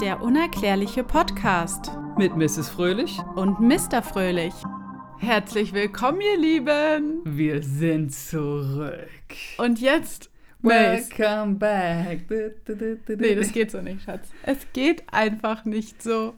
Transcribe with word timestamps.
Der 0.00 0.22
unerklärliche 0.22 1.02
Podcast 1.04 1.90
Mit 2.16 2.36
Mrs. 2.36 2.68
Fröhlich. 2.68 3.18
und 3.34 3.60
Mr. 3.60 4.02
Fröhlich. 4.02 4.54
Herzlich 5.18 5.72
willkommen, 5.72 6.20
ihr 6.20 6.38
Lieben. 6.38 7.20
Wir 7.24 7.62
sind 7.62 8.14
zurück. 8.14 9.08
Und 9.58 9.80
jetzt. 9.80 10.30
Welcome 10.60 11.54
back. 11.56 12.28
Du, 12.28 12.50
du, 12.64 12.76
du, 12.76 12.96
du, 12.96 13.16
nee, 13.16 13.34
das 13.34 13.52
geht 13.52 13.70
so 13.70 13.80
nicht, 13.80 14.02
Schatz. 14.02 14.28
Es 14.42 14.58
geht 14.72 15.04
einfach 15.12 15.64
nicht 15.64 16.02
so. 16.02 16.34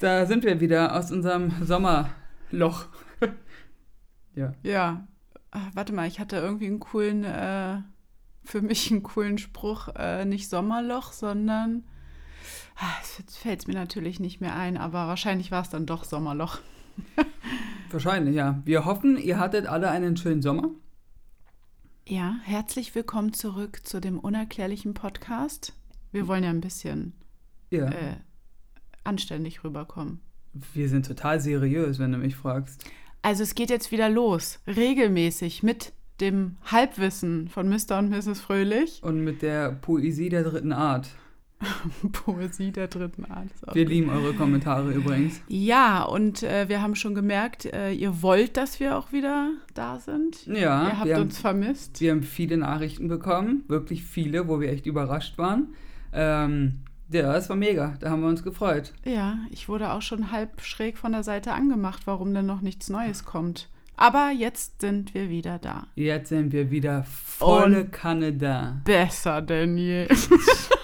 Da 0.00 0.26
sind 0.26 0.44
wir 0.44 0.60
wieder 0.60 0.96
aus 0.96 1.10
unserem 1.10 1.52
Sommerloch. 1.64 2.86
ja. 4.34 4.52
Ja. 4.62 5.06
Ah, 5.50 5.68
Warte 5.74 5.92
mal, 5.92 6.08
ich 6.08 6.20
hatte 6.20 6.36
irgendwie 6.36 6.66
einen 6.66 6.80
coolen, 6.80 7.24
äh, 7.24 7.78
für 8.44 8.60
mich 8.62 8.90
einen 8.90 9.02
coolen 9.02 9.38
Spruch. 9.38 9.88
Äh, 9.96 10.24
nicht 10.24 10.48
Sommerloch, 10.48 11.12
sondern. 11.12 11.84
Ah, 12.76 12.92
Jetzt 13.18 13.38
fällt 13.38 13.60
es 13.60 13.66
mir 13.66 13.74
natürlich 13.74 14.18
nicht 14.20 14.40
mehr 14.40 14.56
ein, 14.56 14.76
aber 14.76 15.06
wahrscheinlich 15.06 15.50
war 15.50 15.62
es 15.62 15.68
dann 15.70 15.86
doch 15.86 16.04
Sommerloch. 16.04 16.58
Wahrscheinlich, 17.90 18.34
ja. 18.34 18.60
Wir 18.64 18.84
hoffen, 18.84 19.16
ihr 19.16 19.38
hattet 19.38 19.66
alle 19.66 19.88
einen 19.90 20.16
schönen 20.16 20.42
Sommer. 20.42 20.70
Ja, 22.08 22.36
herzlich 22.42 22.94
willkommen 22.94 23.32
zurück 23.32 23.80
zu 23.86 24.00
dem 24.00 24.18
unerklärlichen 24.18 24.94
Podcast. 24.94 25.72
Wir 26.10 26.26
wollen 26.26 26.42
ja 26.44 26.50
ein 26.50 26.60
bisschen 26.60 27.12
Ja. 27.70 27.86
äh, 27.88 28.16
anständig 29.04 29.62
rüberkommen. 29.62 30.20
Wir 30.72 30.88
sind 30.88 31.06
total 31.06 31.40
seriös, 31.40 31.98
wenn 32.00 32.12
du 32.12 32.18
mich 32.18 32.34
fragst. 32.36 32.84
Also 33.22 33.42
es 33.44 33.54
geht 33.54 33.70
jetzt 33.70 33.92
wieder 33.92 34.08
los, 34.08 34.58
regelmäßig 34.66 35.62
mit 35.62 35.92
dem 36.20 36.56
Halbwissen 36.70 37.48
von 37.48 37.68
Mr. 37.68 37.98
und 37.98 38.10
Mrs. 38.10 38.40
Fröhlich. 38.40 39.00
Und 39.02 39.20
mit 39.22 39.42
der 39.42 39.70
Poesie 39.72 40.28
der 40.28 40.42
dritten 40.44 40.72
Art. 40.72 41.08
Poesie 42.12 42.72
der 42.72 42.88
dritten 42.88 43.24
Art. 43.24 43.48
Wir 43.72 43.86
lieben 43.86 44.10
eure 44.10 44.34
Kommentare 44.34 44.92
übrigens. 44.92 45.40
Ja, 45.48 46.02
und 46.02 46.42
äh, 46.42 46.68
wir 46.68 46.82
haben 46.82 46.94
schon 46.94 47.14
gemerkt, 47.14 47.66
äh, 47.66 47.92
ihr 47.92 48.22
wollt, 48.22 48.56
dass 48.56 48.80
wir 48.80 48.98
auch 48.98 49.12
wieder 49.12 49.50
da 49.74 49.98
sind. 49.98 50.46
Ja, 50.46 50.88
ihr 50.88 50.98
habt 50.98 51.12
haben, 51.12 51.22
uns 51.22 51.38
vermisst. 51.38 52.00
wir 52.00 52.10
haben 52.10 52.22
viele 52.22 52.56
Nachrichten 52.56 53.08
bekommen. 53.08 53.64
Wirklich 53.68 54.04
viele, 54.04 54.48
wo 54.48 54.60
wir 54.60 54.70
echt 54.70 54.86
überrascht 54.86 55.38
waren. 55.38 55.74
Ähm, 56.12 56.80
ja, 57.10 57.32
das 57.32 57.48
war 57.48 57.56
mega. 57.56 57.94
Da 58.00 58.10
haben 58.10 58.22
wir 58.22 58.28
uns 58.28 58.42
gefreut. 58.42 58.92
Ja, 59.04 59.38
ich 59.50 59.68
wurde 59.68 59.92
auch 59.92 60.02
schon 60.02 60.30
halb 60.32 60.60
schräg 60.62 60.98
von 60.98 61.12
der 61.12 61.22
Seite 61.22 61.52
angemacht, 61.52 62.02
warum 62.06 62.34
denn 62.34 62.46
noch 62.46 62.60
nichts 62.60 62.88
Neues 62.90 63.24
kommt. 63.24 63.68
Aber 63.96 64.32
jetzt 64.36 64.80
sind 64.80 65.14
wir 65.14 65.30
wieder 65.30 65.58
da. 65.58 65.86
Jetzt 65.94 66.30
sind 66.30 66.52
wir 66.52 66.70
wieder 66.70 67.04
volle 67.04 67.84
Kanne 67.86 68.32
da. 68.32 68.80
Besser 68.84 69.40
denn 69.40 69.76
je. 69.76 70.08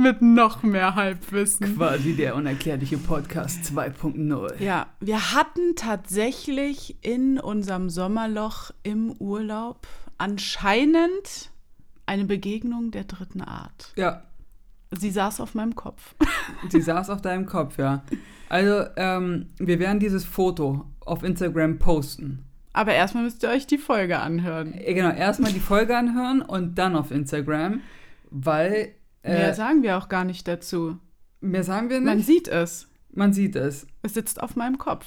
Mit 0.00 0.22
noch 0.22 0.62
mehr 0.62 0.94
Halbwissen. 0.94 1.76
Quasi 1.76 2.14
der 2.14 2.36
unerklärliche 2.36 2.98
Podcast 2.98 3.64
2.0. 3.64 4.62
Ja, 4.62 4.86
wir 5.00 5.34
hatten 5.34 5.74
tatsächlich 5.74 6.96
in 7.04 7.40
unserem 7.40 7.90
Sommerloch 7.90 8.70
im 8.84 9.10
Urlaub 9.18 9.88
anscheinend 10.16 11.50
eine 12.06 12.24
Begegnung 12.24 12.92
der 12.92 13.04
dritten 13.04 13.42
Art. 13.42 13.92
Ja, 13.96 14.22
Sie 14.90 15.10
saß 15.10 15.40
auf 15.40 15.54
meinem 15.54 15.74
Kopf. 15.74 16.14
sie 16.70 16.80
saß 16.80 17.10
auf 17.10 17.20
deinem 17.20 17.44
Kopf, 17.44 17.76
ja. 17.78 18.02
Also, 18.48 18.86
ähm, 18.96 19.46
wir 19.58 19.78
werden 19.78 20.00
dieses 20.00 20.24
Foto 20.24 20.86
auf 21.00 21.22
Instagram 21.22 21.78
posten. 21.78 22.44
Aber 22.72 22.94
erstmal 22.94 23.24
müsst 23.24 23.42
ihr 23.42 23.50
euch 23.50 23.66
die 23.66 23.78
Folge 23.78 24.18
anhören. 24.18 24.72
Äh, 24.74 24.94
Genau, 24.94 25.10
erstmal 25.10 25.52
die 25.52 25.60
Folge 25.60 25.96
anhören 25.96 26.40
und 26.40 26.76
dann 26.76 26.96
auf 26.96 27.10
Instagram, 27.10 27.80
weil. 28.30 28.94
Mehr 29.28 29.50
Äh, 29.50 29.54
sagen 29.54 29.82
wir 29.82 29.98
auch 29.98 30.08
gar 30.08 30.24
nicht 30.24 30.46
dazu. 30.48 30.98
mehr 31.40 31.62
sagen 31.64 31.90
wir 31.90 32.00
Man 32.00 32.18
nicht. 32.18 32.26
sieht 32.26 32.48
es. 32.48 32.88
Man 33.12 33.32
sieht 33.32 33.56
es. 33.56 33.86
Es 34.02 34.14
sitzt 34.14 34.42
auf 34.42 34.56
meinem 34.56 34.78
Kopf. 34.78 35.06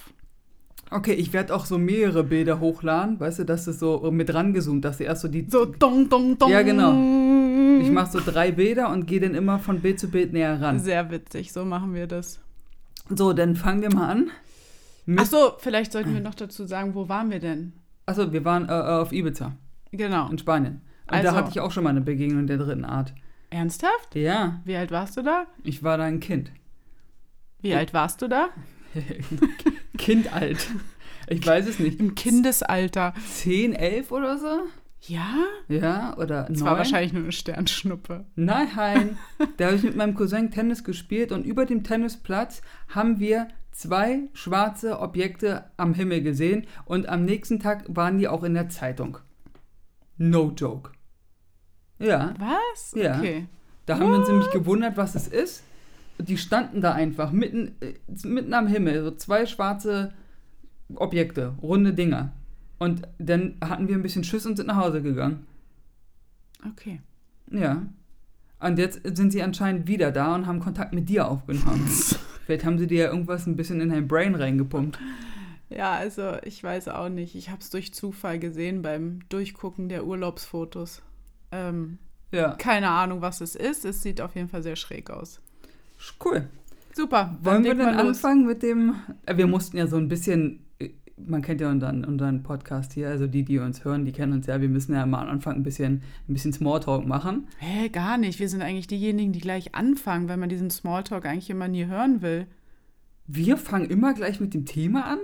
Okay, 0.89 1.13
ich 1.13 1.31
werde 1.31 1.55
auch 1.55 1.65
so 1.65 1.77
mehrere 1.77 2.23
Bilder 2.23 2.59
hochladen, 2.59 3.19
weißt 3.19 3.39
du, 3.39 3.43
dass 3.45 3.65
es 3.67 3.79
so 3.79 4.11
mit 4.11 4.33
rangezoomt, 4.33 4.83
dass 4.83 4.97
du 4.97 5.05
erst 5.05 5.21
so 5.21 5.27
die. 5.29 5.47
So 5.49 5.65
dong, 5.65 6.09
dong, 6.09 6.37
dong. 6.37 6.49
Ja, 6.51 6.61
genau. 6.63 6.91
Ich 7.81 7.89
mache 7.91 8.11
so 8.11 8.19
drei 8.19 8.51
Bilder 8.51 8.89
und 8.89 9.07
gehe 9.07 9.19
dann 9.21 9.33
immer 9.33 9.57
von 9.59 9.79
Bild 9.79 9.99
zu 9.99 10.09
Bild 10.09 10.33
näher 10.33 10.59
ran. 10.61 10.79
Sehr 10.79 11.09
witzig, 11.09 11.53
so 11.53 11.63
machen 11.63 11.93
wir 11.93 12.07
das. 12.07 12.39
So, 13.09 13.31
dann 13.33 13.55
fangen 13.55 13.81
wir 13.81 13.93
mal 13.93 14.09
an. 14.09 14.31
Ach 15.17 15.25
so, 15.25 15.53
vielleicht 15.57 15.91
sollten 15.93 16.13
wir 16.13 16.21
noch 16.21 16.35
dazu 16.35 16.65
sagen, 16.65 16.93
wo 16.93 17.07
waren 17.09 17.31
wir 17.31 17.39
denn? 17.39 17.73
Achso, 18.05 18.31
wir 18.33 18.43
waren 18.45 18.67
äh, 18.67 18.71
auf 18.73 19.11
Ibiza 19.13 19.53
Genau. 19.91 20.29
in 20.29 20.37
Spanien. 20.37 20.81
Und 21.07 21.13
Also- 21.15 21.29
da 21.29 21.35
hatte 21.35 21.49
ich 21.51 21.59
auch 21.59 21.71
schon 21.71 21.83
mal 21.83 21.89
eine 21.91 22.01
Begegnung 22.01 22.47
der 22.47 22.57
dritten 22.57 22.85
Art. 22.85 23.13
Ernsthaft? 23.51 24.15
Ja, 24.15 24.61
Wie 24.65 24.75
alt 24.75 24.91
warst 24.91 25.17
du 25.17 25.21
da? 25.21 25.45
ich 25.63 25.83
war 25.83 25.97
da 25.97 26.05
ein 26.05 26.19
Kind. 26.21 26.51
Wie 27.61 27.75
alt 27.75 27.93
warst 27.93 28.21
du 28.21 28.27
da? 28.27 28.49
kind 29.97 30.33
alt. 30.33 30.67
Ich 31.27 31.45
weiß 31.45 31.67
es 31.67 31.77
nicht. 31.79 31.99
Im 31.99 32.15
Kindesalter. 32.15 33.13
10, 33.29 33.73
11 33.73 34.11
oder 34.11 34.37
so? 34.37 34.61
Ja? 35.01 35.35
Ja, 35.67 36.17
oder 36.17 36.47
9? 36.49 36.61
war 36.61 36.77
wahrscheinlich 36.77 37.13
nur 37.13 37.23
eine 37.23 37.31
Sternschnuppe. 37.31 38.25
Nein, 38.35 39.17
da 39.57 39.65
habe 39.65 39.75
ich 39.75 39.83
mit 39.83 39.95
meinem 39.95 40.15
Cousin 40.15 40.49
Tennis 40.51 40.83
gespielt 40.83 41.31
und 41.31 41.45
über 41.45 41.65
dem 41.65 41.83
Tennisplatz 41.83 42.61
haben 42.87 43.19
wir 43.19 43.47
zwei 43.71 44.29
schwarze 44.33 44.99
Objekte 44.99 45.65
am 45.77 45.93
Himmel 45.93 46.21
gesehen 46.21 46.67
und 46.85 47.07
am 47.07 47.25
nächsten 47.25 47.59
Tag 47.59 47.83
waren 47.87 48.17
die 48.17 48.27
auch 48.27 48.43
in 48.43 48.53
der 48.53 48.69
Zeitung. 48.69 49.17
No 50.17 50.51
joke. 50.55 50.91
Ja, 52.01 52.33
Was? 52.39 52.93
Ja. 52.95 53.17
Okay. 53.17 53.47
da 53.85 53.99
haben 53.99 54.09
wir 54.09 54.17
uns 54.17 54.27
nämlich 54.27 54.51
gewundert, 54.51 54.97
was 54.97 55.15
es 55.15 55.27
ist. 55.27 55.63
Und 56.17 56.29
die 56.29 56.37
standen 56.37 56.81
da 56.81 56.93
einfach 56.93 57.31
mitten, 57.31 57.75
äh, 57.79 57.93
mitten 58.27 58.53
am 58.53 58.67
Himmel, 58.67 59.03
so 59.03 59.11
zwei 59.11 59.45
schwarze 59.45 60.13
Objekte, 60.95 61.53
runde 61.61 61.93
Dinger. 61.93 62.33
Und 62.79 63.07
dann 63.19 63.55
hatten 63.63 63.87
wir 63.87 63.95
ein 63.95 64.01
bisschen 64.01 64.23
Schiss 64.23 64.45
und 64.45 64.57
sind 64.57 64.67
nach 64.67 64.77
Hause 64.77 65.01
gegangen. 65.01 65.45
Okay. 66.67 67.01
Ja. 67.51 67.83
Und 68.59 68.77
jetzt 68.77 69.01
sind 69.03 69.31
sie 69.31 69.41
anscheinend 69.41 69.87
wieder 69.87 70.11
da 70.11 70.35
und 70.35 70.45
haben 70.45 70.59
Kontakt 70.59 70.93
mit 70.93 71.09
dir 71.09 71.27
aufgenommen. 71.27 71.87
Vielleicht 72.45 72.65
haben 72.65 72.77
sie 72.77 72.87
dir 72.87 73.05
ja 73.05 73.09
irgendwas 73.09 73.47
ein 73.47 73.55
bisschen 73.55 73.81
in 73.81 73.89
dein 73.89 74.07
Brain 74.07 74.35
reingepumpt. 74.35 74.99
Ja, 75.69 75.93
also 75.93 76.37
ich 76.43 76.63
weiß 76.63 76.89
auch 76.89 77.09
nicht. 77.09 77.35
Ich 77.35 77.49
habe 77.49 77.61
es 77.61 77.69
durch 77.69 77.93
Zufall 77.93 78.39
gesehen 78.39 78.81
beim 78.81 79.21
Durchgucken 79.29 79.87
der 79.87 80.05
Urlaubsfotos. 80.05 81.01
Ähm, 81.51 81.97
Ja. 82.31 82.51
keine 82.55 82.89
Ahnung, 82.89 83.21
was 83.21 83.41
es 83.41 83.55
ist. 83.55 83.85
Es 83.85 84.01
sieht 84.01 84.21
auf 84.21 84.35
jeden 84.35 84.47
Fall 84.49 84.63
sehr 84.63 84.75
schräg 84.75 85.09
aus. 85.09 85.41
Cool. 86.23 86.47
Super. 86.93 87.37
Wollen 87.43 87.63
wir 87.63 87.75
denn 87.75 87.87
anfangen 87.87 88.45
mit 88.45 88.63
dem. 88.63 88.95
Äh, 89.25 89.37
Wir 89.37 89.47
mussten 89.47 89.77
ja 89.77 89.87
so 89.87 89.97
ein 89.97 90.07
bisschen. 90.07 90.65
äh, 90.79 90.89
Man 91.17 91.41
kennt 91.41 91.61
ja 91.61 91.69
unseren, 91.69 92.03
unseren 92.03 92.41
Podcast 92.43 92.93
hier, 92.93 93.09
also 93.09 93.27
die, 93.27 93.43
die 93.43 93.59
uns 93.59 93.85
hören, 93.85 94.03
die 94.05 94.11
kennen 94.11 94.33
uns 94.33 94.47
ja. 94.47 94.59
Wir 94.59 94.69
müssen 94.69 94.93
ja 94.93 95.05
mal 95.05 95.21
am 95.23 95.29
Anfang 95.29 95.55
ein 95.57 95.63
bisschen, 95.63 96.01
ein 96.27 96.33
bisschen 96.33 96.51
Smalltalk 96.53 97.05
machen. 97.05 97.47
Hä, 97.59 97.89
gar 97.89 98.17
nicht. 98.17 98.39
Wir 98.39 98.49
sind 98.49 98.61
eigentlich 98.61 98.87
diejenigen, 98.87 99.31
die 99.31 99.39
gleich 99.39 99.75
anfangen, 99.75 100.27
weil 100.27 100.37
man 100.37 100.49
diesen 100.49 100.69
Smalltalk 100.69 101.25
eigentlich 101.25 101.49
immer 101.49 101.67
nie 101.67 101.85
hören 101.85 102.21
will. 102.21 102.47
Wir 103.27 103.55
fangen 103.57 103.89
immer 103.89 104.13
gleich 104.13 104.39
mit 104.41 104.53
dem 104.53 104.65
Thema 104.65 105.05
an. 105.05 105.19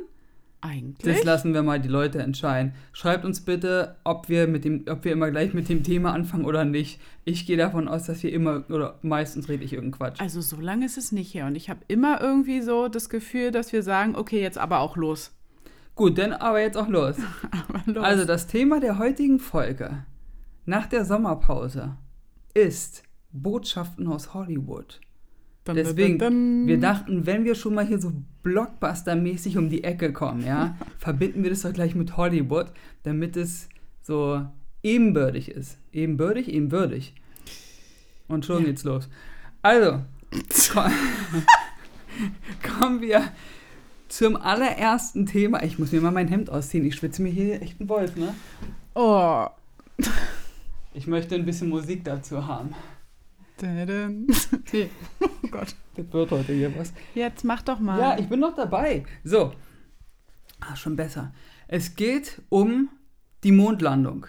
Eigentlich? 0.61 1.15
Das 1.15 1.23
lassen 1.23 1.53
wir 1.53 1.61
mal 1.61 1.79
die 1.79 1.87
Leute 1.87 2.19
entscheiden. 2.19 2.73
Schreibt 2.91 3.25
uns 3.25 3.41
bitte, 3.41 3.95
ob 4.03 4.27
wir, 4.27 4.47
mit 4.47 4.65
dem, 4.65 4.85
ob 4.89 5.05
wir 5.05 5.11
immer 5.11 5.29
gleich 5.29 5.53
mit 5.53 5.69
dem 5.69 5.83
Thema 5.83 6.13
anfangen 6.13 6.45
oder 6.45 6.65
nicht. 6.65 6.99
Ich 7.25 7.45
gehe 7.45 7.57
davon 7.57 7.87
aus, 7.87 8.05
dass 8.05 8.23
wir 8.23 8.33
immer, 8.33 8.63
oder 8.69 8.97
meistens 9.03 9.49
rede 9.49 9.63
ich 9.63 9.73
irgendeinen 9.73 9.99
Quatsch. 9.99 10.19
Also 10.19 10.41
so 10.41 10.59
lange 10.59 10.85
ist 10.85 10.97
es 10.97 11.11
nicht 11.11 11.33
her. 11.33 11.45
Und 11.45 11.55
ich 11.55 11.69
habe 11.69 11.81
immer 11.87 12.21
irgendwie 12.21 12.61
so 12.61 12.87
das 12.87 13.09
Gefühl, 13.09 13.51
dass 13.51 13.71
wir 13.71 13.83
sagen, 13.83 14.15
okay, 14.15 14.41
jetzt 14.41 14.57
aber 14.57 14.79
auch 14.79 14.97
los. 14.97 15.31
Gut, 15.93 16.17
dann 16.17 16.33
aber 16.33 16.61
jetzt 16.61 16.77
auch 16.77 16.89
los. 16.89 17.17
Los. 17.85 18.03
Also 18.03 18.25
das 18.25 18.47
Thema 18.47 18.79
der 18.79 18.99
heutigen 18.99 19.39
Folge 19.39 20.05
nach 20.65 20.85
der 20.85 21.05
Sommerpause 21.05 21.97
ist 22.53 23.03
Botschaften 23.31 24.07
aus 24.07 24.33
Hollywood. 24.33 24.99
Deswegen, 25.75 26.67
wir 26.67 26.79
dachten, 26.79 27.25
wenn 27.25 27.43
wir 27.45 27.55
schon 27.55 27.73
mal 27.73 27.85
hier 27.85 27.99
so 27.99 28.11
Blockbuster-mäßig 28.43 29.57
um 29.57 29.69
die 29.69 29.83
Ecke 29.83 30.13
kommen, 30.13 30.45
ja, 30.45 30.77
verbinden 30.99 31.43
wir 31.43 31.49
das 31.49 31.61
doch 31.61 31.73
gleich 31.73 31.95
mit 31.95 32.17
Hollywood, 32.17 32.67
damit 33.03 33.35
es 33.37 33.67
so 34.01 34.45
ebenbürtig 34.83 35.49
ist. 35.51 35.77
Ebenbürtig, 35.91 36.47
ebenwürdig. 36.51 37.13
Und 38.27 38.45
schon 38.45 38.59
Ja. 38.61 38.65
geht's 38.67 38.83
los. 38.83 39.09
Also, 39.61 40.01
ko- 40.73 40.89
kommen 42.79 43.01
wir 43.01 43.23
zum 44.09 44.35
allerersten 44.37 45.25
Thema. 45.25 45.63
Ich 45.63 45.79
muss 45.79 45.91
mir 45.91 46.01
mal 46.01 46.11
mein 46.11 46.27
Hemd 46.29 46.49
ausziehen. 46.49 46.85
Ich 46.85 46.95
schwitze 46.95 47.21
mir 47.21 47.29
hier 47.31 47.61
echt 47.61 47.79
einen 47.79 47.89
Wolf, 47.89 48.15
ne? 48.15 48.33
Oh. 48.95 49.45
Ich 50.93 51.07
möchte 51.07 51.35
ein 51.35 51.45
bisschen 51.45 51.69
Musik 51.69 52.03
dazu 52.05 52.47
haben. 52.47 52.69
Nee. 53.61 54.89
Oh 55.19 55.47
Gott. 55.49 55.75
Das 55.95 56.13
wird 56.13 56.31
heute 56.31 56.53
hier 56.53 56.75
was. 56.77 56.93
Jetzt 57.15 57.43
mach 57.43 57.61
doch 57.63 57.79
mal. 57.79 57.99
Ja, 57.99 58.19
ich 58.19 58.27
bin 58.27 58.39
noch 58.39 58.55
dabei. 58.55 59.03
So. 59.23 59.53
Ah, 60.59 60.75
schon 60.75 60.95
besser. 60.95 61.33
Es 61.67 61.95
geht 61.95 62.41
um 62.49 62.89
die 63.43 63.51
Mondlandung. 63.51 64.27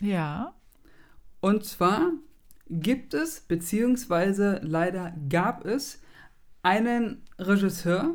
ja. 0.00 0.54
Und 1.40 1.64
zwar 1.66 2.12
gibt 2.70 3.12
es, 3.12 3.40
beziehungsweise 3.40 4.60
leider 4.62 5.12
gab 5.28 5.66
es, 5.66 6.00
einen 6.62 7.20
Regisseur, 7.38 8.14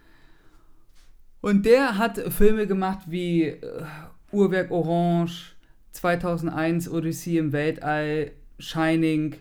Und 1.41 1.67
der 1.67 1.99
hat 1.99 2.19
Filme 2.33 2.67
gemacht 2.67 3.07
wie 3.07 3.45
äh, 3.45 3.85
Uhrwerk 4.33 4.71
Orange, 4.71 5.57
2001 5.93 6.91
Odyssey 6.91 7.39
im 7.39 7.53
Weltall, 7.53 8.33
Shining 8.59 9.37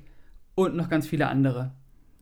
und 0.56 0.76
noch 0.76 0.90
ganz 0.90 1.08
viele 1.08 1.28
andere. 1.28 1.72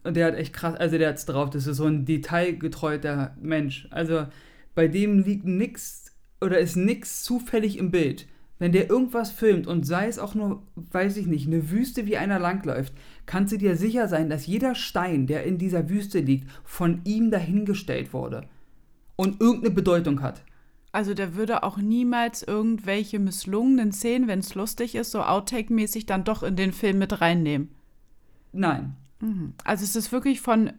Und 0.04 0.16
der 0.16 0.28
hat 0.28 0.36
echt 0.36 0.54
krass, 0.54 0.76
also 0.76 0.98
der 0.98 1.10
hat's 1.10 1.26
drauf, 1.26 1.50
das 1.50 1.68
ist 1.68 1.78
so 1.78 1.86
ein 1.86 2.06
detailgetreuter 2.06 3.36
Mensch. 3.42 3.88
Also 3.92 4.28
bei 4.74 4.88
dem 4.88 5.20
liegt 5.20 5.46
nix 5.46 6.16
oder 6.40 6.60
ist 6.60 6.76
nix 6.76 7.24
zufällig 7.24 7.78
im 7.78 7.92
Bild. 7.92 8.28
Wenn 8.60 8.72
der 8.72 8.90
irgendwas 8.90 9.32
filmt 9.32 9.68
und 9.68 9.86
sei 9.86 10.08
es 10.08 10.18
auch 10.18 10.34
nur, 10.34 10.64
weiß 10.76 11.18
ich 11.18 11.28
nicht, 11.28 11.48
eine 11.48 11.70
Wüste, 11.70 12.08
wie 12.08 12.18
einer 12.18 12.40
langläuft, 12.40 12.94
kannst 13.26 13.54
du 13.54 13.58
dir 13.58 13.76
sicher 13.76 14.08
sein, 14.08 14.30
dass 14.30 14.48
jeder 14.48 14.74
Stein, 14.74 15.28
der 15.28 15.44
in 15.44 15.58
dieser 15.58 15.90
Wüste 15.90 16.20
liegt, 16.20 16.50
von 16.64 17.02
ihm 17.04 17.30
dahingestellt 17.30 18.14
wurde 18.14 18.48
und 19.16 19.42
irgendeine 19.42 19.76
Bedeutung 19.76 20.22
hat. 20.22 20.44
Also 20.92 21.14
der 21.14 21.36
würde 21.36 21.62
auch 21.62 21.78
niemals 21.78 22.42
irgendwelche 22.42 23.20
misslungenen 23.20 23.92
Szenen, 23.92 24.28
wenn 24.28 24.40
es 24.40 24.56
lustig 24.56 24.96
ist, 24.96 25.12
so 25.12 25.22
Outtake-mäßig 25.22 26.08
dann 26.08 26.24
doch 26.24 26.42
in 26.42 26.56
den 26.56 26.74
Film 26.74 26.98
mit 26.98 27.22
reinnehmen. 27.22 27.70
Nein. 28.54 28.96
Mhm. 29.20 29.54
Also 29.64 29.84
es 29.84 29.96
ist 29.96 30.12
wirklich 30.12 30.42
von 30.42 30.72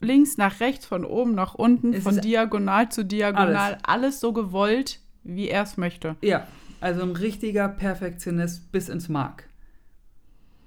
links 0.00 0.36
nach 0.36 0.58
rechts, 0.58 0.86
von 0.86 1.04
oben 1.04 1.34
nach 1.34 1.54
unten, 1.54 1.92
Es 1.92 2.02
von 2.02 2.20
diagonal 2.20 2.90
zu 2.90 3.04
diagonal, 3.04 3.74
alles. 3.74 3.84
alles, 3.84 4.20
so 4.20 4.32
gewollt, 4.32 4.98
wie 5.22 5.48
er 5.48 5.62
es 5.62 5.76
möchte. 5.76 6.16
Ja, 6.22 6.48
also 6.82 7.02
ein 7.02 7.12
richtiger 7.12 7.68
Perfektionist 7.68 8.72
bis 8.72 8.88
ins 8.88 9.08
Mark. 9.08 9.48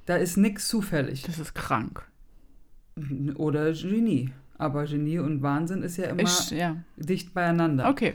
Da 0.06 0.16
ist 0.16 0.38
nix 0.38 0.68
zufällig. 0.68 1.24
Das 1.24 1.40
ist 1.40 1.56
krank. 1.56 2.04
Oder 3.36 3.74
Genie. 3.74 4.32
Aber 4.58 4.86
Genie 4.86 5.20
und 5.20 5.42
Wahnsinn 5.42 5.82
ist 5.82 5.98
ja 5.98 6.06
immer 6.06 6.22
Ich, 6.24 6.52
ja. 6.52 6.78
dicht 6.96 7.34
beieinander. 7.34 7.90
Okay. 7.90 8.14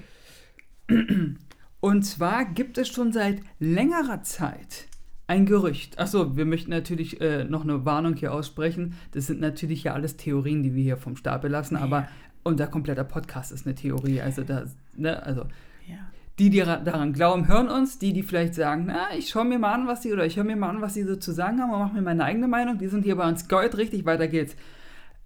Und 1.81 2.03
zwar 2.03 2.45
gibt 2.47 2.79
es 2.79 2.89
schon 2.89 3.13
seit 3.13 3.41
längerer 3.59 4.23
Zeit 4.23 4.87
ein 5.27 5.47
Gerücht. 5.47 5.99
Achso, 5.99 6.37
wir 6.37 6.45
möchten 6.45 6.71
natürlich 6.71 7.21
äh, 7.21 7.45
noch 7.45 7.63
eine 7.63 7.85
Warnung 7.85 8.17
hier 8.17 8.35
aussprechen. 8.35 8.95
Das 9.13 9.27
sind 9.27 9.41
natürlich 9.41 9.85
ja 9.85 9.95
alles 9.95 10.17
Theorien, 10.17 10.63
die 10.63 10.75
wir 10.75 10.83
hier 10.83 10.97
vom 10.97 11.17
Stapel 11.17 11.51
lassen, 11.51 11.77
aber 11.77 12.09
unser 12.43 12.67
kompletter 12.67 13.05
Podcast 13.05 13.53
ist 13.53 13.67
eine 13.67 13.75
Theorie. 13.75 14.21
Also 14.21 14.43
da, 14.43 14.65
ne, 14.97 15.23
also 15.23 15.43
Ja. 15.87 16.11
Die, 16.39 16.49
die 16.51 16.61
ra- 16.61 16.79
daran 16.79 17.13
glauben, 17.13 17.49
hören 17.49 17.69
uns. 17.69 17.99
Die, 17.99 18.13
die 18.13 18.23
vielleicht 18.23 18.55
sagen, 18.55 18.85
na, 18.87 19.15
ich 19.17 19.29
schaue 19.29 19.45
mir 19.45 19.59
mal 19.59 19.75
an, 19.75 19.87
was 19.87 20.03
sie 20.03 20.13
oder 20.13 20.25
ich 20.25 20.37
höre 20.37 20.45
mir 20.45 20.57
mal 20.57 20.71
an, 20.71 20.81
was 20.81 20.95
sie 20.95 21.03
so 21.05 21.17
zu 21.17 21.33
sagen 21.33 21.61
haben 21.61 21.71
und 21.73 21.79
mache 21.81 21.95
mir 21.95 22.03
meine 22.03 22.25
eigene 22.25 22.49
Meinung. 22.49 22.79
Die 22.79 22.89
sind 22.89 23.05
hier 23.05 23.17
bei 23.17 23.29
uns 23.29 23.49
Gold, 23.49 23.77
richtig, 23.77 24.05
weiter 24.07 24.29
geht's. 24.29 24.57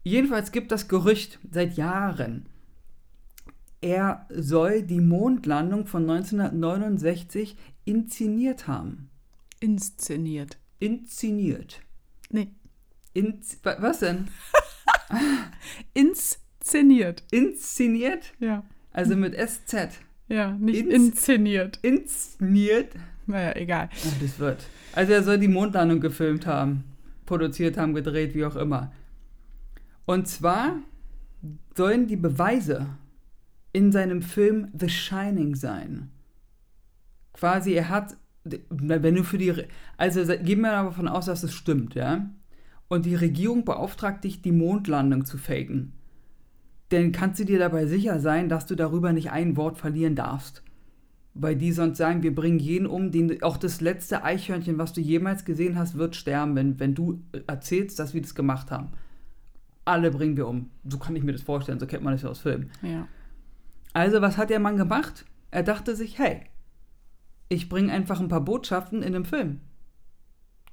Jedenfalls 0.02 0.50
gibt 0.52 0.72
das 0.72 0.88
Gerücht 0.88 1.38
seit 1.50 1.76
Jahren. 1.76 2.46
Er 3.80 4.26
soll 4.30 4.82
die 4.82 5.00
Mondlandung 5.00 5.86
von 5.86 6.02
1969 6.08 7.56
inszeniert 7.84 8.66
haben. 8.66 9.10
Inszeniert. 9.60 10.58
Inszeniert. 10.78 11.80
Nee. 12.30 12.48
Wa- 13.62 13.76
was 13.78 14.00
denn? 14.00 14.28
Inszeniert. 15.94 17.22
Inszeniert? 17.30 18.32
Ja. 18.40 18.64
Also 18.92 19.16
mit 19.16 19.34
SZ. 19.36 19.88
Ja, 20.28 20.52
nicht 20.52 20.86
Ins- 20.86 20.94
inszeniert. 20.94 21.78
Inszeniert? 21.82 22.94
Naja, 23.26 23.56
egal. 23.56 23.88
Ach, 23.92 24.20
das 24.20 24.38
wird. 24.38 24.66
Also 24.92 25.12
er 25.12 25.22
soll 25.22 25.38
die 25.38 25.48
Mondlandung 25.48 26.00
gefilmt 26.00 26.46
haben, 26.46 26.84
produziert 27.26 27.76
haben, 27.76 27.94
gedreht, 27.94 28.34
wie 28.34 28.44
auch 28.44 28.56
immer. 28.56 28.92
Und 30.06 30.28
zwar 30.28 30.76
sollen 31.76 32.06
die 32.06 32.16
Beweise 32.16 32.86
in 33.72 33.92
seinem 33.92 34.22
Film 34.22 34.68
The 34.78 34.88
Shining 34.88 35.54
sein. 35.56 36.10
Quasi, 37.32 37.72
er 37.72 37.88
hat, 37.88 38.16
wenn 38.44 39.14
du 39.14 39.24
für 39.24 39.38
die, 39.38 39.52
also 39.96 40.24
gehen 40.24 40.60
wir 40.60 40.70
davon 40.70 41.08
aus, 41.08 41.26
dass 41.26 41.42
es 41.42 41.52
stimmt, 41.52 41.94
ja? 41.94 42.30
Und 42.88 43.06
die 43.06 43.14
Regierung 43.16 43.64
beauftragt 43.64 44.24
dich, 44.24 44.42
die 44.42 44.52
Mondlandung 44.52 45.24
zu 45.24 45.38
faken. 45.38 45.92
Dann 46.94 47.10
kannst 47.10 47.40
du 47.40 47.44
dir 47.44 47.58
dabei 47.58 47.86
sicher 47.86 48.20
sein, 48.20 48.48
dass 48.48 48.66
du 48.66 48.76
darüber 48.76 49.12
nicht 49.12 49.32
ein 49.32 49.56
Wort 49.56 49.78
verlieren 49.78 50.14
darfst. 50.14 50.62
Weil 51.34 51.56
die 51.56 51.72
sonst 51.72 51.98
sagen, 51.98 52.22
wir 52.22 52.32
bringen 52.32 52.60
jeden 52.60 52.86
um, 52.86 53.10
den, 53.10 53.42
auch 53.42 53.56
das 53.56 53.80
letzte 53.80 54.22
Eichhörnchen, 54.22 54.78
was 54.78 54.92
du 54.92 55.00
jemals 55.00 55.44
gesehen 55.44 55.76
hast, 55.76 55.98
wird 55.98 56.14
sterben, 56.14 56.54
wenn, 56.54 56.78
wenn 56.78 56.94
du 56.94 57.20
erzählst, 57.48 57.98
dass 57.98 58.14
wir 58.14 58.22
das 58.22 58.36
gemacht 58.36 58.70
haben. 58.70 58.92
Alle 59.84 60.12
bringen 60.12 60.36
wir 60.36 60.46
um. 60.46 60.70
So 60.88 60.98
kann 60.98 61.16
ich 61.16 61.24
mir 61.24 61.32
das 61.32 61.42
vorstellen, 61.42 61.80
so 61.80 61.86
kennt 61.86 62.04
man 62.04 62.12
das 62.12 62.22
ja 62.22 62.28
aus 62.28 62.38
Filmen. 62.38 62.70
Ja. 62.82 63.08
Also, 63.92 64.22
was 64.22 64.38
hat 64.38 64.50
der 64.50 64.60
Mann 64.60 64.76
gemacht? 64.76 65.24
Er 65.50 65.64
dachte 65.64 65.96
sich, 65.96 66.16
hey, 66.20 66.42
ich 67.48 67.68
bringe 67.68 67.92
einfach 67.92 68.20
ein 68.20 68.28
paar 68.28 68.44
Botschaften 68.44 69.02
in 69.02 69.16
einem 69.16 69.24
Film, 69.24 69.60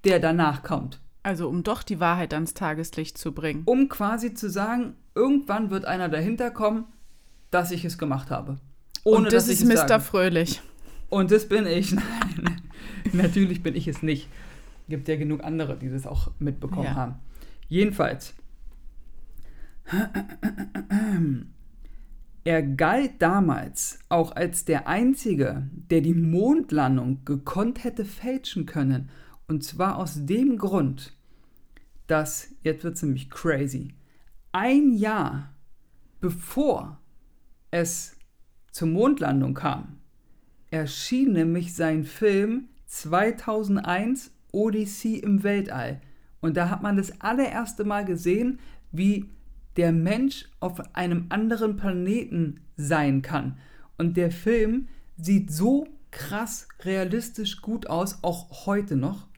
der 0.05 0.19
danach 0.19 0.61
kommt. 0.61 1.01
Also, 1.23 1.47
um 1.47 1.63
doch 1.63 1.83
die 1.83 1.99
Wahrheit 1.99 2.33
ans 2.33 2.53
Tageslicht 2.53 3.17
zu 3.17 3.31
bringen. 3.31 3.61
Um 3.65 3.89
quasi 3.89 4.33
zu 4.33 4.49
sagen, 4.49 4.95
irgendwann 5.13 5.69
wird 5.69 5.85
einer 5.85 6.09
dahinter 6.09 6.49
kommen, 6.51 6.85
dass 7.51 7.71
ich 7.71 7.85
es 7.85 7.97
gemacht 7.97 8.31
habe. 8.31 8.57
Ohne 9.03 9.17
Und 9.17 9.25
das 9.25 9.45
dass 9.45 9.47
ist 9.53 9.61
ich 9.61 9.67
Mr. 9.67 9.87
sage. 9.87 9.99
Fröhlich. 10.03 10.61
Und 11.09 11.31
das 11.31 11.47
bin 11.47 11.65
ich. 11.67 11.91
Nein, 12.41 12.61
natürlich 13.13 13.61
bin 13.61 13.75
ich 13.75 13.87
es 13.87 14.01
nicht. 14.01 14.29
Gibt 14.89 15.07
ja 15.07 15.15
genug 15.15 15.43
andere, 15.43 15.77
die 15.77 15.89
das 15.89 16.07
auch 16.07 16.31
mitbekommen 16.39 16.85
Ja. 16.85 16.95
haben. 16.95 17.15
Jedenfalls. 17.69 18.33
Er 22.43 22.63
galt 22.63 23.21
damals 23.21 23.99
auch 24.09 24.35
als 24.35 24.65
der 24.65 24.87
Einzige, 24.87 25.69
der 25.89 26.01
die 26.01 26.13
Mondlandung 26.13 27.23
gekonnt 27.25 27.83
hätte 27.83 28.03
fälschen 28.05 28.65
können. 28.65 29.09
Und 29.51 29.65
zwar 29.65 29.97
aus 29.97 30.25
dem 30.25 30.57
Grund, 30.57 31.11
dass, 32.07 32.47
jetzt 32.63 32.85
wird 32.85 32.95
es 32.95 33.03
nämlich 33.03 33.29
crazy, 33.29 33.93
ein 34.53 34.93
Jahr 34.93 35.53
bevor 36.21 37.01
es 37.69 38.15
zur 38.71 38.87
Mondlandung 38.87 39.53
kam, 39.53 39.97
erschien 40.69 41.33
nämlich 41.33 41.75
sein 41.75 42.05
Film 42.05 42.69
2001 42.85 44.31
Odyssey 44.53 45.17
im 45.17 45.43
Weltall. 45.43 45.99
Und 46.39 46.55
da 46.55 46.69
hat 46.69 46.81
man 46.81 46.95
das 46.95 47.19
allererste 47.19 47.83
Mal 47.83 48.05
gesehen, 48.05 48.57
wie 48.93 49.31
der 49.75 49.91
Mensch 49.91 50.45
auf 50.61 50.95
einem 50.95 51.25
anderen 51.27 51.75
Planeten 51.75 52.61
sein 52.77 53.21
kann. 53.21 53.57
Und 53.97 54.15
der 54.15 54.31
Film 54.31 54.87
sieht 55.17 55.51
so 55.51 55.89
krass 56.09 56.69
realistisch 56.85 57.61
gut 57.61 57.87
aus, 57.87 58.19
auch 58.21 58.65
heute 58.65 58.95
noch. 58.95 59.29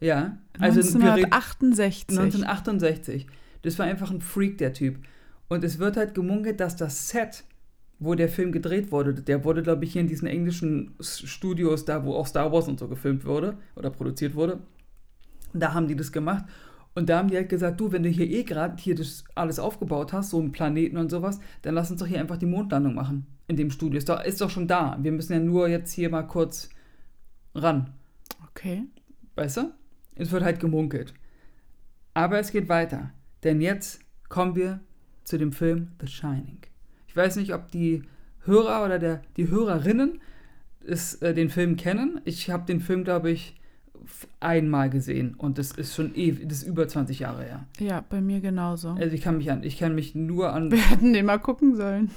Ja, 0.00 0.38
also 0.58 0.80
wir 0.80 1.14
reden- 1.14 1.32
1968. 1.32 2.18
1968. 2.18 3.26
Das 3.62 3.78
war 3.78 3.86
einfach 3.86 4.10
ein 4.10 4.20
Freak, 4.20 4.58
der 4.58 4.72
Typ. 4.72 4.98
Und 5.48 5.64
es 5.64 5.78
wird 5.78 5.96
halt 5.96 6.14
gemunkelt, 6.14 6.60
dass 6.60 6.76
das 6.76 7.08
Set, 7.08 7.44
wo 7.98 8.14
der 8.14 8.28
Film 8.28 8.50
gedreht 8.52 8.92
wurde, 8.92 9.12
der 9.14 9.44
wurde, 9.44 9.62
glaube 9.62 9.84
ich, 9.84 9.92
hier 9.92 10.00
in 10.00 10.08
diesen 10.08 10.26
englischen 10.26 10.94
Studios, 11.00 11.84
da 11.84 12.04
wo 12.04 12.14
auch 12.14 12.26
Star 12.26 12.50
Wars 12.50 12.68
und 12.68 12.78
so 12.80 12.88
gefilmt 12.88 13.24
wurde 13.26 13.58
oder 13.76 13.90
produziert 13.90 14.34
wurde, 14.34 14.60
da 15.52 15.74
haben 15.74 15.86
die 15.88 15.96
das 15.96 16.12
gemacht. 16.12 16.44
Und 16.94 17.08
da 17.08 17.18
haben 17.18 17.28
die 17.28 17.36
halt 17.36 17.48
gesagt, 17.48 17.78
du, 17.80 17.92
wenn 17.92 18.02
du 18.02 18.08
hier 18.08 18.28
eh 18.28 18.42
gerade 18.42 18.80
hier 18.82 18.94
das 18.94 19.24
alles 19.34 19.58
aufgebaut 19.58 20.12
hast, 20.12 20.30
so 20.30 20.40
einen 20.40 20.50
Planeten 20.50 20.96
und 20.96 21.10
sowas, 21.10 21.38
dann 21.62 21.74
lass 21.74 21.90
uns 21.90 22.00
doch 22.00 22.06
hier 22.06 22.20
einfach 22.20 22.36
die 22.36 22.46
Mondlandung 22.46 22.94
machen. 22.94 23.26
In 23.46 23.56
dem 23.56 23.70
Studio. 23.70 23.98
Ist 23.98 24.08
doch, 24.08 24.22
ist 24.24 24.40
doch 24.40 24.50
schon 24.50 24.66
da. 24.66 24.98
Wir 25.00 25.12
müssen 25.12 25.32
ja 25.32 25.38
nur 25.40 25.68
jetzt 25.68 25.92
hier 25.92 26.08
mal 26.10 26.22
kurz 26.22 26.68
ran. 27.54 27.90
Okay. 28.50 28.84
Weißt 29.36 29.58
du? 29.58 29.72
Es 30.20 30.30
wird 30.30 30.44
halt 30.44 30.60
gemunkelt. 30.60 31.14
Aber 32.14 32.38
es 32.38 32.52
geht 32.52 32.68
weiter. 32.68 33.10
Denn 33.42 33.60
jetzt 33.60 34.00
kommen 34.28 34.54
wir 34.54 34.80
zu 35.24 35.38
dem 35.38 35.52
Film 35.52 35.88
The 36.00 36.06
Shining. 36.06 36.58
Ich 37.08 37.16
weiß 37.16 37.36
nicht, 37.36 37.54
ob 37.54 37.70
die 37.70 38.02
Hörer 38.44 38.84
oder 38.84 38.98
der, 38.98 39.22
die 39.36 39.48
Hörerinnen 39.48 40.20
es, 40.86 41.14
äh, 41.16 41.34
den 41.34 41.50
Film 41.50 41.76
kennen. 41.76 42.20
Ich 42.24 42.50
habe 42.50 42.66
den 42.66 42.80
Film, 42.80 43.04
glaube 43.04 43.30
ich, 43.30 43.56
einmal 44.40 44.90
gesehen 44.90 45.34
und 45.34 45.58
das 45.58 45.72
ist 45.72 45.94
schon 45.94 46.14
ewig, 46.14 46.48
das 46.48 46.58
ist 46.58 46.68
über 46.68 46.88
20 46.88 47.18
Jahre 47.18 47.44
her. 47.44 47.66
Ja, 47.78 48.02
bei 48.08 48.20
mir 48.20 48.40
genauso. 48.40 48.90
Also 48.90 49.14
ich 49.14 49.20
kann 49.20 49.38
mich 49.38 49.50
an, 49.50 49.62
ich 49.62 49.78
kann 49.78 49.94
mich 49.94 50.14
nur 50.14 50.52
an, 50.52 50.70
Wir 50.70 50.78
hätten 50.90 51.12
den 51.12 51.26
mal 51.26 51.38
gucken 51.38 51.76
sollen. 51.76 52.10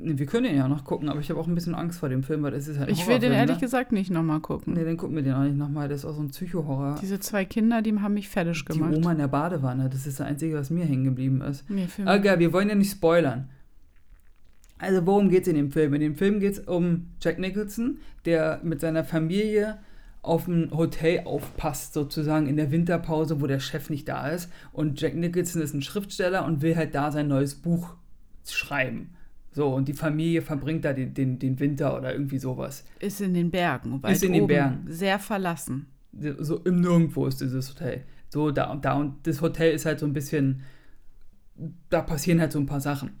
Wir 0.00 0.26
können 0.26 0.46
ihn 0.46 0.56
ja 0.56 0.68
noch 0.68 0.84
gucken, 0.84 1.08
aber 1.08 1.18
ich 1.18 1.28
habe 1.28 1.40
auch 1.40 1.48
ein 1.48 1.54
bisschen 1.54 1.74
Angst 1.74 1.98
vor 1.98 2.08
dem 2.08 2.22
Film, 2.22 2.42
weil 2.42 2.52
das 2.52 2.68
ist 2.68 2.78
halt 2.78 2.88
ein 2.88 2.94
Ich 2.94 3.06
will 3.08 3.18
den 3.18 3.32
ehrlich 3.32 3.56
ne? 3.56 3.60
gesagt 3.60 3.90
nicht 3.90 4.10
nochmal 4.10 4.40
gucken. 4.40 4.74
Nee, 4.74 4.84
dann 4.84 4.96
gucken 4.96 5.16
wir 5.16 5.22
den 5.22 5.32
auch 5.32 5.42
nicht 5.42 5.56
nochmal. 5.56 5.88
Das 5.88 6.00
ist 6.00 6.04
auch 6.04 6.14
so 6.14 6.22
ein 6.22 6.28
Psycho-Horror. 6.28 6.96
Diese 7.00 7.18
zwei 7.18 7.44
Kinder, 7.44 7.82
die 7.82 7.94
haben 7.98 8.14
mich 8.14 8.28
fertig 8.28 8.64
Die 8.64 8.74
gemacht. 8.74 8.94
Oma 8.94 9.12
in 9.12 9.18
der 9.18 9.28
Badewanne, 9.28 9.88
das 9.88 10.06
ist 10.06 10.20
das 10.20 10.26
Einzige, 10.26 10.54
was 10.56 10.70
mir 10.70 10.84
hängen 10.84 11.04
geblieben 11.04 11.40
ist. 11.40 11.68
Nee, 11.68 11.88
Aber 12.02 12.16
egal, 12.16 12.38
wir 12.38 12.52
wollen 12.52 12.68
ja 12.68 12.74
nicht 12.76 12.92
spoilern. 12.92 13.48
Also 14.78 15.04
worum 15.04 15.28
geht 15.28 15.42
es 15.42 15.48
in 15.48 15.56
dem 15.56 15.72
Film? 15.72 15.94
In 15.94 16.00
dem 16.00 16.14
Film 16.14 16.38
geht 16.38 16.52
es 16.52 16.58
um 16.60 17.08
Jack 17.20 17.38
Nicholson, 17.38 17.98
der 18.24 18.60
mit 18.62 18.80
seiner 18.80 19.02
Familie 19.02 19.78
auf 20.22 20.46
ein 20.46 20.70
Hotel 20.72 21.22
aufpasst, 21.24 21.94
sozusagen 21.94 22.46
in 22.46 22.56
der 22.56 22.70
Winterpause, 22.70 23.40
wo 23.40 23.46
der 23.46 23.60
Chef 23.60 23.90
nicht 23.90 24.08
da 24.08 24.28
ist. 24.28 24.50
Und 24.72 25.00
Jack 25.00 25.14
Nicholson 25.14 25.62
ist 25.62 25.74
ein 25.74 25.82
Schriftsteller 25.82 26.44
und 26.44 26.62
will 26.62 26.76
halt 26.76 26.94
da 26.94 27.10
sein 27.10 27.28
neues 27.28 27.56
Buch 27.56 27.94
schreiben. 28.46 29.10
So, 29.58 29.74
und 29.74 29.88
die 29.88 29.92
Familie 29.92 30.40
verbringt 30.40 30.84
da 30.84 30.92
den, 30.92 31.14
den, 31.14 31.40
den 31.40 31.58
Winter 31.58 31.96
oder 31.98 32.12
irgendwie 32.12 32.38
sowas. 32.38 32.84
ist 33.00 33.20
in 33.20 33.34
den 33.34 33.50
Bergen. 33.50 34.00
Weit 34.04 34.12
Ist 34.12 34.22
in 34.22 34.32
den 34.32 34.46
Bergen. 34.46 34.84
Sehr 34.86 35.18
verlassen. 35.18 35.88
so 36.38 36.58
im 36.58 36.80
Nirgendwo 36.80 37.26
ist 37.26 37.40
dieses 37.40 37.68
Hotel. 37.70 38.04
So 38.28 38.52
da 38.52 38.70
und 38.70 38.84
da 38.84 38.92
und 38.94 39.26
das 39.26 39.42
Hotel 39.42 39.72
ist 39.74 39.84
halt 39.84 39.98
so 39.98 40.06
ein 40.06 40.12
bisschen, 40.12 40.60
da 41.90 42.02
passieren 42.02 42.40
halt 42.40 42.52
so 42.52 42.60
ein 42.60 42.66
paar 42.66 42.80
Sachen. 42.80 43.18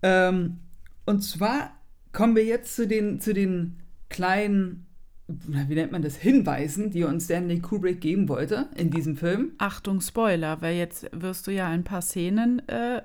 Ähm, 0.00 0.60
und 1.04 1.20
zwar 1.20 1.72
kommen 2.12 2.34
wir 2.34 2.46
jetzt 2.46 2.74
zu 2.74 2.88
den, 2.88 3.20
zu 3.20 3.34
den 3.34 3.76
kleinen, 4.08 4.86
wie 5.28 5.74
nennt 5.74 5.92
man 5.92 6.00
das, 6.00 6.16
Hinweisen, 6.16 6.90
die 6.90 7.04
uns 7.04 7.26
Stanley 7.26 7.58
Kubrick 7.60 8.00
geben 8.00 8.26
wollte 8.30 8.70
in 8.74 8.88
diesem 8.90 9.18
Film. 9.18 9.52
Achtung, 9.58 10.00
Spoiler, 10.00 10.62
weil 10.62 10.76
jetzt 10.76 11.10
wirst 11.12 11.46
du 11.46 11.50
ja 11.50 11.68
ein 11.68 11.84
paar 11.84 12.00
Szenen 12.00 12.66
äh, 12.70 13.02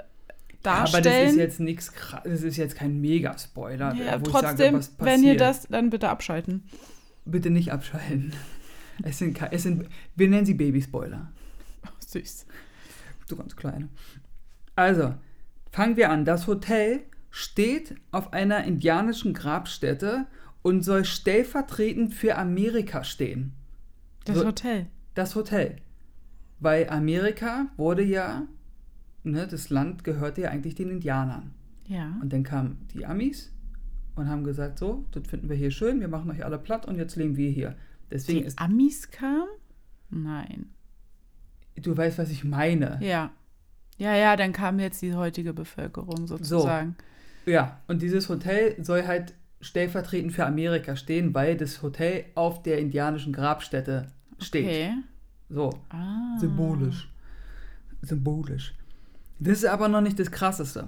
Aber 0.68 0.84
das 0.84 0.90
ist 0.98 1.06
darstellen. 1.06 1.38
jetzt 1.40 1.60
nichts, 1.60 1.92
das 2.24 2.44
ist 2.44 2.58
jetzt 2.58 2.76
kein 2.76 3.00
Mega-Spoiler. 3.02 3.94
ja, 3.96 4.20
wo 4.20 4.26
ich 4.26 4.32
trotzdem, 4.32 4.58
sage, 4.58 4.74
was 4.78 4.92
wenn 5.00 5.24
ihr 5.24 5.38
das, 5.38 5.68
dann 5.68 5.90
bitte 5.90 6.10
abschalten. 6.10 6.64
Bitte 7.26 7.50
nicht 7.50 7.72
abschalten. 7.72 8.34
Es 9.04 9.20
sind, 9.20 9.40
es 9.52 9.62
sind, 9.62 9.88
wir 10.16 10.28
nennen 10.28 10.48
sie 10.48 10.56
Baby-Spoiler. 10.56 11.32
Oh, 11.86 11.90
süß. 12.04 12.48
Du 13.30 13.36
ganz 13.36 13.56
kleine. 13.56 13.90
Also, 14.76 15.14
fangen 15.72 15.98
wir 15.98 16.10
an. 16.10 16.26
Das 16.26 16.48
Hotel 16.48 17.02
steht 17.30 17.94
auf 18.12 18.34
einer 18.34 18.64
indianischen 18.64 19.36
Grabstätte 19.36 20.26
und 20.64 20.82
soll 20.82 21.06
stellvertretend 21.06 22.12
für 22.16 22.38
Amerika 22.38 23.04
stehen. 23.04 23.54
Das 24.26 24.38
So- 24.40 24.48
Hotel. 24.48 24.88
Das 25.14 25.36
Hotel. 25.36 25.76
Weil 26.60 26.90
Amerika 26.90 27.68
wurde 27.78 28.02
ja, 28.04 28.48
ne, 29.32 29.48
das 29.48 29.70
Land 29.70 30.04
gehörte 30.04 30.42
ja 30.42 30.50
eigentlich 30.50 30.76
den 30.76 30.90
Indianern. 30.90 31.52
Ja. 31.88 32.18
Und 32.22 32.34
dann 32.34 32.44
kamen 32.44 32.86
die 32.94 33.06
Amis 33.06 33.54
und 34.16 34.28
haben 34.28 34.44
gesagt, 34.44 34.80
so, 34.80 35.06
das 35.12 35.28
finden 35.28 35.48
wir 35.50 35.56
hier 35.56 35.72
schön, 35.72 36.00
wir 36.00 36.08
machen 36.08 36.30
euch 36.32 36.44
alle 36.44 36.58
platt 36.58 36.86
und 36.86 36.98
jetzt 36.98 37.16
leben 37.16 37.38
wir 37.38 37.50
hier. 37.50 37.76
Deswegen 38.12 38.40
Die 38.40 38.46
ist, 38.46 38.60
Amis 38.60 39.10
kamen? 39.12 39.48
Nein. 40.10 40.68
du 41.76 41.96
weißt, 41.96 42.18
was 42.18 42.30
ich 42.32 42.44
meine. 42.44 42.98
Ja. 43.02 43.32
Ja, 43.98 44.16
ja, 44.16 44.36
dann 44.36 44.52
kam 44.54 44.80
jetzt 44.80 45.02
die 45.02 45.14
heutige 45.16 45.54
Bevölkerung 45.54 46.28
sozusagen. 46.28 46.96
Ja, 47.46 47.80
und 47.88 48.02
dieses 48.02 48.30
Hotel 48.30 48.76
soll 48.84 49.08
halt 49.08 49.34
stellvertretend 49.62 50.34
für 50.34 50.46
Amerika 50.46 50.96
stehen, 50.96 51.34
weil 51.34 51.58
das 51.58 51.82
Hotel 51.82 52.26
auf 52.36 52.62
der 52.62 52.78
indianischen 52.80 53.34
Grabstätte 53.34 54.08
steht. 54.40 54.66
Okay. 54.66 54.92
So, 55.50 55.72
Ah. 55.90 56.38
symbolisch. 56.40 57.10
Symbolisch. 58.02 58.76
Das 59.40 59.60
ist 59.60 59.66
aber 59.66 59.88
noch 59.88 60.02
nicht 60.02 60.20
das 60.20 60.32
Krasseste. 60.32 60.88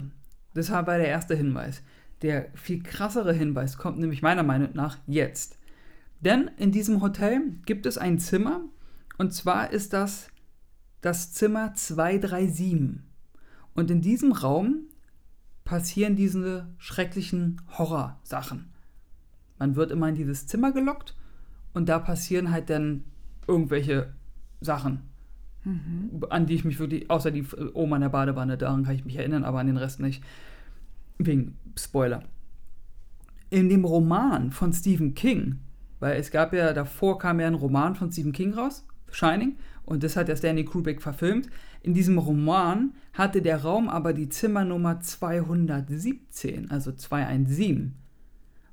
Das 0.53 0.72
war 0.72 0.84
der 0.84 1.08
erste 1.08 1.36
Hinweis. 1.36 1.82
Der 2.22 2.48
viel 2.56 2.84
krassere 2.84 3.34
Hinweis 3.34 3.77
kommt 3.77 4.00
nämlich 4.00 4.22
meiner 4.22 4.44
Meinung 4.44 4.70
nach 4.74 4.98
jetzt. 5.08 5.58
Denn 6.20 6.50
in 6.58 6.72
diesem 6.72 7.01
Hotel 7.01 7.41
gibt 7.65 7.86
es 7.86 7.98
ein 7.98 8.20
Zimmer 8.20 8.62
und 9.18 9.34
zwar 9.34 9.72
ist 9.72 9.94
das 9.94 10.29
das 11.01 11.32
Zimmer 11.32 11.74
237. 11.74 13.00
Und 13.74 13.91
in 13.91 14.01
diesem 14.01 14.34
Raum 14.34 14.89
passieren 15.63 16.15
diese 16.15 16.68
schrecklichen 16.77 17.62
Horrorsachen. 17.77 18.74
Man 19.58 19.75
wird 19.75 19.91
immer 19.91 20.10
in 20.10 20.15
dieses 20.15 20.48
Zimmer 20.48 20.72
gelockt 20.72 21.15
und 21.74 21.88
da 21.88 22.00
passieren 22.00 22.51
halt 22.51 22.70
dann 22.70 23.06
irgendwelche 23.48 24.13
Sachen, 24.62 25.09
an 26.30 26.46
die 26.46 26.56
ich 26.56 26.66
mich 26.66 26.80
wirklich, 26.80 27.10
außer 27.10 27.32
die 27.32 27.46
Oma 27.74 27.98
in 27.98 28.01
der 28.04 28.10
Badewanne, 28.10 28.58
daran 28.58 28.84
kann 28.84 28.96
ich 28.96 29.06
mich 29.06 29.18
erinnern, 29.18 29.44
aber 29.44 29.60
an 29.60 29.68
den 29.68 29.78
Rest 29.78 30.00
nicht. 30.00 30.24
Wegen 31.18 31.58
Spoiler. 31.78 32.24
In 33.50 33.68
dem 33.68 33.84
Roman 33.84 34.51
von 34.51 34.72
Stephen 34.72 35.16
King, 35.16 35.60
weil 36.00 36.20
es 36.20 36.32
gab 36.32 36.54
ja, 36.54 36.72
davor 36.72 37.18
kam 37.20 37.39
ja 37.39 37.48
ein 37.48 37.56
Roman 37.56 37.96
von 37.96 38.12
Stephen 38.12 38.32
King 38.32 38.54
raus, 38.54 38.86
Shining, 39.12 39.58
und 39.86 40.04
das 40.04 40.16
hat 40.16 40.28
der 40.28 40.36
Stanley 40.36 40.66
Kubrick 40.66 41.01
verfilmt. 41.01 41.50
In 41.82 41.94
diesem 41.94 42.20
Roman 42.20 42.94
hatte 43.13 43.42
der 43.42 43.63
Raum 43.63 43.89
aber 43.89 44.13
die 44.13 44.30
Zimmernummer 44.30 45.01
217, 45.01 46.70
also 46.70 46.92
217. 46.92 47.96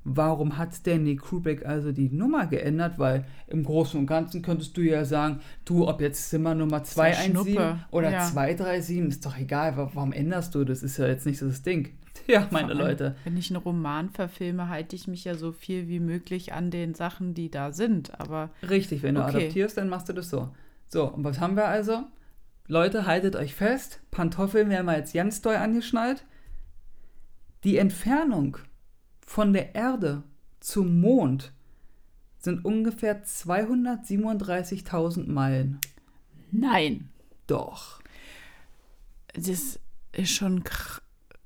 Warum 0.09 0.57
hat 0.57 0.73
Stanley 0.73 1.17
Kubrick 1.17 1.65
also 1.65 1.91
die 1.91 2.09
Nummer 2.09 2.47
geändert? 2.47 2.97
Weil 2.97 3.25
im 3.47 3.63
Großen 3.63 3.99
und 3.99 4.07
Ganzen 4.07 4.41
könntest 4.41 4.77
du 4.77 4.81
ja 4.81 5.03
sagen, 5.03 5.41
du, 5.65 5.87
ob 5.87 5.99
jetzt 5.99 6.29
Zimmer 6.29 6.55
Nummer 6.55 6.83
217 6.83 7.31
Schnuppe, 7.33 7.79
oder 7.91 8.11
ja. 8.11 8.23
237, 8.23 8.99
ist 9.09 9.25
doch 9.25 9.37
egal. 9.37 9.75
wa- 9.75 9.91
Warum 9.93 10.13
änderst 10.13 10.55
du? 10.55 10.63
Das 10.63 10.81
ist 10.81 10.97
ja 10.97 11.07
jetzt 11.07 11.25
nicht 11.25 11.37
so 11.39 11.47
das 11.47 11.61
Ding. 11.63 11.89
Ja, 12.27 12.47
meine 12.51 12.69
allem, 12.69 12.79
Leute. 12.79 13.15
Wenn 13.25 13.37
ich 13.37 13.51
einen 13.51 13.61
Roman 13.61 14.09
verfilme, 14.09 14.69
halte 14.69 14.95
ich 14.95 15.07
mich 15.07 15.23
ja 15.23 15.35
so 15.35 15.51
viel 15.51 15.87
wie 15.87 15.99
möglich 15.99 16.51
an 16.51 16.71
den 16.71 16.93
Sachen, 16.95 17.33
die 17.35 17.51
da 17.51 17.71
sind. 17.71 18.19
Aber 18.19 18.49
Richtig, 18.67 19.03
wenn 19.03 19.15
du 19.15 19.21
Okay. 19.23 19.37
adaptierst, 19.37 19.77
dann 19.77 19.87
machst 19.87 20.09
du 20.09 20.13
das 20.13 20.29
so. 20.31 20.49
So, 20.89 21.05
und 21.13 21.23
was 21.23 21.39
haben 21.39 21.55
wir 21.55 21.67
also? 21.67 22.03
Leute, 22.67 23.05
haltet 23.05 23.35
euch 23.35 23.53
fest. 23.53 23.99
Pantoffeln 24.09 24.69
werden 24.69 24.87
wir 24.87 24.97
jetzt 24.97 25.13
ganz 25.13 25.41
doll 25.41 25.55
angeschnallt. 25.55 26.25
Die 27.63 27.77
Entfernung 27.77 28.57
von 29.27 29.53
der 29.53 29.75
Erde 29.75 30.23
zum 30.59 30.99
Mond 30.99 31.53
sind 32.39 32.65
ungefähr 32.65 33.23
237.000 33.23 35.29
Meilen. 35.29 35.79
nein. 36.51 37.09
Doch. 37.45 38.01
Das 39.33 39.79
ist 40.11 40.31
schon 40.31 40.63
kr 40.63 41.01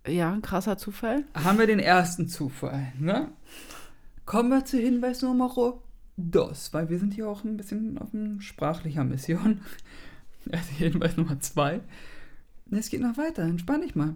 ja, 0.08 0.32
ein 0.34 0.42
krasser 0.42 0.80
Zufall. 0.80 1.26
Haben 1.36 1.60
wir 1.60 1.68
den 1.68 1.78
ersten 1.78 2.28
Zufall, 2.28 2.92
ne? 2.98 3.30
Kommen 4.26 4.50
wir 4.50 4.66
zu 4.66 4.80
Hinweis 4.80 5.22
Nummer 5.22 5.80
dos, 6.18 6.74
weil 6.74 6.90
wir 6.90 6.98
sind 6.98 7.14
hier 7.14 7.30
auch 7.30 7.44
ein 7.44 7.56
bisschen 7.56 8.00
auf 8.00 8.12
einer 8.14 8.42
sprachlicher 8.42 9.04
Mission. 9.04 9.62
Also 10.52 10.72
Hinweis 10.72 11.18
Nummer 11.18 11.40
zwei. 11.40 11.82
Es 12.72 12.90
geht 12.90 13.02
noch 13.02 13.16
weiter, 13.16 13.44
entspann 13.44 13.82
dich 13.82 13.94
mal. 13.94 14.16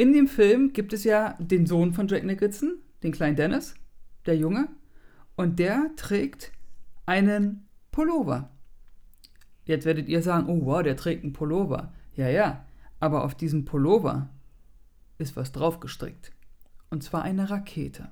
In 0.00 0.14
dem 0.14 0.28
Film 0.28 0.72
gibt 0.72 0.94
es 0.94 1.04
ja 1.04 1.36
den 1.38 1.66
Sohn 1.66 1.92
von 1.92 2.08
Jack 2.08 2.24
Nicholson, 2.24 2.78
den 3.02 3.12
kleinen 3.12 3.36
Dennis, 3.36 3.74
der 4.24 4.34
Junge, 4.34 4.68
und 5.36 5.58
der 5.58 5.90
trägt 5.96 6.52
einen 7.04 7.68
Pullover. 7.90 8.48
Jetzt 9.66 9.84
werdet 9.84 10.08
ihr 10.08 10.22
sagen, 10.22 10.48
oh 10.48 10.64
wow, 10.64 10.82
der 10.82 10.96
trägt 10.96 11.22
einen 11.22 11.34
Pullover. 11.34 11.92
Ja, 12.16 12.30
ja, 12.30 12.64
aber 12.98 13.24
auf 13.24 13.34
diesem 13.34 13.66
Pullover 13.66 14.30
ist 15.18 15.36
was 15.36 15.52
draufgestrickt. 15.52 16.32
Und 16.88 17.02
zwar 17.04 17.20
eine 17.22 17.50
Rakete. 17.50 18.04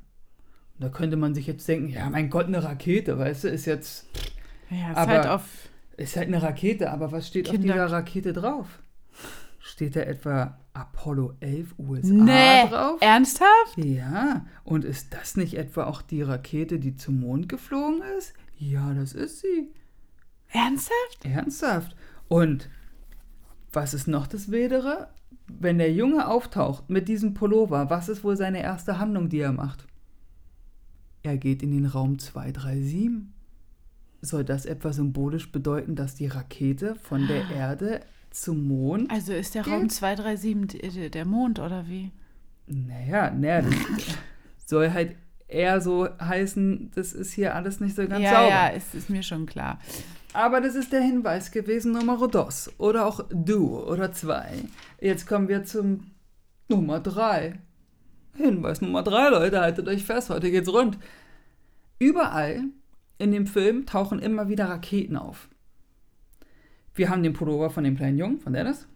Und 0.74 0.84
da 0.84 0.90
könnte 0.90 1.16
man 1.16 1.34
sich 1.34 1.46
jetzt 1.46 1.66
denken, 1.68 1.88
ja, 1.88 2.10
mein 2.10 2.28
Gott, 2.28 2.48
eine 2.48 2.62
Rakete, 2.62 3.18
weißt 3.18 3.44
du, 3.44 3.48
ist 3.48 3.64
jetzt, 3.64 4.06
Ja, 4.68 4.90
ist 4.90 4.96
Aber- 4.98 5.10
halt 5.12 5.26
auf. 5.26 5.70
ist 5.96 6.18
halt 6.18 6.28
eine 6.28 6.42
Rakete, 6.42 6.90
aber 6.90 7.12
was 7.12 7.28
steht 7.28 7.46
auf 7.48 7.52
Kinder- 7.54 7.72
dieser 7.72 7.90
Rakete 7.90 8.34
drauf? 8.34 8.82
Steht 9.58 9.96
da 9.96 10.00
etwa 10.00 10.58
Apollo 10.78 11.34
11 11.40 11.74
USA 11.78 12.12
Nee, 12.12 12.68
drauf? 12.68 12.98
ernsthaft? 13.00 13.76
Ja, 13.76 14.46
und 14.64 14.84
ist 14.84 15.12
das 15.12 15.36
nicht 15.36 15.54
etwa 15.54 15.84
auch 15.84 16.02
die 16.02 16.22
Rakete, 16.22 16.78
die 16.78 16.94
zum 16.96 17.20
Mond 17.20 17.48
geflogen 17.48 18.02
ist? 18.16 18.32
Ja, 18.58 18.92
das 18.94 19.12
ist 19.12 19.40
sie. 19.40 19.68
Ernsthaft? 20.48 21.24
Ernsthaft. 21.24 21.96
Und 22.28 22.68
was 23.72 23.92
ist 23.92 24.06
noch 24.08 24.26
das 24.26 24.50
Wedere? 24.50 25.08
Wenn 25.48 25.78
der 25.78 25.92
Junge 25.92 26.28
auftaucht 26.28 26.88
mit 26.90 27.08
diesem 27.08 27.34
Pullover, 27.34 27.90
was 27.90 28.08
ist 28.08 28.22
wohl 28.22 28.36
seine 28.36 28.62
erste 28.62 28.98
Handlung, 28.98 29.28
die 29.28 29.40
er 29.40 29.52
macht? 29.52 29.86
Er 31.22 31.36
geht 31.38 31.62
in 31.62 31.72
den 31.72 31.86
Raum 31.86 32.18
237. 32.18 33.26
Soll 34.20 34.44
das 34.44 34.66
etwa 34.66 34.92
symbolisch 34.92 35.50
bedeuten, 35.52 35.94
dass 35.96 36.14
die 36.14 36.26
Rakete 36.26 36.94
von 36.96 37.26
der 37.26 37.48
Erde 37.50 38.00
zum 38.30 38.66
Mond. 38.68 39.10
Also 39.10 39.32
ist 39.32 39.54
der 39.54 39.62
Geht. 39.62 39.72
Raum 39.72 39.88
237 39.88 40.92
d- 40.94 41.08
der 41.10 41.24
Mond 41.24 41.58
oder 41.58 41.88
wie? 41.88 42.10
Naja, 42.66 43.30
naja, 43.30 43.62
das 43.62 43.74
soll 44.66 44.92
halt 44.92 45.16
eher 45.46 45.80
so 45.80 46.08
heißen, 46.20 46.90
das 46.94 47.12
ist 47.14 47.32
hier 47.32 47.54
alles 47.54 47.80
nicht 47.80 47.96
so 47.96 48.06
ganz 48.06 48.22
ja, 48.22 48.30
sauber. 48.32 48.48
ja, 48.50 48.70
es 48.70 48.94
ist 48.94 49.08
mir 49.08 49.22
schon 49.22 49.46
klar. 49.46 49.78
Aber 50.34 50.60
das 50.60 50.74
ist 50.74 50.92
der 50.92 51.00
Hinweis 51.00 51.50
gewesen, 51.50 51.92
Nummer 51.92 52.28
dos. 52.28 52.70
Oder 52.78 53.06
auch 53.06 53.24
du 53.30 53.78
oder 53.80 54.12
zwei. 54.12 54.52
Jetzt 55.00 55.26
kommen 55.26 55.48
wir 55.48 55.64
zum 55.64 56.10
Nummer 56.68 57.00
drei. 57.00 57.54
Hinweis 58.36 58.82
Nummer 58.82 59.02
drei, 59.02 59.30
Leute, 59.30 59.60
haltet 59.60 59.88
euch 59.88 60.04
fest, 60.04 60.28
heute 60.28 60.50
geht's 60.50 60.70
rund. 60.70 60.98
Überall 61.98 62.64
in 63.16 63.32
dem 63.32 63.46
Film 63.46 63.86
tauchen 63.86 64.18
immer 64.20 64.48
wieder 64.48 64.66
Raketen 64.66 65.16
auf. 65.16 65.48
Wir 66.98 67.10
haben 67.10 67.22
den 67.22 67.32
Pullover 67.32 67.70
von 67.70 67.84
dem 67.84 67.96
kleinen 67.96 68.18
Jungen, 68.18 68.40
von 68.40 68.52
Dennis. 68.52 68.88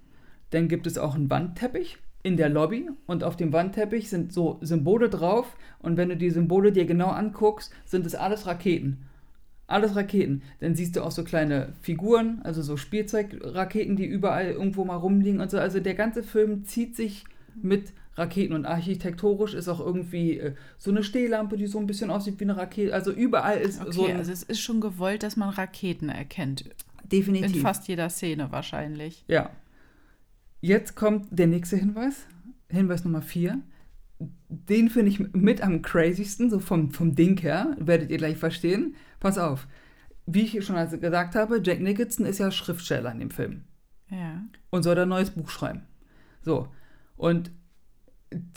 Dann 0.50 0.66
gibt 0.66 0.88
es 0.88 0.98
auch 0.98 1.14
einen 1.14 1.30
Wandteppich 1.30 1.98
in 2.24 2.36
der 2.36 2.48
Lobby 2.48 2.90
und 3.06 3.22
auf 3.22 3.36
dem 3.36 3.52
Wandteppich 3.52 4.10
sind 4.10 4.32
so 4.32 4.58
Symbole 4.60 5.08
drauf 5.08 5.56
und 5.78 5.96
wenn 5.96 6.08
du 6.08 6.16
die 6.16 6.30
Symbole 6.30 6.72
dir 6.72 6.84
genau 6.84 7.08
anguckst, 7.08 7.72
sind 7.84 8.04
es 8.04 8.16
alles 8.16 8.46
Raketen. 8.46 9.06
Alles 9.68 9.94
Raketen. 9.94 10.42
Dann 10.58 10.74
siehst 10.74 10.96
du 10.96 11.02
auch 11.02 11.12
so 11.12 11.22
kleine 11.22 11.72
Figuren, 11.80 12.40
also 12.42 12.60
so 12.60 12.76
Spielzeugraketen, 12.76 13.94
die 13.94 14.04
überall 14.04 14.50
irgendwo 14.50 14.84
mal 14.84 14.96
rumliegen 14.96 15.40
und 15.40 15.50
so. 15.50 15.58
Also 15.58 15.78
der 15.78 15.94
ganze 15.94 16.24
Film 16.24 16.64
zieht 16.64 16.96
sich 16.96 17.24
mit 17.54 17.92
Raketen 18.16 18.54
und 18.54 18.66
architekturisch 18.66 19.54
ist 19.54 19.68
auch 19.68 19.80
irgendwie 19.80 20.38
äh, 20.38 20.54
so 20.76 20.90
eine 20.90 21.02
Stehlampe, 21.02 21.56
die 21.56 21.66
so 21.66 21.78
ein 21.78 21.86
bisschen 21.86 22.10
aussieht 22.10 22.40
wie 22.40 22.44
eine 22.44 22.56
Rakete. 22.56 22.92
Also 22.92 23.12
überall 23.12 23.58
ist 23.58 23.80
Okay, 23.80 23.92
so. 23.92 24.06
Ein, 24.06 24.16
also 24.16 24.32
es 24.32 24.42
ist 24.42 24.60
schon 24.60 24.80
gewollt, 24.80 25.22
dass 25.22 25.36
man 25.36 25.48
Raketen 25.48 26.08
erkennt. 26.08 26.64
Definitiv. 27.04 27.56
In 27.56 27.62
fast 27.62 27.88
jeder 27.88 28.08
Szene 28.10 28.50
wahrscheinlich. 28.52 29.24
Ja. 29.28 29.50
Jetzt 30.60 30.94
kommt 30.94 31.26
der 31.30 31.46
nächste 31.46 31.76
Hinweis. 31.76 32.26
Hinweis 32.68 33.04
Nummer 33.04 33.22
4. 33.22 33.60
Den 34.48 34.88
finde 34.90 35.10
ich 35.10 35.18
mit 35.32 35.62
am 35.62 35.82
crazysten, 35.82 36.50
so 36.50 36.60
vom, 36.60 36.92
vom 36.92 37.14
Ding 37.14 37.38
her. 37.40 37.76
Werdet 37.78 38.10
ihr 38.10 38.18
gleich 38.18 38.36
verstehen. 38.36 38.94
Pass 39.18 39.38
auf. 39.38 39.66
Wie 40.26 40.42
ich 40.42 40.64
schon 40.64 40.76
also 40.76 40.98
gesagt 40.98 41.34
habe, 41.34 41.60
Jack 41.62 41.80
Nicholson 41.80 42.26
ist 42.26 42.38
ja 42.38 42.50
Schriftsteller 42.50 43.10
in 43.10 43.18
dem 43.18 43.30
Film. 43.30 43.64
Ja. 44.08 44.42
Und 44.70 44.82
soll 44.84 44.94
da 44.94 45.02
ein 45.02 45.08
neues 45.08 45.30
Buch 45.30 45.48
schreiben. 45.48 45.82
So. 46.42 46.68
Und 47.16 47.50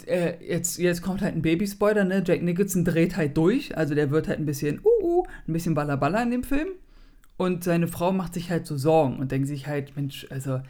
äh, 0.05 0.35
jetzt, 0.45 0.77
jetzt 0.77 1.01
kommt 1.01 1.21
halt 1.21 1.35
ein 1.35 1.41
Babyspoiler, 1.41 2.03
ne? 2.03 2.23
Jack 2.25 2.41
Nicholson 2.41 2.85
dreht 2.85 3.17
halt 3.17 3.35
durch. 3.35 3.75
Also 3.77 3.95
der 3.95 4.11
wird 4.11 4.27
halt 4.27 4.39
ein 4.39 4.45
bisschen, 4.45 4.79
uh, 4.83 5.03
uh, 5.03 5.23
ein 5.47 5.53
bisschen 5.53 5.73
ballerballer 5.73 6.21
in 6.21 6.31
dem 6.31 6.43
Film. 6.43 6.69
Und 7.38 7.63
seine 7.63 7.88
Frau 7.88 8.12
macht 8.12 8.34
sich 8.34 8.50
halt 8.50 8.65
so 8.65 8.77
Sorgen 8.77 9.18
und 9.18 9.32
denkt 9.32 9.48
sich 9.48 9.68
halt, 9.68 9.96
Mensch, 9.96 10.25
also 10.30 10.62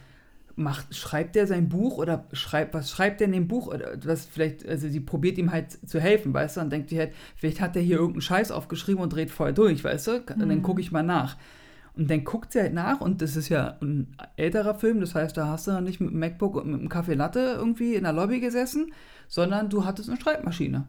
macht, 0.56 0.94
schreibt 0.94 1.36
der 1.36 1.46
sein 1.46 1.68
Buch 1.68 1.98
oder 1.98 2.24
schreibt, 2.32 2.74
was 2.74 2.90
schreibt 2.90 3.20
der 3.20 3.26
in 3.26 3.32
dem 3.32 3.48
Buch? 3.48 3.68
Oder 3.68 3.98
was 4.04 4.24
vielleicht, 4.24 4.66
also 4.66 4.88
sie 4.88 5.00
probiert 5.00 5.38
ihm 5.38 5.52
halt 5.52 5.78
zu 5.88 6.00
helfen, 6.00 6.34
weißt 6.34 6.56
du, 6.56 6.62
und 6.62 6.70
denkt 6.70 6.88
sich 6.88 6.98
halt, 6.98 7.12
vielleicht 7.36 7.60
hat 7.60 7.74
der 7.74 7.82
hier 7.82 7.96
irgendeinen 7.96 8.22
Scheiß 8.22 8.50
aufgeschrieben 8.50 9.02
und 9.02 9.12
dreht 9.12 9.30
voll 9.30 9.52
durch, 9.52 9.84
weißt 9.84 10.06
du? 10.08 10.12
Und 10.16 10.48
dann 10.48 10.62
gucke 10.62 10.80
ich 10.80 10.90
mal 10.90 11.02
nach. 11.02 11.36
Und 11.94 12.10
dann 12.10 12.24
guckt 12.24 12.52
sie 12.52 12.60
halt 12.60 12.74
nach 12.74 13.00
und 13.00 13.22
das 13.22 13.36
ist 13.36 13.48
ja 13.48 13.78
ein 13.80 14.08
älterer 14.36 14.74
Film, 14.74 15.00
das 15.00 15.14
heißt, 15.14 15.34
da 15.36 15.46
hast 15.46 15.66
du 15.66 15.80
nicht 15.80 15.98
mit 15.98 16.10
dem 16.10 16.18
MacBook 16.18 16.56
und 16.56 16.70
mit 16.70 16.80
dem 16.80 16.90
Kaffee 16.90 17.14
Latte 17.14 17.54
irgendwie 17.56 17.94
in 17.94 18.02
der 18.02 18.12
Lobby 18.12 18.40
gesessen, 18.40 18.92
sondern 19.28 19.70
du 19.70 19.86
hattest 19.86 20.10
eine 20.10 20.20
Schreibmaschine. 20.20 20.86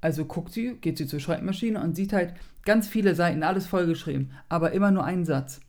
Also 0.00 0.24
guckt 0.24 0.52
sie, 0.52 0.74
geht 0.80 0.96
sie 0.98 1.06
zur 1.06 1.20
Schreibmaschine 1.20 1.80
und 1.82 1.96
sieht 1.96 2.12
halt 2.12 2.34
ganz 2.64 2.86
viele 2.86 3.14
Seiten, 3.14 3.42
alles 3.42 3.66
vollgeschrieben, 3.66 4.32
aber 4.48 4.72
immer 4.72 4.90
nur 4.90 5.04
einen 5.04 5.24
Satz. 5.24 5.60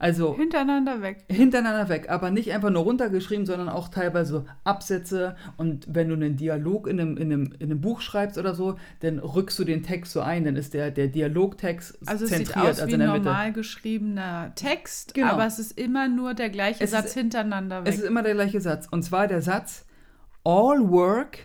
Also 0.00 0.36
Hintereinander 0.36 1.02
weg. 1.02 1.24
hintereinander 1.28 1.88
weg, 1.88 2.08
aber 2.08 2.30
nicht 2.30 2.52
einfach 2.52 2.70
nur 2.70 2.84
runtergeschrieben, 2.84 3.46
sondern 3.46 3.68
auch 3.68 3.88
teilweise 3.88 4.44
Absätze. 4.62 5.34
Und 5.56 5.86
wenn 5.92 6.08
du 6.08 6.14
einen 6.14 6.36
Dialog 6.36 6.86
in 6.86 7.00
einem, 7.00 7.16
in 7.16 7.32
einem, 7.32 7.52
in 7.58 7.70
einem 7.72 7.80
Buch 7.80 8.00
schreibst 8.00 8.38
oder 8.38 8.54
so, 8.54 8.76
dann 9.00 9.18
rückst 9.18 9.58
du 9.58 9.64
den 9.64 9.82
Text 9.82 10.12
so 10.12 10.20
ein, 10.20 10.44
dann 10.44 10.54
ist 10.54 10.72
der, 10.72 10.92
der 10.92 11.08
Dialogtext 11.08 11.98
Also 12.06 12.26
es 12.26 12.30
sieht 12.30 12.46
zentriert, 12.46 12.64
aus 12.74 12.78
also 12.80 12.86
wie 12.86 12.94
in 12.94 13.00
ein 13.00 13.06
der 13.08 13.12
Mitte. 13.14 13.24
normal 13.24 13.52
geschriebener 13.52 14.52
Text, 14.54 15.14
Genau. 15.14 15.32
aber 15.32 15.46
es 15.46 15.58
ist 15.58 15.76
immer 15.76 16.06
nur 16.08 16.34
der 16.34 16.50
gleiche 16.50 16.84
Es 16.84 16.92
Satz 16.92 17.06
ist- 17.06 17.14
hintereinander 17.14 17.84
weg. 17.84 17.92
Es 17.92 17.98
ist 17.98 18.04
immer 18.04 18.22
der 18.22 18.34
gleiche 18.34 18.60
Satz. 18.60 18.86
Und 18.88 19.02
zwar 19.02 19.26
der 19.26 19.42
Satz: 19.42 19.84
All 20.44 20.88
work 20.88 21.38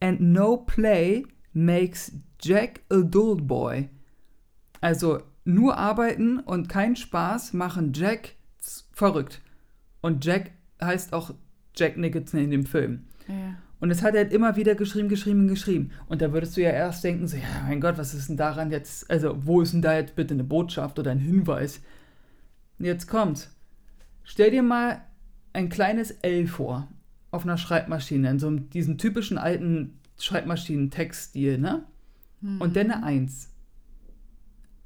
and 0.00 0.20
no 0.20 0.56
play 0.56 1.24
makes 1.52 2.12
Jack 2.40 2.80
a 2.90 3.00
dull 3.02 3.36
boy. 3.36 3.88
Also 4.80 5.22
nur 5.44 5.76
arbeiten 5.76 6.40
und 6.40 6.68
kein 6.68 6.96
Spaß 6.96 7.52
machen 7.52 7.92
Jack 7.92 8.34
verrückt. 8.92 9.40
Und 10.00 10.24
Jack 10.24 10.52
heißt 10.82 11.12
auch 11.12 11.34
Jack 11.74 11.96
Nicholson 11.96 12.40
in 12.40 12.50
dem 12.50 12.66
Film. 12.66 13.04
ja. 13.28 13.56
Und 13.80 13.90
es 13.90 14.02
hat 14.02 14.14
er 14.14 14.24
halt 14.24 14.32
immer 14.34 14.56
wieder 14.56 14.74
geschrieben, 14.74 15.08
geschrieben, 15.08 15.48
geschrieben. 15.48 15.90
Und 16.06 16.20
da 16.20 16.34
würdest 16.34 16.54
du 16.54 16.60
ja 16.60 16.68
erst 16.68 17.02
denken, 17.02 17.26
so, 17.26 17.38
ja, 17.38 17.64
mein 17.66 17.80
Gott, 17.80 17.96
was 17.96 18.12
ist 18.12 18.28
denn 18.28 18.36
daran 18.36 18.70
jetzt, 18.70 19.10
also 19.10 19.34
wo 19.46 19.62
ist 19.62 19.72
denn 19.72 19.80
da 19.80 19.94
jetzt 19.96 20.14
bitte 20.14 20.34
eine 20.34 20.44
Botschaft 20.44 20.98
oder 20.98 21.10
ein 21.10 21.18
Hinweis? 21.18 21.80
Und 22.78 22.84
Jetzt 22.84 23.08
kommt's. 23.08 23.50
Stell 24.22 24.50
dir 24.50 24.62
mal 24.62 25.00
ein 25.54 25.70
kleines 25.70 26.10
L 26.22 26.46
vor 26.46 26.88
auf 27.30 27.44
einer 27.44 27.58
Schreibmaschine, 27.58 28.30
in 28.30 28.38
so 28.38 28.48
einem, 28.48 28.70
diesen 28.70 28.98
typischen 28.98 29.38
alten 29.38 29.98
Schreibmaschinen-Textstil, 30.18 31.58
ne? 31.58 31.84
Und 32.58 32.76
dann 32.76 32.90
eine 32.90 33.04
Eins. 33.04 33.50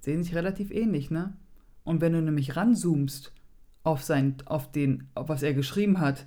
Sehen 0.00 0.22
sich 0.22 0.34
relativ 0.34 0.70
ähnlich, 0.70 1.10
ne? 1.10 1.36
Und 1.84 2.00
wenn 2.00 2.12
du 2.12 2.22
nämlich 2.22 2.56
ranzoomst 2.56 3.32
auf 3.82 4.02
sein, 4.02 4.36
auf 4.46 4.70
den, 4.70 5.08
auf 5.14 5.28
was 5.28 5.42
er 5.42 5.54
geschrieben 5.54 6.00
hat, 6.00 6.26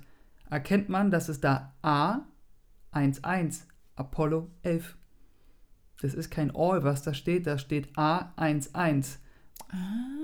erkennt 0.50 0.88
man, 0.88 1.10
dass 1.10 1.28
es 1.28 1.40
da 1.40 1.74
A 1.82 2.20
11 2.92 3.66
Apollo 3.96 4.50
11. 4.62 4.96
Das 6.00 6.14
ist 6.14 6.30
kein 6.30 6.54
All, 6.54 6.84
was 6.84 7.02
da 7.02 7.12
steht, 7.12 7.46
da 7.46 7.58
steht 7.58 7.92
A11. 7.96 9.18
Ah. 9.70 10.17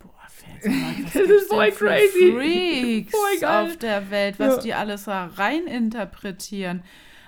Boah, 0.00 0.10
was 0.24 1.12
Das 1.12 1.22
ist 1.30 1.48
voll 1.48 1.70
crazy. 1.70 2.32
Freaks 2.34 3.10
Voll 3.12 3.40
geil. 3.40 3.66
auf 3.66 3.76
der 3.76 4.10
Welt, 4.10 4.38
was 4.38 4.56
Ja. 4.56 4.62
die 4.62 4.74
alles 4.74 5.04
da 5.04 5.26
rein 5.26 5.66
interpretieren. 5.66 6.82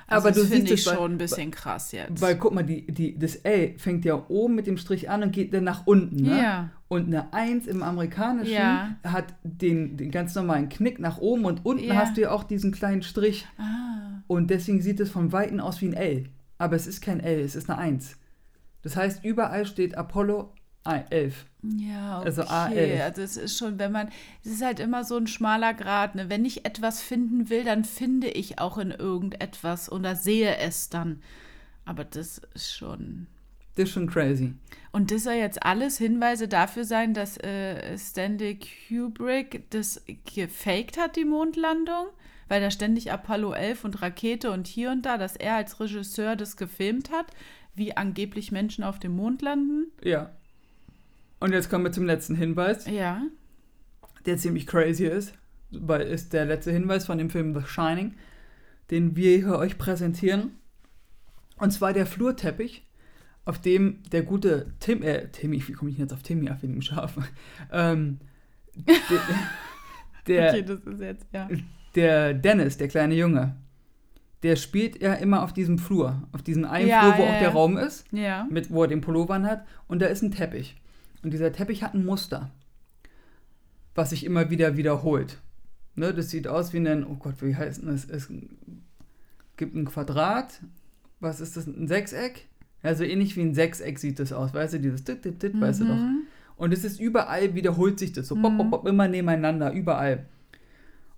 Also 0.09 0.29
Aber 0.29 0.35
das 0.35 0.43
du 0.45 0.49
finde 0.55 0.71
siehst 0.71 0.87
ich 0.89 0.93
schon 0.95 1.13
ein 1.13 1.19
bisschen 1.19 1.51
krass 1.53 1.93
jetzt. 1.93 2.21
Weil 2.21 2.37
guck 2.37 2.53
mal, 2.53 2.65
die, 2.65 2.87
die, 2.87 3.19
das 3.19 3.37
L 3.37 3.79
fängt 3.79 4.05
ja 4.05 4.23
oben 4.29 4.57
mit 4.57 4.67
dem 4.67 4.77
Strich 4.77 5.09
an 5.09 5.23
und 5.23 5.33
geht 5.33 5.55
dann 5.55 5.65
nach 5.65 5.87
unten. 5.87 6.17
Ne? 6.25 6.39
Ja. 6.39 6.71
Und 6.89 7.07
eine 7.07 7.33
1 7.33 7.67
im 7.67 7.83
Amerikanischen 7.83 8.53
Ja. 8.53 8.97
hat 9.05 9.33
den, 9.43 9.97
den 9.97 10.11
ganz 10.11 10.35
normalen 10.35 10.69
Knick 10.69 10.99
nach 10.99 11.17
oben 11.19 11.47
und 11.47 11.65
unten 11.65 11.85
Ja. 11.85 11.95
hast 11.97 12.17
du 12.19 12.23
ja 12.23 12.31
auch 12.31 12.45
diesen 12.45 12.73
kleinen 12.73 13.03
Strich. 13.03 13.47
ah. 13.57 14.23
Und 14.27 14.51
deswegen 14.51 14.83
sieht 14.83 15.01
es 15.01 15.11
von 15.11 15.33
Weitem 15.33 15.61
aus 15.61 15.81
wie 15.81 15.87
ein 15.89 15.95
L. 15.95 16.25
Aber 16.59 16.77
es 16.77 16.87
ist 16.87 17.01
kein 17.01 17.21
L, 17.21 17.41
es 17.41 17.55
ist 17.57 17.71
eine 17.71 17.79
1. 17.79 18.17
Das 18.83 18.97
heißt, 18.97 19.25
überall 19.25 19.65
steht 19.67 19.97
Apollo 19.97 20.53
11. 20.85 21.47
Ja, 21.63 22.19
okay. 22.19 22.27
Also 22.27 22.43
A11. 22.43 23.03
Also 23.03 23.23
es 23.23 23.37
ist 23.37 23.59
schon, 23.59 23.79
wenn 23.79 23.93
man, 23.93 24.09
es 24.45 24.51
ist 24.51 24.65
halt 24.65 24.81
immer 24.81 25.05
so 25.05 25.17
ein 25.17 25.27
schmaler 25.27 25.75
Grat. 25.75 26.15
Ne? 26.15 26.29
Wenn 26.29 26.45
ich 26.45 26.65
etwas 26.65 27.01
finden 27.01 27.51
will, 27.51 27.65
dann 27.65 27.85
finde 27.85 28.29
ich 28.29 28.59
auch 28.59 28.79
in 28.79 28.91
irgendetwas 28.91 29.91
oder 29.91 30.17
sehe 30.17 30.57
es 30.57 30.89
dann. 30.89 31.23
Aber 31.85 32.05
das 32.05 32.41
ist 32.55 32.75
schon. 32.75 33.27
Das 33.75 33.85
ist 33.85 33.95
schon 33.95 34.09
crazy. 34.09 34.55
Und 34.91 35.11
das 35.11 35.25
soll 35.25 35.35
jetzt 35.35 35.63
alles 35.63 35.99
Hinweise 35.99 36.47
dafür 36.49 36.85
sein, 36.85 37.15
dass 37.15 37.39
äh, 37.39 37.97
Stanley 37.97 38.59
Kubrick 38.89 39.71
das 39.71 40.03
gefaked 40.35 40.99
hat, 40.99 41.17
die 41.17 41.25
Mondlandung? 41.25 42.09
Weil 42.49 42.61
da 42.61 42.71
ständig 42.71 43.11
Apollo 43.11 43.55
11 43.55 43.85
und 43.85 44.03
Rakete 44.03 44.51
und 44.51 44.67
hier 44.67 44.91
und 44.91 45.07
da, 45.07 45.17
dass 45.17 45.37
er 45.37 45.55
als 45.55 45.81
Regisseur 45.81 46.37
das 46.37 46.59
gefilmt 46.59 47.11
hat, 47.11 47.27
wie 47.75 47.97
angeblich 47.97 48.53
Menschen 48.53 48.85
auf 48.85 48.99
dem 48.99 49.13
Mond 49.13 49.41
landen. 49.41 49.91
Ja. 50.03 50.33
Und 51.43 51.53
jetzt 51.53 51.69
kommen 51.71 51.85
wir 51.85 51.93
zum 51.93 52.05
letzten 52.07 52.37
Hinweis, 52.37 52.87
Ja. 52.87 53.23
der 54.27 54.37
ziemlich 54.37 54.67
crazy 54.67 55.07
ist. 55.07 55.35
Weil 55.73 56.03
ist 56.03 56.33
der 56.33 56.45
letzte 56.45 56.71
Hinweis 56.71 57.07
von 57.07 57.19
dem 57.19 57.31
Film 57.31 57.55
The 57.59 57.67
Shining, 57.67 58.15
den 58.91 59.17
wir 59.17 59.37
hier 59.39 59.57
euch 59.59 59.79
präsentieren. 59.79 60.53
Und 61.57 61.73
zwar 61.73 61.93
der 61.93 62.07
Flurteppich, 62.07 62.87
auf 63.45 63.59
dem 63.61 64.03
der 64.13 64.23
gute 64.23 64.73
Tim, 64.81 65.03
äh, 65.03 65.29
Timmy, 65.29 65.67
wie 65.67 65.73
komme 65.73 65.91
ich 65.91 65.99
jetzt 65.99 66.13
auf 66.13 66.23
Timmy 66.23 66.49
auf 66.51 66.63
wegen 66.63 66.75
dem 66.75 66.83
Schaf? 66.83 67.17
Ähm, 67.73 68.19
der, 68.75 68.97
der, 70.27 70.49
Okay, 70.51 70.63
das 70.63 70.81
ist 70.81 71.01
jetzt, 71.01 71.27
ja. 71.33 71.49
der 71.95 72.35
Dennis, 72.35 72.77
der 72.77 72.89
kleine 72.89 73.15
Junge, 73.15 73.57
der 74.43 74.57
spielt 74.57 75.01
ja 75.03 75.15
immer 75.15 75.43
auf 75.43 75.53
diesem 75.53 75.79
Flur, 75.79 76.23
auf 76.33 76.43
diesem 76.43 76.65
einen 76.67 76.89
Ja, 76.89 77.01
Flur, 77.01 77.19
wo 77.19 77.23
ja, 77.23 77.29
auch 77.31 77.35
ja. 77.35 77.41
der 77.41 77.49
Raum 77.51 77.77
ist, 77.79 78.07
mit, 78.51 78.71
wo 78.71 78.83
er 78.83 78.89
den 78.89 79.01
Pullover 79.01 79.43
hat, 79.43 79.65
und 79.89 80.01
da 80.01 80.07
ist 80.07 80.23
ein 80.23 80.31
Teppich. 80.31 80.77
Und 81.23 81.33
dieser 81.33 81.53
Teppich 81.53 81.83
hat 81.83 81.95
ein 81.95 82.05
Muster, 82.05 82.51
was 83.95 84.11
sich 84.11 84.25
immer 84.25 84.51
wieder 84.51 84.77
wiederholt. 84.77 85.39
Ne, 85.95 86.15
das 86.15 86.31
sieht 86.31 86.49
aus 86.49 86.73
wie 86.73 86.79
ein, 86.79 87.07
oh 87.07 87.17
Gott, 87.17 87.43
wie 87.43 87.55
heißt 87.55 87.83
das? 87.85 88.07
Es 88.07 88.29
gibt 89.57 89.75
ein 89.75 89.85
Quadrat, 89.85 90.61
was 91.21 91.41
ist 91.41 91.57
das, 91.57 91.67
ein 91.67 91.87
Sechseck? 91.87 92.49
Ja, 92.83 92.95
so 92.95 93.05
ähnlich 93.05 93.37
wie 93.37 93.43
ein 93.43 93.55
Sechseck 93.55 93.99
sieht 93.99 94.19
das 94.19 94.33
aus, 94.33 94.55
weißt 94.55 94.75
du, 94.75 94.81
dieses 94.81 95.05
dit, 95.05 95.25
dit, 95.25 95.43
dit, 95.43 95.61
weißt 95.61 95.83
du 95.83 95.85
doch. 95.85 95.95
Mhm. 95.95 96.23
Und 96.57 96.73
es 96.73 96.85
ist 96.85 96.99
überall, 96.99 97.55
wiederholt 97.55 97.99
sich 97.99 98.13
das 98.13 98.29
so, 98.29 98.37
bop, 98.37 98.57
bop, 98.57 98.71
bop, 98.71 98.89
immer 98.89 99.07
nebeneinander, 99.07 99.73
überall. 99.73 100.27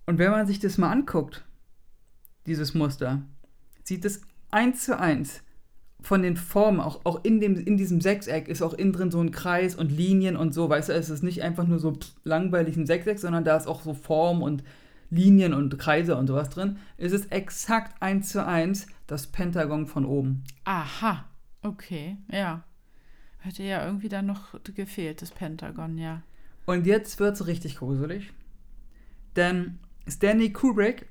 Und 0.07 0.19
wenn 0.19 0.31
man 0.31 0.47
sich 0.47 0.59
das 0.59 0.77
mal 0.77 0.91
anguckt, 0.91 1.45
dieses 2.47 2.75
Muster, 2.75 3.23
sieht 3.85 4.05
es 4.05 4.21
eins 4.51 4.85
zu 4.85 4.99
eins 4.99 5.43
von 6.05 6.23
den 6.23 6.37
Formen, 6.37 6.81
auch, 6.81 7.01
auch 7.05 7.25
in, 7.25 7.41
dem, 7.41 7.57
in 7.57 7.79
diesem 7.79 8.03
Sechseck 8.03 8.47
ist 8.49 8.61
auch 8.61 8.75
innen 8.75 8.93
drin 8.93 9.11
so 9.11 9.21
ein 9.21 9.31
Kreis 9.31 9.75
und 9.75 9.91
Linien 9.91 10.37
und 10.37 10.53
so, 10.53 10.69
weißt 10.69 10.91
du, 10.91 10.93
es 10.93 11.09
ist 11.09 11.23
nicht 11.23 11.43
einfach 11.43 11.67
nur 11.67 11.79
so 11.79 11.93
pff, 11.93 12.13
langweilig 12.25 12.77
ein 12.77 12.87
Sechseck, 12.87 13.19
sondern 13.19 13.45
da 13.45 13.57
ist 13.57 13.67
auch 13.67 13.81
so 13.81 13.95
Form 13.95 14.43
und 14.43 14.63
Linien 15.09 15.55
und 15.55 15.79
Kreise 15.79 16.17
und 16.17 16.27
sowas 16.27 16.51
drin, 16.51 16.77
ist 16.99 17.13
es 17.13 17.27
exakt 17.27 18.03
eins 18.03 18.29
zu 18.29 18.45
eins 18.45 18.87
das 19.07 19.29
Pentagon 19.29 19.87
von 19.87 20.05
oben. 20.05 20.45
Aha, 20.65 21.25
okay, 21.63 22.19
ja. 22.31 22.65
Hätte 23.39 23.63
ja 23.63 23.85
irgendwie 23.85 24.11
dann 24.11 24.27
noch 24.27 24.61
gefehlt, 24.75 25.23
das 25.23 25.31
Pentagon, 25.31 25.97
ja. 25.97 26.23
Und 26.67 26.87
jetzt 26.87 27.19
wird 27.19 27.35
es 27.35 27.47
richtig 27.47 27.77
gruselig. 27.77 28.31
Denn 29.37 29.79
Stanley 30.07 30.53
Kubrick 30.53 31.07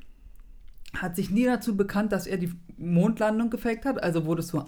hat 0.96 1.16
sich 1.16 1.32
nie 1.32 1.46
dazu 1.46 1.76
bekannt, 1.76 2.12
dass 2.12 2.28
er 2.28 2.38
die 2.38 2.54
Mondlandung 2.78 3.50
gefaked 3.50 3.86
hat. 3.86 4.02
Also 4.02 4.26
wurde 4.26 4.42
es 4.42 4.50
so 4.50 4.66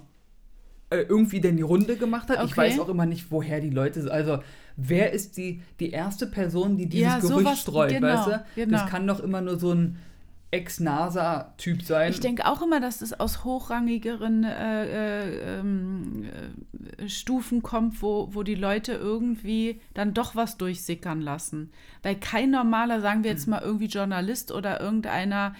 äh, 1.00 1.02
irgendwie 1.10 1.42
denn 1.42 1.58
die 1.58 1.64
Runde 1.64 1.96
gemacht 1.98 2.30
hat. 2.30 2.38
Okay. 2.38 2.48
Ich 2.48 2.58
weiß 2.58 2.80
auch 2.80 2.90
immer 2.90 3.06
nicht, 3.06 3.32
woher 3.32 3.60
die 3.62 3.70
Leute. 3.70 4.12
Also, 4.12 4.40
wer 4.78 5.12
ist 5.14 5.38
die, 5.38 5.62
die 5.80 5.92
erste 5.92 6.28
Person, 6.28 6.78
die 6.78 6.88
dieses 6.88 7.06
Ja, 7.14 7.20
Gerücht 7.20 7.40
sowas- 7.46 7.62
streut, 7.62 7.90
genau, 7.90 8.08
weißt 8.08 8.28
du? 8.28 8.46
genau. 8.56 8.78
Das 8.78 8.90
kann 8.90 9.08
doch 9.08 9.20
immer 9.20 9.42
nur 9.42 9.58
so 9.60 9.72
ein 9.74 9.98
Ex-NASA-Typ 10.52 11.82
sein. 11.84 12.12
Ich 12.12 12.20
denke 12.20 12.46
auch 12.46 12.62
immer, 12.62 12.80
dass 12.80 13.02
es 13.02 13.20
aus 13.20 13.44
hochrangigeren 13.44 14.44
äh, 14.44 14.86
äh, 15.26 15.60
ähm, 15.60 16.26
äh, 16.98 17.10
Stufen 17.10 17.62
kommt, 17.64 18.02
wo, 18.02 18.30
wo 18.32 18.44
die 18.44 18.56
Leute 18.56 18.94
irgendwie 18.94 19.82
dann 19.94 20.14
doch 20.14 20.36
was 20.36 20.58
durchsickern 20.58 21.22
lassen. 21.22 21.72
Weil 22.04 22.16
kein 22.16 22.52
normaler, 22.52 23.02
sagen 23.02 23.24
wir 23.24 23.32
Hm. 23.32 23.38
jetzt 23.38 23.48
mal 23.48 23.62
irgendwie 23.62 23.88
Journalist 23.88 24.52
oder 24.52 24.80
irgendeiner, 24.82 25.56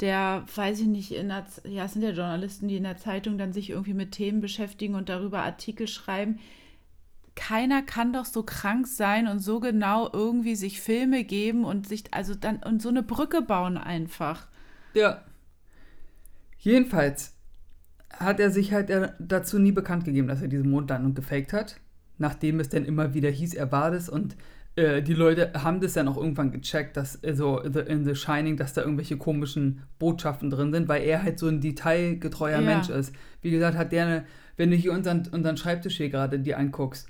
der, 0.00 0.44
weiß 0.54 0.80
ich 0.80 0.86
nicht, 0.86 1.12
in 1.12 1.28
der, 1.28 1.44
ja, 1.64 1.84
es 1.84 1.92
sind 1.92 2.02
ja 2.02 2.10
Journalisten, 2.10 2.68
die 2.68 2.76
in 2.76 2.82
der 2.82 2.96
Zeitung 2.96 3.38
dann 3.38 3.52
sich 3.52 3.70
irgendwie 3.70 3.94
mit 3.94 4.12
Themen 4.12 4.40
beschäftigen 4.40 4.94
und 4.94 5.08
darüber 5.08 5.42
Artikel 5.42 5.86
schreiben. 5.86 6.40
Keiner 7.36 7.82
kann 7.82 8.12
doch 8.12 8.24
so 8.24 8.42
krank 8.42 8.86
sein 8.86 9.28
und 9.28 9.40
so 9.40 9.60
genau 9.60 10.08
irgendwie 10.12 10.56
sich 10.56 10.80
Filme 10.80 11.24
geben 11.24 11.64
und 11.64 11.88
sich, 11.88 12.04
also 12.12 12.34
dann, 12.34 12.56
und 12.58 12.82
so 12.82 12.88
eine 12.88 13.02
Brücke 13.02 13.42
bauen 13.42 13.76
einfach. 13.76 14.48
Ja. 14.94 15.22
Jedenfalls 16.58 17.34
hat 18.10 18.40
er 18.40 18.50
sich 18.50 18.72
halt 18.72 18.90
äh, 18.90 19.12
dazu 19.18 19.58
nie 19.58 19.72
bekannt 19.72 20.04
gegeben, 20.04 20.28
dass 20.28 20.42
er 20.42 20.48
diese 20.48 20.64
Mondlandung 20.64 21.14
gefaked 21.14 21.52
hat. 21.52 21.80
Nachdem 22.18 22.60
es 22.60 22.68
dann 22.68 22.84
immer 22.84 23.14
wieder 23.14 23.30
hieß, 23.30 23.54
er 23.54 23.72
war 23.72 23.90
das 23.90 24.08
und 24.08 24.36
äh, 24.76 25.02
die 25.02 25.14
Leute 25.14 25.52
haben 25.54 25.80
das 25.80 25.92
dann 25.92 26.08
auch 26.08 26.16
irgendwann 26.16 26.50
gecheckt, 26.50 26.96
dass 26.96 27.18
so 27.34 27.62
the, 27.64 27.80
in 27.80 28.04
The 28.04 28.14
Shining, 28.14 28.56
dass 28.56 28.72
da 28.72 28.82
irgendwelche 28.82 29.16
komischen 29.16 29.82
Botschaften 29.98 30.50
drin 30.50 30.72
sind, 30.72 30.88
weil 30.88 31.02
er 31.02 31.22
halt 31.22 31.38
so 31.38 31.48
ein 31.48 31.60
detailgetreuer 31.60 32.60
Ja. 32.60 32.66
Mensch 32.66 32.88
ist. 32.88 33.14
Wie 33.42 33.50
gesagt, 33.50 33.76
hat 33.76 33.92
der 33.92 34.06
eine, 34.06 34.24
wenn 34.56 34.70
du 34.70 34.76
hier 34.76 34.92
unseren, 34.92 35.26
unseren 35.30 35.56
Schreibtisch 35.56 35.96
hier 35.96 36.10
gerade 36.10 36.38
dir 36.38 36.58
anguckst, 36.58 37.08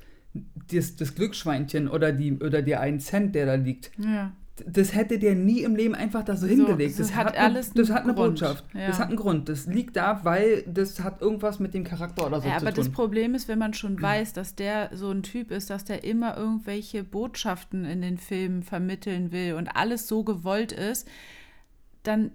das, 0.73 0.97
das 0.97 1.15
Glücksschweinchen 1.15 1.89
oder 1.89 2.13
die 2.13 2.33
oder 2.39 2.61
der 2.61 2.81
einen 2.81 3.01
Cent, 3.01 3.35
der 3.35 3.47
da 3.47 3.55
liegt, 3.55 3.91
Ja. 3.99 4.33
Das 4.67 4.95
hätte 4.95 5.19
der 5.19 5.35
nie 5.35 5.63
im 5.63 5.75
Leben 5.75 5.95
einfach 5.97 6.23
da 6.25 6.37
so 6.37 6.47
hingelegt. 6.47 6.99
das 6.99 7.09
Das, 7.09 7.17
hat 7.17 7.27
hat, 7.29 7.37
alles 7.39 7.73
eine, 7.73 7.81
das 7.83 7.91
hat 7.91 8.05
eine 8.05 8.15
Grund, 8.15 8.39
Botschaft. 8.41 8.65
ja. 8.73 8.87
Das 8.87 8.99
hat 9.01 9.09
einen 9.09 9.17
Grund. 9.17 9.49
Das 9.49 9.67
liegt 9.67 9.97
da, 9.97 10.21
weil 10.25 10.63
das 10.69 11.01
hat 11.01 11.21
irgendwas 11.23 11.59
mit 11.59 11.75
dem 11.75 11.83
Charakter 11.85 12.27
oder 12.27 12.41
so 12.41 12.49
Ja, 12.49 12.59
zu 12.59 12.67
aber 12.67 12.73
das 12.73 12.87
tun. 12.87 12.95
Problem 12.95 13.35
ist, 13.35 13.49
wenn 13.49 13.59
man 13.59 13.75
schon 13.75 14.01
weiß, 14.01 14.33
dass 14.33 14.55
der 14.55 14.91
so 14.95 15.11
ein 15.11 15.23
Typ 15.25 15.51
ist, 15.51 15.71
dass 15.71 15.85
der 15.85 16.05
immer 16.05 16.37
irgendwelche 16.37 17.03
Botschaften 17.03 17.85
in 17.85 18.01
den 18.01 18.19
Filmen 18.19 18.63
vermitteln 18.63 19.33
will 19.33 19.55
und 19.55 19.69
alles 19.69 20.07
so 20.07 20.23
gewollt 20.23 20.71
ist, 20.73 21.09
dann 22.05 22.31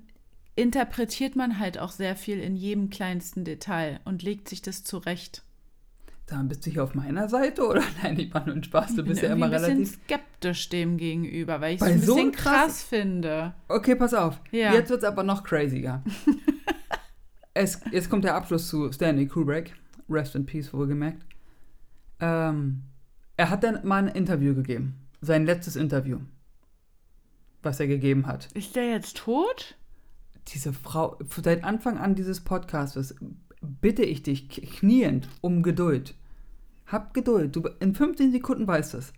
interpretiert 0.55 1.38
man 1.38 1.58
halt 1.60 1.79
auch 1.79 1.91
sehr 1.91 2.17
viel 2.17 2.39
in 2.39 2.58
jedem 2.58 2.89
kleinsten 2.89 3.45
Detail 3.45 4.01
und 4.03 4.23
legt 4.23 4.49
sich 4.49 4.62
das 4.62 4.84
zurecht. 4.84 5.43
Da 6.30 6.42
bist 6.44 6.65
du 6.65 6.70
hier 6.70 6.84
auf 6.84 6.94
meiner 6.94 7.28
Seite 7.28 7.65
oder? 7.68 7.82
Nein, 8.04 8.20
ich 8.20 8.34
war 8.34 8.46
nur 8.46 8.56
ein 8.56 8.63
Spaß. 8.63 8.96
Du 8.96 9.04
bist 9.04 9.22
ja 9.22 9.34
immer 9.34 9.48
ein 9.48 9.52
bisschen 9.52 9.65
relativ. 9.78 10.00
skeptisch 10.04 10.70
dem 10.70 10.98
gegenüber, 10.98 11.60
weil 11.62 11.76
ich 11.76 11.82
es 11.82 11.88
ein 11.88 12.02
so 12.02 12.15
bisschen 12.15 12.32
krass- 12.32 12.62
krass 12.65 12.84
finde. 12.84 13.54
Okay, 13.68 13.96
pass 13.96 14.13
auf. 14.13 14.39
Ja. 14.52 14.74
Jetzt 14.74 14.89
wird 14.89 15.02
es 15.04 15.08
aber 15.08 15.24
noch 15.24 15.44
crazier. 15.44 16.04
es, 17.54 17.82
jetzt 17.92 18.10
kommt 18.10 18.24
der 18.24 18.36
Abschluss 18.36 18.68
zu 18.68 18.92
Stanley 18.92 19.28
Kubrick. 19.28 19.74
Rest 20.10 20.36
in 20.36 20.46
Peace, 20.46 20.74
wohlgemerkt. 20.74 21.24
Ähm, 22.20 22.84
er 23.38 23.50
hat 23.50 23.63
dann 23.63 23.86
mal 23.88 24.04
ein 24.04 24.15
Interview 24.15 24.54
gegeben. 24.56 24.96
Sein 25.22 25.46
letztes 25.46 25.76
Interview. 25.76 26.20
Was 27.62 27.80
er 27.80 27.88
gegeben 27.88 28.26
hat. 28.26 28.48
Ist 28.54 28.76
der 28.76 28.89
jetzt 28.89 29.18
tot? 29.18 29.76
diese 30.54 30.74
Frau, 30.74 31.18
seit 31.44 31.63
Anfang 31.63 31.98
an 31.98 32.15
dieses 32.15 32.42
Podcasts, 32.42 33.15
bitte 33.62 34.04
ich 34.04 34.24
dich 34.24 34.50
kniend 34.50 35.30
um 35.42 35.63
Geduld. 35.63 36.15
Hab 36.91 37.13
Geduld. 37.13 37.56
Du, 37.56 37.67
in 37.80 37.93
15 37.95 38.32
Sekunden 38.32 38.67
weißt 38.67 38.93
es. 38.95 39.13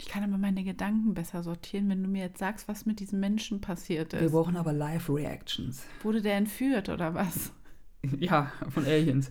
Ich 0.00 0.08
kann 0.08 0.22
aber 0.22 0.38
meine 0.38 0.62
Gedanken 0.62 1.12
besser 1.14 1.42
sortieren, 1.42 1.88
wenn 1.88 2.02
du 2.02 2.08
mir 2.08 2.22
jetzt 2.22 2.38
sagst, 2.38 2.68
was 2.68 2.86
mit 2.86 3.00
diesem 3.00 3.18
Menschen 3.18 3.60
passiert 3.60 4.12
Wir 4.12 4.20
ist. 4.22 4.32
brauchen 4.32 4.56
aber 4.56 4.72
Live-Reactions. 4.72 5.82
Wurde 6.02 6.22
der 6.22 6.36
entführt 6.36 6.88
oder 6.88 7.14
was? 7.14 7.52
Ja, 8.20 8.52
von 8.70 8.84
Aliens. 8.84 9.28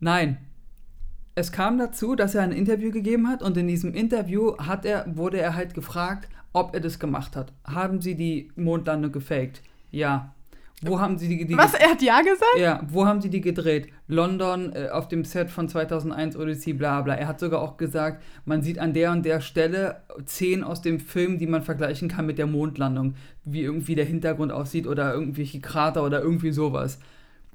Nein. 0.00 0.38
Es 1.34 1.52
kam 1.52 1.76
dazu, 1.76 2.14
dass 2.16 2.34
er 2.34 2.42
ein 2.42 2.50
Interview 2.52 2.90
gegeben 2.90 3.28
hat 3.28 3.42
und 3.42 3.58
in 3.58 3.68
diesem 3.68 3.92
Interview 3.92 4.56
hat 4.56 4.86
er, 4.86 5.04
wurde 5.16 5.38
er 5.38 5.54
halt 5.54 5.74
gefragt, 5.74 6.30
ob 6.54 6.72
er 6.74 6.80
das 6.80 6.98
gemacht 6.98 7.36
hat. 7.36 7.52
Haben 7.64 8.00
Sie 8.00 8.14
die 8.16 8.50
Mondlandung 8.56 9.12
gefaked? 9.12 9.62
Ja. 9.90 10.34
Wo 10.82 11.00
haben 11.00 11.18
Sie 11.18 11.28
die, 11.28 11.44
die 11.44 11.56
Was? 11.56 11.74
Er 11.74 11.90
hat 11.90 12.02
ja 12.02 12.20
gesagt? 12.20 12.58
Ja, 12.58 12.82
wo 12.88 13.04
haben 13.04 13.20
sie 13.20 13.30
die 13.30 13.40
gedreht? 13.40 13.88
London, 14.06 14.72
äh, 14.74 14.88
auf 14.90 15.08
dem 15.08 15.24
Set 15.24 15.50
von 15.50 15.68
2001 15.68 16.36
Odyssey, 16.36 16.72
bla 16.72 17.00
bla. 17.02 17.14
Er 17.14 17.26
hat 17.26 17.40
sogar 17.40 17.60
auch 17.60 17.76
gesagt, 17.76 18.22
man 18.44 18.62
sieht 18.62 18.78
an 18.78 18.92
der 18.92 19.10
und 19.10 19.24
der 19.24 19.40
Stelle 19.40 20.02
Szenen 20.26 20.62
aus 20.62 20.80
dem 20.80 21.00
Film, 21.00 21.38
die 21.38 21.46
man 21.46 21.62
vergleichen 21.62 22.08
kann 22.08 22.26
mit 22.26 22.38
der 22.38 22.46
Mondlandung. 22.46 23.14
Wie 23.44 23.62
irgendwie 23.62 23.96
der 23.96 24.04
Hintergrund 24.04 24.52
aussieht 24.52 24.86
oder 24.86 25.12
irgendwelche 25.12 25.60
Krater 25.60 26.04
oder 26.04 26.20
irgendwie 26.22 26.52
sowas. 26.52 27.00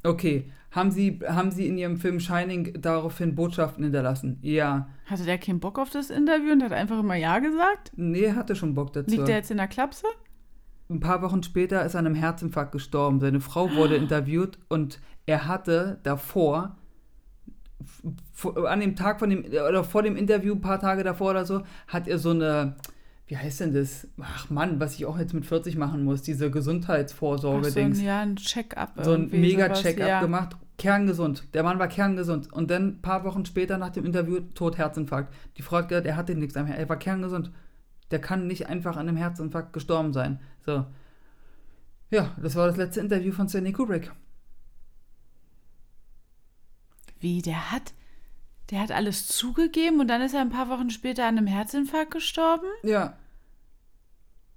Okay, 0.04 0.52
haben 0.72 0.92
sie, 0.92 1.20
haben 1.26 1.52
sie 1.52 1.68
in 1.68 1.78
ihrem 1.78 1.98
Film 1.98 2.20
Shining 2.20 2.82
daraufhin 2.82 3.36
Botschaften 3.36 3.84
hinterlassen? 3.84 4.40
Ja. 4.42 4.90
Hatte 5.06 5.24
der 5.24 5.38
keinen 5.38 5.60
Bock 5.60 5.80
auf 5.80 5.92
das 5.92 6.10
Interview 6.10 6.52
und 6.52 6.64
hat 6.64 6.74
einfach 6.74 7.00
immer 7.00 7.16
Ja 7.16 7.40
gesagt? 7.40 7.92
Nee, 7.96 8.24
er 8.24 8.36
hatte 8.36 8.56
schon 8.56 8.74
Bock 8.74 8.92
dazu. 8.92 9.12
Liegt 9.12 9.28
der 9.28 9.36
jetzt 9.38 9.52
in 9.52 9.58
der 9.58 9.68
Klapse? 9.68 10.08
Ein 10.94 11.00
paar 11.00 11.22
Wochen 11.22 11.42
später 11.42 11.84
ist 11.86 11.96
er 11.96 12.00
an 12.00 12.06
einem 12.06 12.16
Herzinfarkt 12.16 12.72
gestorben. 12.72 13.20
Seine 13.20 13.42
Frau 13.42 13.74
wurde 13.74 13.96
interviewt 13.96 14.60
und 14.70 15.00
er 15.26 15.48
hatte 15.48 16.00
davor, 16.04 16.78
an 18.66 18.80
dem 18.80 18.96
Tag 18.96 19.20
von 19.20 19.30
dem, 19.30 19.46
oder 19.46 19.84
vor 19.84 20.04
dem 20.04 20.16
Interview, 20.16 20.54
ein 20.54 20.62
paar 20.62 20.80
Tage 20.80 21.04
davor 21.04 21.32
oder 21.32 21.46
so, 21.46 21.64
hat 21.88 22.08
er 22.08 22.20
so 22.20 22.30
eine, 22.30 22.76
wie 23.28 23.38
heißt 23.38 23.62
denn 23.62 23.74
das? 23.74 24.08
Ach 24.22 24.50
Mann, 24.50 24.80
was 24.80 24.96
ich 24.96 25.06
auch 25.06 25.18
jetzt 25.18 25.34
mit 25.34 25.46
40 25.46 25.78
machen 25.78 26.04
muss, 26.04 26.22
diese 26.22 26.46
Ach, 26.46 26.48
so 26.48 26.50
ein, 26.50 26.54
Gesundheitsvorsorge-Dings. 26.54 28.02
ja, 28.02 28.22
ein 28.22 28.36
Check-up. 28.36 28.92
So 29.02 29.14
ein 29.14 29.30
mega 29.32 29.70
Check-up 29.70 30.08
ja. 30.08 30.22
gemacht. 30.22 30.56
Kerngesund. 30.78 31.54
Der 31.54 31.64
Mann 31.64 31.80
war 31.80 31.88
kerngesund. 31.88 32.52
Und 32.52 32.70
dann 32.72 32.88
ein 32.88 33.02
paar 33.02 33.24
Wochen 33.24 33.46
später 33.46 33.78
nach 33.78 33.92
dem 33.92 34.06
Interview, 34.06 34.40
tot 34.54 34.78
Herzinfarkt. 34.78 35.34
Die 35.58 35.62
Frau 35.62 35.78
hat 35.78 35.90
gesagt, 35.90 36.08
er 36.08 36.16
hatte 36.16 36.36
nichts 36.36 36.58
am 36.58 36.66
Herzen. 36.66 36.82
Er 36.82 36.90
war 36.90 36.98
kerngesund. 36.98 37.52
Der 38.14 38.22
kann 38.22 38.48
nicht 38.48 38.68
einfach 38.68 38.96
an 38.96 39.10
einem 39.10 39.18
Herzinfarkt 39.18 39.74
gestorben 39.74 40.14
sein. 40.14 40.40
So. 40.66 40.86
Ja, 42.12 42.32
das 42.42 42.56
war 42.56 42.68
das 42.68 42.78
letzte 42.78 43.00
Interview 43.02 43.34
von 43.34 43.50
Stanley 43.50 43.74
Kubrick. 43.74 44.12
Wie, 47.20 47.42
der 47.42 47.72
hat, 47.72 47.94
der 48.70 48.82
hat 48.82 48.92
alles 48.92 49.28
zugegeben 49.28 50.00
und 50.00 50.08
dann 50.08 50.22
ist 50.22 50.34
er 50.34 50.42
ein 50.42 50.50
paar 50.50 50.70
Wochen 50.70 50.90
später 50.90 51.26
an 51.26 51.38
einem 51.38 51.48
Herzinfarkt 51.48 52.12
gestorben? 52.12 52.68
Ja. 52.84 53.18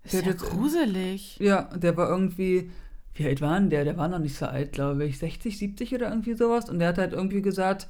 Ist 0.04 0.14
Der 0.14 0.20
ja 0.22 0.26
jetzt- 0.28 0.44
gruselig. 0.44 1.38
Ja, 1.38 1.62
der 1.76 1.96
war 1.96 2.08
irgendwie. 2.08 2.70
Wie 3.14 3.24
alt 3.26 3.40
war 3.40 3.58
denn 3.58 3.70
der? 3.70 3.84
Der 3.84 3.96
war 3.96 4.08
noch 4.08 4.18
nicht 4.18 4.36
so 4.36 4.44
alt, 4.46 4.72
glaube 4.72 5.04
ich. 5.06 5.18
60, 5.18 5.56
70 5.58 5.94
oder 5.94 6.10
irgendwie 6.10 6.34
sowas. 6.34 6.68
Und 6.68 6.78
der 6.80 6.88
hat 6.88 6.98
halt 6.98 7.12
irgendwie 7.14 7.40
gesagt. 7.40 7.88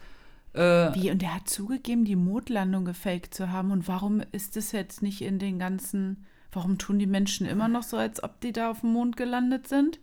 Äh, 0.56 0.94
Wie, 0.94 1.10
und 1.10 1.22
der 1.22 1.34
hat 1.34 1.48
zugegeben, 1.48 2.04
die 2.04 2.16
Mondlandung 2.16 2.84
gefaked 2.84 3.34
zu 3.34 3.50
haben. 3.52 3.70
Und 3.70 3.86
warum 3.88 4.22
ist 4.32 4.56
das 4.56 4.72
jetzt 4.72 5.02
nicht 5.02 5.20
in 5.22 5.38
den 5.38 5.58
ganzen. 5.58 6.24
Warum 6.52 6.78
tun 6.78 6.98
die 6.98 7.06
Menschen 7.06 7.46
immer 7.46 7.68
noch 7.68 7.82
so, 7.82 7.96
als 7.98 8.22
ob 8.22 8.40
die 8.40 8.52
da 8.52 8.70
auf 8.70 8.80
dem 8.80 8.92
Mond 8.92 9.16
gelandet 9.16 9.68
sind? 9.68 10.00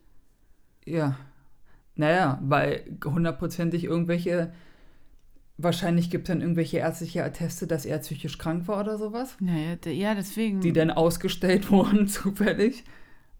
Ja. 0.85 1.17
Naja, 1.95 2.39
weil 2.43 2.83
hundertprozentig 3.03 3.83
irgendwelche. 3.85 4.53
Wahrscheinlich 5.57 6.09
gibt 6.09 6.27
es 6.27 6.33
dann 6.33 6.41
irgendwelche 6.41 6.79
ärztliche 6.79 7.23
Atteste, 7.23 7.67
dass 7.67 7.85
er 7.85 7.99
psychisch 7.99 8.39
krank 8.39 8.67
war 8.67 8.79
oder 8.79 8.97
sowas, 8.97 9.37
Naja, 9.39 9.77
ja, 9.85 10.15
deswegen. 10.15 10.61
die 10.61 10.73
dann 10.73 10.89
ausgestellt 10.89 11.69
wurden, 11.71 12.07
zufällig. 12.07 12.83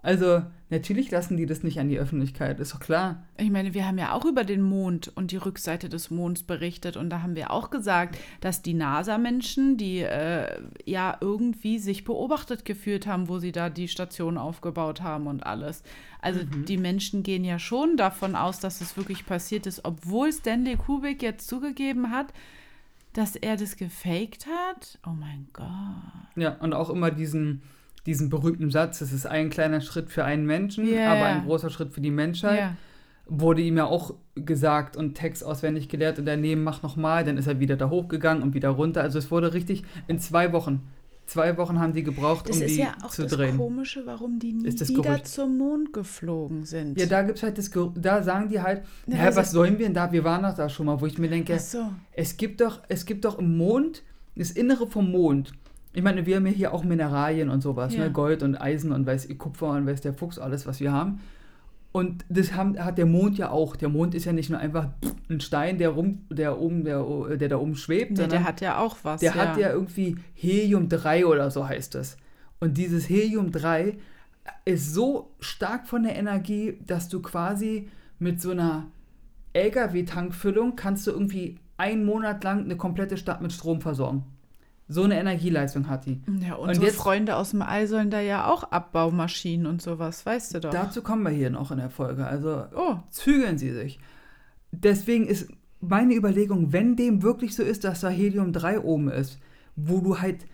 Also, 0.03 0.43
natürlich 0.73 1.11
lassen 1.11 1.37
die 1.37 1.45
das 1.45 1.63
nicht 1.63 1.79
an 1.79 1.87
die 1.87 1.99
Öffentlichkeit, 1.99 2.59
ist 2.59 2.73
doch 2.73 2.79
klar. 2.79 3.23
Ich 3.37 3.49
meine, 3.49 3.73
wir 3.73 3.87
haben 3.87 3.97
ja 3.97 4.13
auch 4.13 4.25
über 4.25 4.43
den 4.43 4.61
Mond 4.61 5.11
und 5.15 5.31
die 5.31 5.37
Rückseite 5.37 5.87
des 5.87 6.11
Monds 6.11 6.43
berichtet 6.43 6.97
und 6.97 7.09
da 7.09 7.21
haben 7.21 7.35
wir 7.35 7.51
auch 7.51 7.69
gesagt, 7.69 8.17
dass 8.41 8.61
die 8.61 8.73
NASA-Menschen, 8.73 9.77
die 9.77 9.99
äh, 9.99 10.59
ja 10.85 11.17
irgendwie 11.21 11.79
sich 11.79 12.03
beobachtet 12.03 12.65
gefühlt 12.65 13.07
haben, 13.07 13.29
wo 13.29 13.39
sie 13.39 13.51
da 13.51 13.69
die 13.69 13.87
Station 13.87 14.37
aufgebaut 14.37 15.01
haben 15.01 15.27
und 15.27 15.45
alles. 15.45 15.83
Also 16.21 16.41
die 16.43 16.77
Menschen 16.77 17.23
gehen 17.23 17.43
ja 17.43 17.59
schon 17.59 17.95
davon 17.95 18.35
aus, 18.35 18.59
dass 18.59 18.81
es 18.81 18.97
wirklich 18.97 19.25
passiert 19.25 19.67
ist, 19.67 19.85
obwohl 19.85 20.31
Stanley 20.31 20.75
Kubrick 20.75 21.21
jetzt 21.21 21.47
zugegeben 21.47 22.11
hat, 22.11 22.33
dass 23.13 23.35
er 23.35 23.57
das 23.57 23.77
gefaked 23.77 24.47
hat. 24.47 24.99
Oh 25.05 25.13
mein 25.17 25.47
Gott. 25.53 25.67
Ja, 26.35 26.55
und 26.59 26.73
auch 26.73 26.89
immer 26.89 27.11
diesen, 27.11 27.61
diesen 28.05 28.29
berühmten 28.29 28.69
Satz, 28.71 29.01
es 29.01 29.13
ist 29.13 29.25
ein 29.25 29.49
kleiner 29.49 29.81
Schritt 29.81 30.09
für 30.09 30.25
einen 30.25 30.45
Menschen, 30.45 30.85
Ja, 30.91 31.11
aber 31.11 31.19
ja. 31.21 31.25
ein 31.27 31.45
großer 31.45 31.69
Schritt 31.69 31.93
für 31.93 32.01
die 32.01 32.11
Menschheit. 32.11 32.59
Ja. 32.59 32.75
Wurde 33.25 33.61
ihm 33.61 33.77
ja 33.77 33.85
auch 33.85 34.15
gesagt 34.35 34.97
und 34.97 35.15
Text 35.15 35.45
auswendig 35.45 35.87
gelehrt 35.87 36.19
und 36.19 36.25
daneben 36.25 36.63
mach 36.63 36.83
nochmal, 36.83 37.23
dann 37.23 37.37
ist 37.37 37.47
er 37.47 37.59
wieder 37.61 37.77
da 37.77 37.89
hochgegangen 37.89 38.43
und 38.43 38.53
wieder 38.53 38.69
runter. 38.69 39.01
Also 39.01 39.17
es 39.17 39.31
wurde 39.31 39.53
richtig 39.53 39.83
in 40.07 40.19
zwei 40.19 40.51
Wochen. 40.51 40.81
Zwei 41.25 41.55
Wochen 41.57 41.79
haben 41.79 41.93
die 41.93 42.03
gebraucht, 42.03 42.49
Das 42.49 42.57
um 42.57 42.63
ist 42.63 42.75
die 42.75 42.81
ja 42.81 42.93
auch 43.01 43.09
zu 43.11 43.23
das 43.23 43.31
drehen. 43.31 43.55
Komische, 43.57 44.05
warum 44.05 44.39
die 44.39 44.51
nie 44.51 44.67
Ist 44.67 44.81
das 44.81 44.89
wieder 44.89 45.03
Gerücht. 45.03 45.27
zum 45.29 45.57
Mond 45.57 45.93
geflogen 45.93 46.65
sind. 46.65 46.99
Ja, 46.99 47.05
da 47.05 47.21
gibt's 47.21 47.41
halt 47.43 47.57
das, 47.57 47.71
Ger- 47.71 47.93
da 47.95 48.21
sagen 48.21 48.49
die 48.49 48.59
halt, 48.61 48.81
Ja, 49.07 49.15
hä, 49.15 49.25
also- 49.27 49.39
was 49.39 49.51
sollen 49.51 49.79
wir 49.79 49.85
denn 49.85 49.93
da? 49.93 50.11
Wir 50.11 50.25
waren 50.25 50.43
doch 50.43 50.53
da 50.53 50.67
schon 50.67 50.85
mal, 50.87 50.99
wo 50.99 51.05
ich 51.05 51.17
mir 51.17 51.29
denke, 51.29 51.57
so. 51.59 51.93
es 52.11 52.35
gibt 52.35 52.59
doch, 52.59 52.81
es 52.89 53.05
gibt 53.05 53.23
doch 53.23 53.39
im 53.39 53.55
Mond, 53.55 54.03
das 54.35 54.51
Innere 54.51 54.85
vom 54.85 55.11
Mond. 55.11 55.53
Ich 55.93 56.01
meine, 56.01 56.25
wir 56.25 56.35
haben 56.37 56.45
ja 56.47 56.51
hier 56.51 56.73
auch 56.73 56.83
Mineralien 56.83 57.49
und 57.49 57.61
sowas, 57.61 57.93
Ja. 57.93 58.05
ne? 58.05 58.11
Gold 58.11 58.41
und 58.43 58.55
Eisen 58.59 58.91
und 58.91 59.05
weiß 59.05 59.27
Kupfer 59.37 59.69
und 59.69 59.85
weiß 59.85 60.01
der 60.01 60.13
Fuchs, 60.13 60.39
alles, 60.39 60.65
was 60.65 60.79
wir 60.79 60.91
haben. 60.91 61.19
Und 61.91 62.25
das 62.29 62.53
haben, 62.55 62.83
hat 62.83 62.97
der 62.97 63.05
Mond 63.05 63.37
ja 63.37 63.51
auch. 63.51 63.75
Der 63.75 63.89
Mond 63.89 64.15
ist 64.15 64.25
ja 64.25 64.33
nicht 64.33 64.49
nur 64.49 64.57
einfach 64.59 64.87
ein 65.29 65.39
Stein, 65.39 65.77
der 65.77 65.89
rum, 65.89 66.23
der 66.31 66.59
oben, 66.59 66.83
der, 66.83 67.37
der 67.37 67.49
da 67.49 67.57
oben 67.57 67.75
schwebt, 67.75 68.11
Nee, 68.11 68.17
sondern 68.17 68.39
der 68.39 68.47
hat 68.47 68.61
ja 68.61 68.79
auch 68.79 68.97
was. 69.03 69.21
der 69.21 69.35
ja. 69.35 69.37
hat 69.49 69.57
ja 69.57 69.71
irgendwie 69.71 70.17
Helium-3 70.33 71.25
oder 71.25 71.51
so 71.51 71.67
heißt 71.67 71.93
es. 71.93 72.17
Und 72.59 72.77
dieses 72.77 73.07
Helium-3 73.09 73.97
ist 74.65 74.93
so 74.95 75.35
stark 75.39 75.87
von 75.87 76.01
der 76.01 76.15
Energie, 76.15 76.79
dass 76.87 77.09
du 77.09 77.21
quasi 77.21 77.89
mit 78.17 78.41
so 78.41 78.49
einer 78.51 78.87
LKW-Tankfüllung 79.53 80.75
kannst 80.75 81.05
du 81.07 81.11
irgendwie 81.11 81.59
einen 81.77 82.05
Monat 82.05 82.43
lang 82.43 82.63
eine 82.63 82.75
komplette 82.75 83.17
Stadt 83.17 83.41
mit 83.41 83.51
Strom 83.53 83.81
versorgen. 83.81 84.23
So 84.87 85.03
eine 85.03 85.17
Energieleistung 85.19 85.87
hat 85.87 86.05
die. 86.05 86.21
Ja, 86.41 86.55
Und 86.55 86.69
unsere 86.69 86.87
jetzt- 86.87 86.97
Freunde 86.97 87.35
aus 87.37 87.51
dem 87.51 87.61
All 87.61 87.87
sollen 87.87 88.09
da 88.09 88.19
ja 88.19 88.47
auch 88.51 88.63
Abbaumaschinen 88.63 89.65
und 89.65 89.81
sowas, 89.81 90.25
weißt 90.25 90.55
du 90.55 90.59
doch. 90.59 90.71
Dazu 90.71 91.01
kommen 91.01 91.23
wir 91.23 91.31
hier 91.31 91.49
noch 91.49 91.71
in 91.71 91.77
der 91.77 91.89
Folge. 91.89 92.25
Also 92.25 92.65
oh, 92.75 92.97
zügeln 93.09 93.57
Sie 93.57 93.71
sich. 93.71 93.99
Deswegen 94.71 95.25
ist 95.27 95.49
meine 95.79 96.15
Überlegung, 96.15 96.73
wenn 96.73 96.95
dem 96.95 97.23
wirklich 97.23 97.55
so 97.55 97.63
ist, 97.63 97.83
dass 97.83 98.01
da 98.01 98.09
Helium-3 98.09 98.79
oben 98.79 99.09
ist, 99.09 99.39
wo 99.75 99.99
du 99.99 100.19
halt 100.19 100.45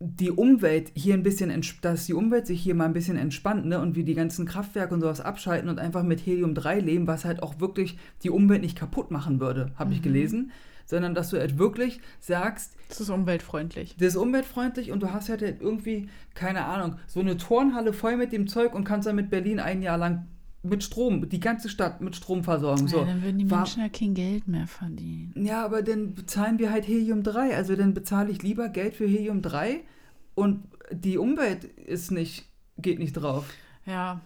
die 0.00 0.30
Umwelt 0.32 0.90
hier 0.94 1.14
ein 1.14 1.22
bisschen, 1.22 1.52
dass 1.80 2.06
die 2.06 2.14
Umwelt 2.14 2.46
sich 2.46 2.60
hier 2.60 2.74
mal 2.74 2.86
ein 2.86 2.92
bisschen 2.92 3.16
entspannt, 3.16 3.66
ne, 3.66 3.80
und 3.80 3.94
wir 3.94 4.04
die 4.04 4.14
ganzen 4.14 4.46
Kraftwerke 4.46 4.92
und 4.94 5.00
sowas 5.00 5.20
abschalten 5.20 5.68
und 5.68 5.78
einfach 5.78 6.02
mit 6.02 6.26
Helium-3 6.26 6.80
leben, 6.80 7.06
was 7.06 7.24
halt 7.24 7.42
auch 7.42 7.60
wirklich 7.60 7.98
die 8.24 8.30
Umwelt 8.30 8.62
nicht 8.62 8.76
kaputt 8.76 9.12
machen 9.12 9.38
würde, 9.38 9.70
habe 9.76 9.92
ich 9.94 10.02
gelesen, 10.02 10.50
sondern 10.92 11.14
dass 11.14 11.30
du 11.30 11.38
halt 11.38 11.58
wirklich 11.58 12.00
sagst, 12.20 12.76
das 12.90 13.00
ist 13.00 13.08
umweltfreundlich. 13.10 13.96
das 13.98 14.08
ist 14.08 14.16
umweltfreundlich 14.16 14.92
und 14.92 15.02
du 15.02 15.10
hast 15.12 15.30
halt 15.30 15.40
irgendwie, 15.42 16.08
keine 16.34 16.66
Ahnung, 16.66 16.98
so 17.06 17.20
eine 17.20 17.38
Turnhalle 17.38 17.94
voll 17.94 18.16
mit 18.18 18.30
dem 18.30 18.46
Zeug 18.46 18.74
und 18.74 18.84
kannst 18.84 19.08
dann 19.08 19.16
mit 19.16 19.30
Berlin 19.30 19.58
ein 19.58 19.80
Jahr 19.80 19.96
lang 19.96 20.26
mit 20.62 20.84
Strom, 20.84 21.28
die 21.30 21.40
ganze 21.40 21.68
Stadt 21.70 22.02
mit 22.02 22.14
Strom 22.14 22.44
versorgen. 22.44 22.86
So. 22.86 22.98
Ja, 22.98 23.04
dann 23.06 23.22
würden 23.22 23.38
die 23.38 23.50
War- 23.50 23.60
Menschen 23.60 23.82
ja 23.82 23.88
kein 23.88 24.12
Geld 24.14 24.46
mehr 24.46 24.66
verdienen. 24.66 25.32
Ja, 25.34 25.64
aber 25.64 25.82
dann 25.82 26.14
bezahlen 26.14 26.58
wir 26.58 26.70
halt 26.70 26.86
Helium-3. 26.86 27.54
Also 27.56 27.74
dann 27.74 27.94
bezahle 27.94 28.30
ich 28.30 28.42
lieber 28.42 28.68
Geld 28.68 28.94
für 28.94 29.06
Helium-3 29.06 29.80
und 30.34 30.62
die 30.92 31.16
Umwelt 31.18 31.64
ist 31.64 32.10
nicht, 32.12 32.44
geht 32.76 32.98
nicht 32.98 33.14
drauf. 33.14 33.46
Ja, 33.86 34.20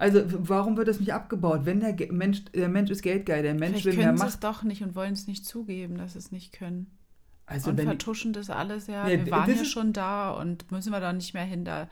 Also 0.00 0.22
warum 0.26 0.78
wird 0.78 0.88
das 0.88 0.98
nicht 0.98 1.12
abgebaut? 1.12 1.66
Wenn 1.66 1.80
der 1.80 1.92
Ge 1.92 2.10
Mensch, 2.10 2.46
der 2.54 2.70
Mensch 2.70 2.90
ist 2.90 3.02
geldgeil, 3.02 3.42
der 3.42 3.52
Mensch 3.52 3.82
vielleicht 3.82 3.84
will 3.84 3.96
mehr 3.96 4.06
können 4.06 4.16
sie 4.16 4.24
es 4.24 4.32
Macht. 4.32 4.44
doch 4.44 4.62
nicht 4.62 4.82
und 4.82 4.94
wollen 4.94 5.12
es 5.12 5.26
nicht 5.26 5.44
zugeben, 5.44 5.98
dass 5.98 6.14
sie 6.14 6.20
es 6.20 6.32
nicht 6.32 6.54
können. 6.54 6.86
Also 7.44 7.68
und 7.68 7.76
wenn, 7.76 7.84
vertuschen 7.84 8.32
das 8.32 8.48
alles 8.48 8.86
ja. 8.86 9.06
Ja, 9.06 9.26
wir 9.26 9.30
waren 9.30 9.54
ja 9.54 9.62
schon 9.62 9.92
da 9.92 10.30
und 10.30 10.70
müssen 10.72 10.90
wir 10.90 11.00
da 11.00 11.12
nicht 11.12 11.34
mehr 11.34 11.44
hin. 11.44 11.66
Da. 11.66 11.86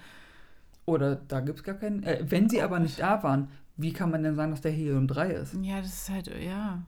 oder 0.86 1.16
da 1.16 1.40
gibt 1.40 1.58
es 1.58 1.64
gar 1.64 1.74
keinen. 1.74 2.02
Äh, 2.02 2.24
wenn 2.26 2.48
sie 2.48 2.62
aber 2.62 2.78
nicht 2.78 2.98
da 2.98 3.22
waren, 3.22 3.48
wie 3.76 3.92
kann 3.92 4.10
man 4.10 4.22
denn 4.22 4.36
sagen, 4.36 4.52
dass 4.52 4.62
der 4.62 4.72
Helium-3 4.72 5.28
ist? 5.28 5.54
Ja, 5.60 5.82
das 5.82 5.92
ist 5.92 6.08
halt, 6.08 6.28
ja. 6.42 6.82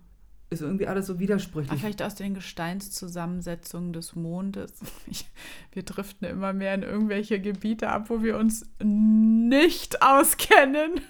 Ist 0.51 0.63
irgendwie 0.63 0.87
alles 0.89 1.07
so 1.07 1.13
Aber 1.13 1.21
widersprüchlich. 1.21 1.81
vielleicht 1.81 2.03
aus 2.03 2.17
den 2.17 2.35
Gesteinszusammensetzungen 2.35 3.93
des 3.93 4.15
Mondes. 4.17 4.73
Ich, 5.07 5.27
wir 5.73 5.83
driften 5.85 6.27
immer 6.29 6.53
mehr 6.53 6.75
in 6.75 6.83
irgendwelche 6.83 7.41
Gebiete 7.41 7.89
ab, 7.89 8.11
wo 8.11 8.23
wir 8.23 8.37
uns 8.39 8.67
nicht 8.83 10.03
auskennen. 10.03 10.93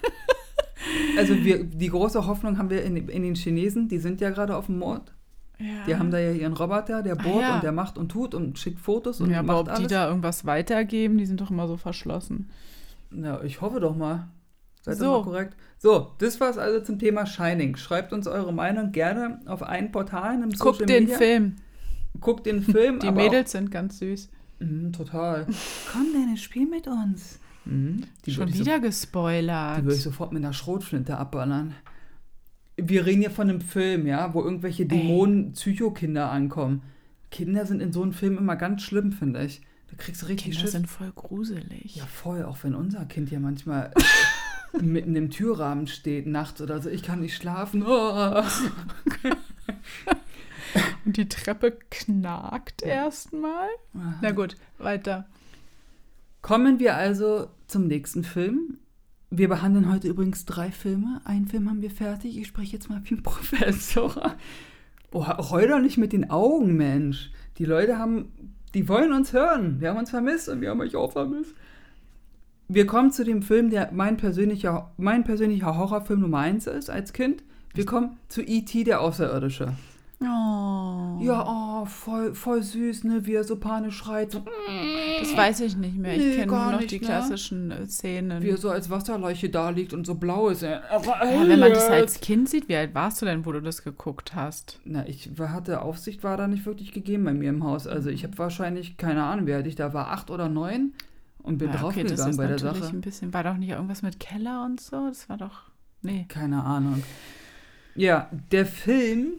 Also 1.15 1.35
wir, 1.45 1.63
die 1.63 1.89
große 1.89 2.25
Hoffnung 2.25 2.57
haben 2.57 2.71
wir 2.71 2.83
in, 2.83 2.97
in 3.07 3.21
den 3.21 3.35
Chinesen, 3.35 3.87
die 3.87 3.99
sind 3.99 4.19
ja 4.19 4.31
gerade 4.31 4.55
auf 4.55 4.65
dem 4.65 4.79
Mond. 4.79 5.13
Ja. 5.59 5.65
Die 5.85 5.95
haben 5.95 6.09
da 6.09 6.17
ja 6.17 6.31
ihren 6.31 6.53
Roboter, 6.53 7.03
der 7.03 7.19
Ah, 7.19 7.23
bohrt 7.23 7.41
ja. 7.43 7.55
und 7.55 7.63
der 7.63 7.71
macht 7.71 7.99
und 7.99 8.09
tut 8.09 8.33
und 8.33 8.57
schickt 8.57 8.79
Fotos 8.79 9.21
und 9.21 9.29
ja, 9.29 9.39
aber 9.39 9.47
macht 9.53 9.59
ob 9.59 9.69
alles. 9.69 9.81
die 9.81 9.87
da 9.93 10.07
irgendwas 10.07 10.43
weitergeben, 10.47 11.19
die 11.19 11.27
sind 11.27 11.39
doch 11.39 11.51
immer 11.51 11.67
so 11.67 11.77
verschlossen. 11.77 12.49
Ja, 13.11 13.43
ich 13.43 13.61
hoffe 13.61 13.79
doch 13.79 13.95
mal. 13.95 14.29
Seid 14.81 14.97
So. 14.97 15.11
mal 15.19 15.23
korrekt. 15.23 15.55
So, 15.77 16.11
das 16.19 16.39
war's 16.39 16.57
also 16.57 16.81
zum 16.81 16.99
Thema 16.99 17.25
Shining. 17.25 17.75
Schreibt 17.75 18.13
uns 18.13 18.27
eure 18.27 18.53
Meinung 18.53 18.91
gerne 18.91 19.39
auf 19.45 19.63
allen 19.63 19.91
Portalen 19.91 20.43
im 20.43 20.49
Guck 20.51 20.75
Social 20.75 20.85
den 20.85 21.03
Media. 21.03 21.17
Film. 21.17 21.55
Guckt 22.19 22.45
den 22.45 22.61
Film. 22.61 22.99
Die 22.99 23.11
Mädels 23.11 23.51
sind 23.51 23.71
ganz 23.71 23.99
süß. 23.99 24.29
Mhm, 24.59 24.91
total. 24.93 25.47
Komm, 25.91 26.07
Dennis, 26.13 26.41
spiel 26.41 26.67
mit 26.67 26.87
uns. 26.87 27.39
Mhm, 27.65 28.03
Schon 28.27 28.53
wieder 28.53 28.75
So, 28.77 28.81
gespoilert. 28.81 29.77
die 29.79 29.83
würde 29.83 29.95
ich 29.95 30.01
sofort 30.01 30.31
mit 30.33 30.43
einer 30.43 30.53
Schrotflinte 30.53 31.17
abballern. 31.17 31.73
Wir 32.77 33.05
reden 33.05 33.21
hier 33.21 33.29
von 33.31 33.49
einem 33.49 33.61
Film, 33.61 34.07
ja, 34.07 34.33
wo 34.33 34.41
irgendwelche 34.43 34.85
Dämonen, 34.87 35.53
Psychokinder 35.53 36.31
ankommen. 36.31 36.81
Kinder 37.29 37.65
sind 37.65 37.81
in 37.81 37.91
so 37.93 38.01
einem 38.01 38.13
Film 38.13 38.37
immer 38.37 38.55
ganz 38.55 38.81
schlimm, 38.81 39.11
finde 39.11 39.43
ich. 39.45 39.61
Da 39.89 39.95
kriegst 39.97 40.21
du 40.21 40.25
richtig 40.25 40.45
Kinder 40.51 40.59
Schiss. 40.61 40.71
sind 40.71 40.87
voll 40.89 41.11
gruselig. 41.15 41.95
Ja, 41.95 42.05
voll, 42.05 42.43
auch 42.43 42.57
wenn 42.63 42.73
unser 42.75 43.05
Kind 43.05 43.29
ja 43.29 43.39
manchmal 43.39 43.91
mitten 44.79 45.15
im 45.15 45.29
Türrahmen 45.29 45.87
steht, 45.87 46.27
nachts 46.27 46.61
oder 46.61 46.81
so, 46.81 46.89
ich 46.89 47.03
kann 47.03 47.21
nicht 47.21 47.35
schlafen. 47.35 47.83
Oh. 47.85 48.43
Und 51.05 51.17
die 51.17 51.27
Treppe 51.27 51.77
knackt 51.89 52.81
erstmal. 52.83 53.67
Na 54.21 54.31
gut, 54.31 54.55
weiter. 54.77 55.27
Kommen 56.41 56.79
wir 56.79 56.95
also 56.95 57.49
zum 57.67 57.87
nächsten 57.87 58.23
Film. 58.23 58.77
Wir 59.29 59.47
behandeln 59.47 59.91
heute 59.91 60.07
übrigens 60.07 60.45
drei 60.45 60.71
Filme. 60.71 61.21
Einen 61.23 61.47
Film 61.47 61.69
haben 61.69 61.81
wir 61.81 61.91
fertig. 61.91 62.37
Ich 62.37 62.47
spreche 62.47 62.73
jetzt 62.73 62.89
mal 62.89 63.01
wie 63.05 63.15
ein 63.15 63.23
Professor. 63.23 64.35
Oh, 65.11 65.25
heul 65.25 65.67
doch 65.67 65.79
nicht 65.79 65.97
mit 65.97 66.13
den 66.13 66.29
Augen, 66.29 66.75
Mensch. 66.75 67.31
Die 67.57 67.65
Leute 67.65 67.97
haben, 67.97 68.31
die 68.73 68.87
wollen 68.87 69.13
uns 69.13 69.33
hören. 69.33 69.81
Wir 69.81 69.89
haben 69.89 69.99
uns 69.99 70.09
vermisst 70.09 70.49
und 70.49 70.61
wir 70.61 70.69
haben 70.69 70.81
euch 70.81 70.95
auch 70.95 71.11
vermisst. 71.11 71.53
Wir 72.73 72.87
kommen 72.87 73.11
zu 73.11 73.25
dem 73.25 73.41
Film, 73.41 73.69
der 73.69 73.89
mein 73.91 74.15
persönlicher, 74.15 74.91
mein 74.95 75.25
persönlicher 75.25 75.77
Horrorfilm 75.77 76.21
Nummer 76.21 76.37
eins 76.37 76.67
ist 76.67 76.89
als 76.89 77.11
Kind. 77.11 77.43
Wir 77.73 77.85
kommen 77.85 78.17
zu 78.29 78.41
E.T., 78.41 78.85
der 78.85 79.01
Außerirdische. 79.01 79.73
Oh. 80.21 81.19
Ja, 81.19 81.45
oh, 81.45 81.85
voll, 81.85 82.33
voll 82.33 82.63
süß, 82.63 83.03
ne, 83.03 83.25
wie 83.25 83.33
er 83.33 83.43
so 83.43 83.57
panisch 83.57 83.97
schreit. 83.97 84.31
So, 84.31 84.45
Das 85.19 85.35
weiß 85.35 85.59
ich 85.61 85.75
nicht 85.75 85.97
mehr. 85.97 86.15
Nee, 86.15 86.29
Ich 86.29 86.35
kenne 86.37 86.49
nur 86.49 86.71
noch 86.71 86.79
nicht, 86.79 86.91
die 86.91 86.99
ne? 86.99 87.05
klassischen 87.07 87.71
äh, 87.71 87.85
Szenen. 87.87 88.41
wie 88.41 88.51
er 88.51 88.57
so 88.57 88.69
als 88.69 88.89
Wasserleiche 88.89 89.49
da 89.49 89.71
liegt 89.71 89.91
und 89.91 90.07
so 90.07 90.15
blau 90.15 90.47
ist. 90.47 90.63
Er. 90.63 90.81
ja, 90.91 91.49
wenn 91.49 91.59
man 91.59 91.73
das 91.73 91.89
als 91.89 92.21
Kind 92.21 92.47
sieht, 92.47 92.69
wie 92.69 92.77
alt 92.77 92.95
warst 92.95 93.21
du 93.21 93.25
denn, 93.25 93.45
wo 93.45 93.51
du 93.51 93.61
das 93.61 93.83
geguckt 93.83 94.33
hast? 94.33 94.79
Na, 94.85 95.05
ich 95.09 95.29
hatte 95.37 95.81
Aufsicht 95.81 96.23
war 96.23 96.37
da 96.37 96.47
nicht 96.47 96.65
wirklich 96.65 96.93
gegeben 96.93 97.25
bei 97.25 97.33
mir 97.33 97.49
im 97.49 97.65
Haus. 97.65 97.85
Also 97.85 98.09
ich 98.09 98.23
habe 98.23 98.37
wahrscheinlich, 98.37 98.95
keine 98.95 99.23
Ahnung, 99.23 99.45
wie 99.45 99.53
alt 99.53 99.67
ich 99.67 99.75
da 99.75 99.93
war, 99.93 100.07
acht 100.11 100.31
oder 100.31 100.47
neun 100.47 100.93
und 101.43 101.57
bin 101.57 101.69
Ja, 101.69 101.83
okay, 101.83 102.03
draufgegangen 102.03 102.29
ist 102.31 102.37
bei 102.37 102.47
der 102.47 102.59
Sache. 102.59 102.85
ein 102.87 103.01
bisschen. 103.01 103.33
War 103.33 103.43
doch 103.43 103.57
nicht 103.57 103.69
irgendwas 103.69 104.01
mit 104.01 104.19
Keller 104.19 104.65
und 104.65 104.79
so? 104.79 105.07
Das 105.07 105.29
war 105.29 105.37
doch. 105.37 105.69
Nee. 106.01 106.25
Keine 106.27 106.63
Ahnung. 106.63 107.03
Ja, 107.95 108.29
der 108.51 108.65
Film 108.65 109.33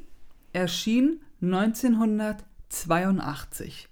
erschien 0.52 1.20
1982 1.40 3.88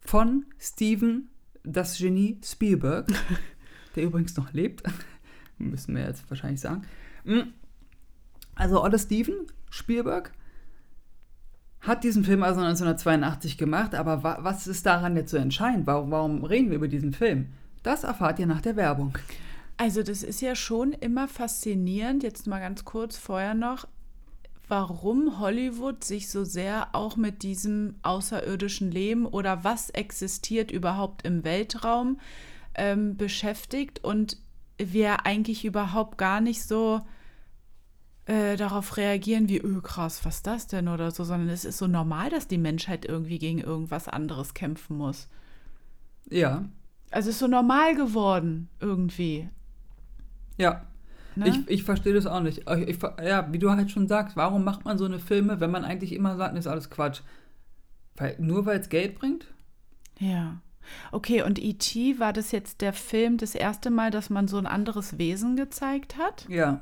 von 0.00 0.44
Steven, 0.58 1.28
das 1.62 1.98
Genie 1.98 2.40
Spielberg, 2.44 3.08
der 3.96 4.04
übrigens 4.04 4.36
noch 4.36 4.52
lebt. 4.52 4.82
Müssen 5.58 5.94
wir 5.94 6.04
jetzt 6.04 6.28
wahrscheinlich 6.30 6.60
sagen. 6.60 6.82
Also 8.54 8.82
Olle 8.82 8.98
Steven 8.98 9.46
Spielberg 9.70 10.32
hat 11.80 12.04
diesen 12.04 12.24
Film 12.24 12.42
also 12.42 12.60
1982 12.60 13.56
gemacht, 13.56 13.94
aber 13.94 14.22
wa 14.22 14.38
was 14.42 14.66
ist 14.66 14.84
daran 14.84 15.16
jetzt 15.16 15.30
so 15.30 15.36
entscheidend? 15.36 15.86
Warum, 15.86 16.10
warum 16.10 16.44
reden 16.44 16.68
wir 16.68 16.76
über 16.76 16.88
diesen 16.88 17.12
Film? 17.12 17.46
Das 17.82 18.04
erfahrt 18.04 18.38
ihr 18.38 18.46
nach 18.46 18.60
der 18.60 18.76
Werbung. 18.76 19.16
Also, 19.78 20.02
das 20.02 20.22
ist 20.22 20.42
ja 20.42 20.54
schon 20.54 20.92
immer 20.92 21.26
faszinierend, 21.26 22.22
jetzt 22.22 22.46
mal 22.46 22.60
ganz 22.60 22.84
kurz 22.84 23.16
vorher 23.16 23.54
noch, 23.54 23.88
warum 24.68 25.40
Hollywood 25.40 26.04
sich 26.04 26.28
so 26.28 26.44
sehr 26.44 26.88
auch 26.92 27.16
mit 27.16 27.42
diesem 27.42 27.94
außerirdischen 28.02 28.90
Leben 28.90 29.24
oder 29.24 29.64
was 29.64 29.88
existiert 29.88 30.70
überhaupt 30.70 31.26
im 31.26 31.44
Weltraum 31.44 32.20
ähm, 32.74 33.16
beschäftigt 33.16 34.04
und 34.04 34.36
wir 34.76 35.24
eigentlich 35.24 35.64
überhaupt 35.64 36.18
gar 36.18 36.42
nicht 36.42 36.62
so 36.62 37.00
äh, 38.30 38.56
darauf 38.56 38.96
reagieren 38.96 39.48
wie, 39.48 39.58
öh, 39.58 39.80
krass, 39.82 40.24
was 40.24 40.36
ist 40.36 40.46
das 40.46 40.66
denn 40.68 40.88
oder 40.88 41.10
so, 41.10 41.24
sondern 41.24 41.48
es 41.48 41.64
ist 41.64 41.78
so 41.78 41.86
normal, 41.88 42.30
dass 42.30 42.46
die 42.46 42.58
Menschheit 42.58 43.04
irgendwie 43.04 43.38
gegen 43.38 43.58
irgendwas 43.58 44.06
anderes 44.08 44.54
kämpfen 44.54 44.96
muss. 44.96 45.28
Ja, 46.30 46.64
Also 47.10 47.28
es 47.30 47.36
ist 47.36 47.40
so 47.40 47.48
normal 47.48 47.94
geworden 47.96 48.68
irgendwie. 48.80 49.48
Ja. 50.58 50.84
Ne? 51.34 51.48
Ich, 51.48 51.68
ich 51.68 51.82
verstehe 51.84 52.14
das 52.14 52.26
auch 52.26 52.40
nicht. 52.40 52.58
Ich, 52.70 52.88
ich, 52.88 52.98
ja, 53.24 53.52
wie 53.52 53.58
du 53.58 53.70
halt 53.70 53.90
schon 53.90 54.08
sagst, 54.08 54.36
warum 54.36 54.62
macht 54.64 54.84
man 54.84 54.98
so 54.98 55.04
eine 55.06 55.18
Filme, 55.18 55.60
wenn 55.60 55.70
man 55.70 55.84
eigentlich 55.84 56.12
immer 56.12 56.36
sagt, 56.36 56.52
das 56.56 56.66
ist 56.66 56.70
alles 56.70 56.90
Quatsch? 56.90 57.22
Weil, 58.16 58.36
nur 58.38 58.66
weil 58.66 58.78
es 58.80 58.88
Geld 58.88 59.18
bringt? 59.18 59.46
ja. 60.18 60.60
Okay, 61.12 61.42
und 61.42 61.58
E.T. 61.60 62.18
war 62.18 62.32
das 62.32 62.50
jetzt 62.50 62.80
der 62.80 62.92
Film 62.92 63.36
das 63.36 63.54
erste 63.54 63.90
Mal, 63.90 64.10
dass 64.10 64.28
man 64.28 64.48
so 64.48 64.58
ein 64.58 64.66
anderes 64.66 65.18
Wesen 65.18 65.54
gezeigt 65.54 66.16
hat? 66.16 66.46
Ja. 66.48 66.80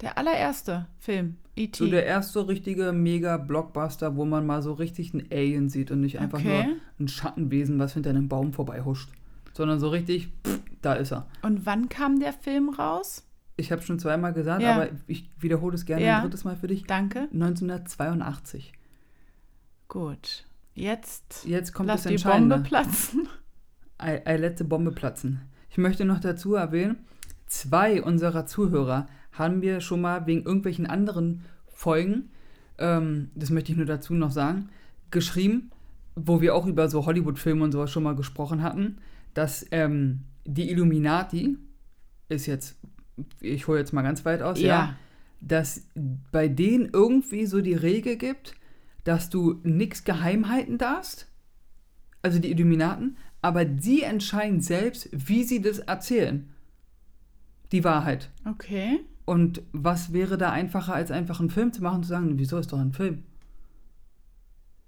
Der 0.00 0.18
allererste 0.18 0.86
Film, 0.98 1.36
E.T. 1.56 1.78
So 1.82 1.90
der 1.90 2.04
erste 2.04 2.46
richtige 2.48 2.92
Mega-Blockbuster, 2.92 4.14
wo 4.16 4.24
man 4.26 4.44
mal 4.46 4.60
so 4.62 4.72
richtig 4.74 5.14
einen 5.14 5.26
Alien 5.32 5.68
sieht 5.70 5.90
und 5.90 6.00
nicht 6.00 6.18
einfach 6.20 6.38
Okay. 6.40 6.64
nur 6.66 6.76
ein 7.00 7.08
Schattenwesen, 7.08 7.78
was 7.78 7.94
hinter 7.94 8.10
einem 8.10 8.28
Baum 8.28 8.52
vorbeihuscht. 8.52 9.08
Sondern 9.54 9.80
so 9.80 9.88
richtig, 9.88 10.28
pff, 10.46 10.60
da 10.82 10.92
ist 10.94 11.12
er. 11.12 11.26
Und 11.42 11.64
wann 11.64 11.88
kam 11.88 12.20
der 12.20 12.34
Film 12.34 12.68
raus? 12.68 13.22
Ich 13.56 13.72
habe 13.72 13.80
schon 13.80 13.98
zweimal 13.98 14.34
gesagt, 14.34 14.60
Ja. 14.62 14.74
aber 14.74 14.88
ich 15.06 15.30
wiederhole 15.38 15.74
es 15.74 15.86
gerne 15.86 16.04
Ja. 16.04 16.16
ein 16.18 16.22
drittes 16.24 16.44
Mal 16.44 16.56
für 16.56 16.66
dich. 16.66 16.84
Danke. 16.84 17.28
1982. 17.32 18.72
Gut. 19.88 20.44
Jetzt 20.74 21.46
Jetzt 21.46 21.72
kommt 21.72 21.86
lass 21.88 22.02
das 22.02 22.12
die. 22.22 22.22
Bombe 22.28 22.58
platzen. 22.58 23.28
I, 24.02 24.18
I 24.28 24.32
let 24.36 24.58
the 24.58 24.64
Bombe 24.64 24.92
platzen. 24.92 25.40
Ich 25.70 25.78
möchte 25.78 26.04
noch 26.04 26.20
dazu 26.20 26.54
erwähnen, 26.54 26.98
zwei 27.46 28.02
unserer 28.02 28.44
Zuhörer 28.44 29.06
haben 29.38 29.62
wir 29.62 29.80
schon 29.80 30.00
mal 30.00 30.26
wegen 30.26 30.44
irgendwelchen 30.44 30.86
anderen 30.86 31.42
Folgen, 31.66 32.30
ähm, 32.78 33.30
das 33.34 33.50
möchte 33.50 33.72
ich 33.72 33.78
nur 33.78 33.86
dazu 33.86 34.14
noch 34.14 34.30
sagen, 34.30 34.68
geschrieben, 35.10 35.70
wo 36.14 36.40
wir 36.40 36.54
auch 36.54 36.66
über 36.66 36.88
so 36.88 37.06
Hollywood-Filme 37.06 37.64
und 37.64 37.72
sowas 37.72 37.90
schon 37.90 38.02
mal 38.02 38.16
gesprochen 38.16 38.62
hatten, 38.62 38.98
dass 39.34 39.66
ähm, 39.70 40.20
die 40.44 40.70
Illuminati 40.70 41.58
ist 42.28 42.46
jetzt, 42.46 42.76
ich 43.40 43.68
hole 43.68 43.78
jetzt 43.78 43.92
mal 43.92 44.02
ganz 44.02 44.24
weit 44.24 44.42
aus, 44.42 44.60
ja. 44.60 44.66
Ja. 44.66 44.96
dass 45.40 45.86
bei 46.32 46.48
denen 46.48 46.90
irgendwie 46.92 47.46
so 47.46 47.60
die 47.60 47.74
Regel 47.74 48.16
gibt, 48.16 48.54
dass 49.04 49.30
du 49.30 49.60
nichts 49.62 50.04
geheim 50.04 50.48
halten 50.48 50.78
darfst, 50.78 51.28
also 52.22 52.38
die 52.38 52.50
Illuminaten, 52.50 53.16
aber 53.42 53.64
die 53.64 54.02
entscheiden 54.02 54.60
selbst, 54.60 55.08
wie 55.12 55.44
sie 55.44 55.60
das 55.60 55.78
erzählen. 55.78 56.50
Die 57.72 57.84
Wahrheit. 57.84 58.30
Okay. 58.44 59.00
Und 59.26 59.60
was 59.72 60.12
wäre 60.14 60.38
da 60.38 60.50
einfacher, 60.52 60.94
als 60.94 61.10
einfach 61.10 61.40
einen 61.40 61.50
Film 61.50 61.72
zu 61.72 61.82
machen 61.82 61.96
und 61.96 62.02
zu 62.04 62.08
sagen, 62.08 62.38
wieso 62.38 62.56
ist 62.58 62.72
doch 62.72 62.78
ein 62.78 62.92
Film? 62.92 63.24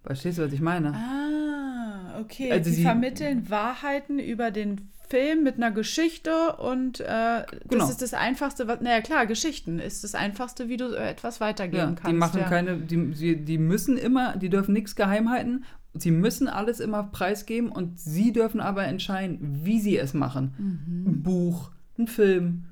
Verstehst 0.02 0.38
du, 0.38 0.42
was 0.46 0.52
ich 0.52 0.60
meine? 0.60 0.94
Ah, 0.94 2.20
okay. 2.20 2.50
Also 2.52 2.70
die 2.70 2.76
sie- 2.76 2.82
vermitteln 2.82 3.50
Wahrheiten 3.50 4.18
über 4.18 4.50
den 4.50 4.88
Film 5.08 5.42
mit 5.42 5.56
einer 5.56 5.70
Geschichte 5.70 6.56
und 6.56 7.00
äh, 7.00 7.04
das 7.06 7.46
Genau. 7.68 7.88
ist 7.88 8.02
das 8.02 8.12
Einfachste, 8.14 8.68
was, 8.68 8.80
naja 8.82 9.00
klar, 9.00 9.26
Geschichten 9.26 9.78
ist 9.78 10.04
das 10.04 10.14
Einfachste, 10.14 10.68
wie 10.68 10.76
du 10.76 10.94
äh, 10.94 11.08
etwas 11.10 11.38
Ja, 11.38 11.46
weitergeben 11.46 11.94
kannst. 11.96 12.06
die 12.06 12.12
machen 12.12 12.40
ja. 12.40 12.48
keine, 12.48 12.76
die, 12.76 13.14
sie, 13.14 13.36
die 13.36 13.56
müssen 13.58 13.96
immer, 13.96 14.36
die 14.36 14.50
dürfen 14.50 14.74
nichts 14.74 14.96
geheim 14.96 15.30
halten, 15.30 15.64
sie 15.94 16.10
müssen 16.10 16.46
alles 16.46 16.78
immer 16.80 17.04
preisgeben 17.04 17.70
und 17.70 17.98
sie 17.98 18.32
dürfen 18.32 18.60
aber 18.60 18.84
entscheiden, 18.84 19.64
wie 19.64 19.80
sie 19.80 19.96
es 19.96 20.12
machen. 20.12 20.54
Mhm. 20.58 21.06
Ein 21.10 21.22
Buch, 21.22 21.70
ein 21.98 22.06
Film. 22.06 22.64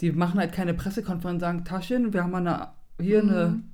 Die 0.00 0.12
machen 0.12 0.38
halt 0.38 0.52
keine 0.52 0.74
Pressekonferenz 0.74 1.36
und 1.36 1.40
sagen, 1.40 1.64
Taschen, 1.64 2.12
wir 2.12 2.22
haben 2.22 2.34
eine, 2.34 2.68
hier 3.00 3.20
eine 3.22 3.48
Mhm. 3.48 3.64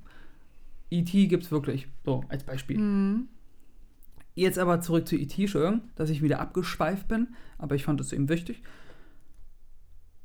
E.T. 0.91 1.27
gibt's 1.27 1.51
wirklich. 1.51 1.87
So, 2.03 2.23
als 2.29 2.43
Beispiel. 2.43 2.77
Mhm. 2.77 3.27
Jetzt 4.33 4.59
aber 4.59 4.81
zurück 4.81 5.07
zu 5.07 5.15
E.T. 5.15 5.41
Entschuldigung, 5.43 5.81
dass 5.95 6.09
ich 6.09 6.21
wieder 6.21 6.39
abgeschweift 6.39 7.07
bin, 7.07 7.29
aber 7.57 7.75
ich 7.75 7.83
fand 7.85 8.01
es 8.01 8.11
eben 8.13 8.29
wichtig. 8.29 8.61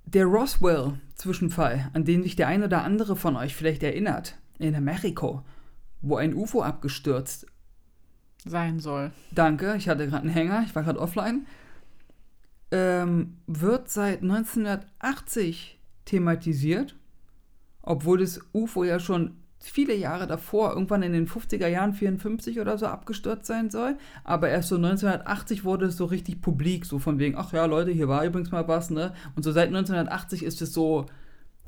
Der 0.04 0.26
Roswell-Zwischenfall, 0.26 1.90
an 1.92 2.04
den 2.04 2.22
sich 2.22 2.34
der 2.34 2.48
eine 2.48 2.64
oder 2.66 2.82
andere 2.82 3.14
von 3.14 3.36
euch 3.36 3.54
vielleicht 3.54 3.82
erinnert, 3.82 4.36
in 4.58 4.82
Mexiko, 4.82 5.42
wo 6.02 6.16
ein 6.16 6.34
UFO 6.34 6.62
abgestürzt. 6.62 7.46
sein 8.44 8.80
soll. 8.80 9.12
Danke, 9.30 9.76
ich 9.76 9.88
hatte 9.88 10.06
gerade 10.06 10.22
einen 10.22 10.32
Hänger, 10.32 10.62
ich 10.66 10.74
war 10.74 10.82
gerade 10.82 10.98
offline. 10.98 11.46
Ähm, 12.72 13.36
wird 13.46 13.90
seit 13.90 14.22
1980 14.22 15.79
thematisiert, 16.10 16.96
obwohl 17.82 18.18
das 18.18 18.40
UFO 18.52 18.84
ja 18.84 18.98
schon 18.98 19.36
viele 19.60 19.94
Jahre 19.94 20.26
davor, 20.26 20.70
irgendwann 20.70 21.02
in 21.02 21.12
den 21.12 21.28
50er 21.28 21.68
Jahren, 21.68 21.92
54 21.92 22.60
oder 22.60 22.78
so, 22.78 22.86
abgestürzt 22.86 23.46
sein 23.46 23.70
soll. 23.70 23.96
Aber 24.24 24.48
erst 24.48 24.70
so 24.70 24.76
1980 24.76 25.64
wurde 25.64 25.86
es 25.86 25.96
so 25.96 26.06
richtig 26.06 26.40
publik, 26.40 26.86
so 26.86 26.98
von 26.98 27.18
wegen, 27.18 27.36
ach 27.36 27.52
ja, 27.52 27.66
Leute, 27.66 27.90
hier 27.90 28.08
war 28.08 28.24
übrigens 28.24 28.50
mal 28.50 28.66
was, 28.68 28.90
ne? 28.90 29.12
Und 29.36 29.42
so 29.42 29.52
seit 29.52 29.68
1980 29.68 30.42
ist 30.42 30.62
es 30.62 30.72
so 30.72 31.06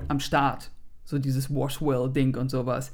am 0.09 0.21
Start, 0.21 0.71
so 1.05 1.19
dieses 1.19 1.51
Roswell-Ding 1.51 2.37
und 2.37 2.51
sowas. 2.51 2.93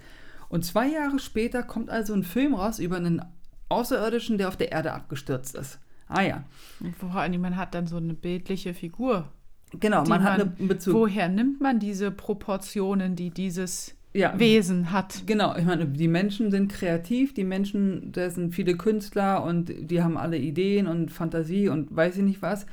Und 0.48 0.64
zwei 0.64 0.88
Jahre 0.88 1.18
später 1.18 1.62
kommt 1.62 1.90
also 1.90 2.12
ein 2.12 2.24
Film 2.24 2.54
raus 2.54 2.78
über 2.78 2.96
einen 2.96 3.22
Außerirdischen, 3.68 4.38
der 4.38 4.48
auf 4.48 4.56
der 4.56 4.72
Erde 4.72 4.92
abgestürzt 4.92 5.54
ist. 5.54 5.78
Ah 6.08 6.22
ja, 6.22 6.44
Und 6.80 6.96
vor 6.96 7.14
allem, 7.14 7.40
man 7.40 7.56
hat 7.56 7.74
dann 7.74 7.86
so 7.86 7.98
eine 7.98 8.14
bildliche 8.14 8.74
Figur. 8.74 9.30
Genau, 9.78 10.04
die 10.04 10.10
man 10.10 10.22
hat 10.22 10.40
einen 10.40 10.68
Bezug. 10.68 10.94
Woher 10.94 11.28
nimmt 11.28 11.60
man 11.60 11.78
diese 11.78 12.10
Proportionen, 12.10 13.16
die 13.16 13.30
dieses 13.30 13.94
ja, 14.12 14.38
Wesen 14.38 14.92
hat? 14.92 15.22
Genau, 15.26 15.56
ich 15.56 15.64
meine, 15.64 15.86
die 15.86 16.08
Menschen 16.08 16.50
sind 16.50 16.72
kreativ, 16.72 17.34
die 17.34 17.44
Menschen, 17.44 18.12
da 18.12 18.30
sind 18.30 18.54
viele 18.54 18.76
Künstler 18.76 19.42
und 19.44 19.72
die 19.90 20.02
haben 20.02 20.16
alle 20.16 20.38
Ideen 20.38 20.86
und 20.86 21.10
Fantasie 21.10 21.68
und 21.68 21.94
weiß 21.94 22.16
ich 22.16 22.24
nicht 22.24 22.42
was. 22.42 22.66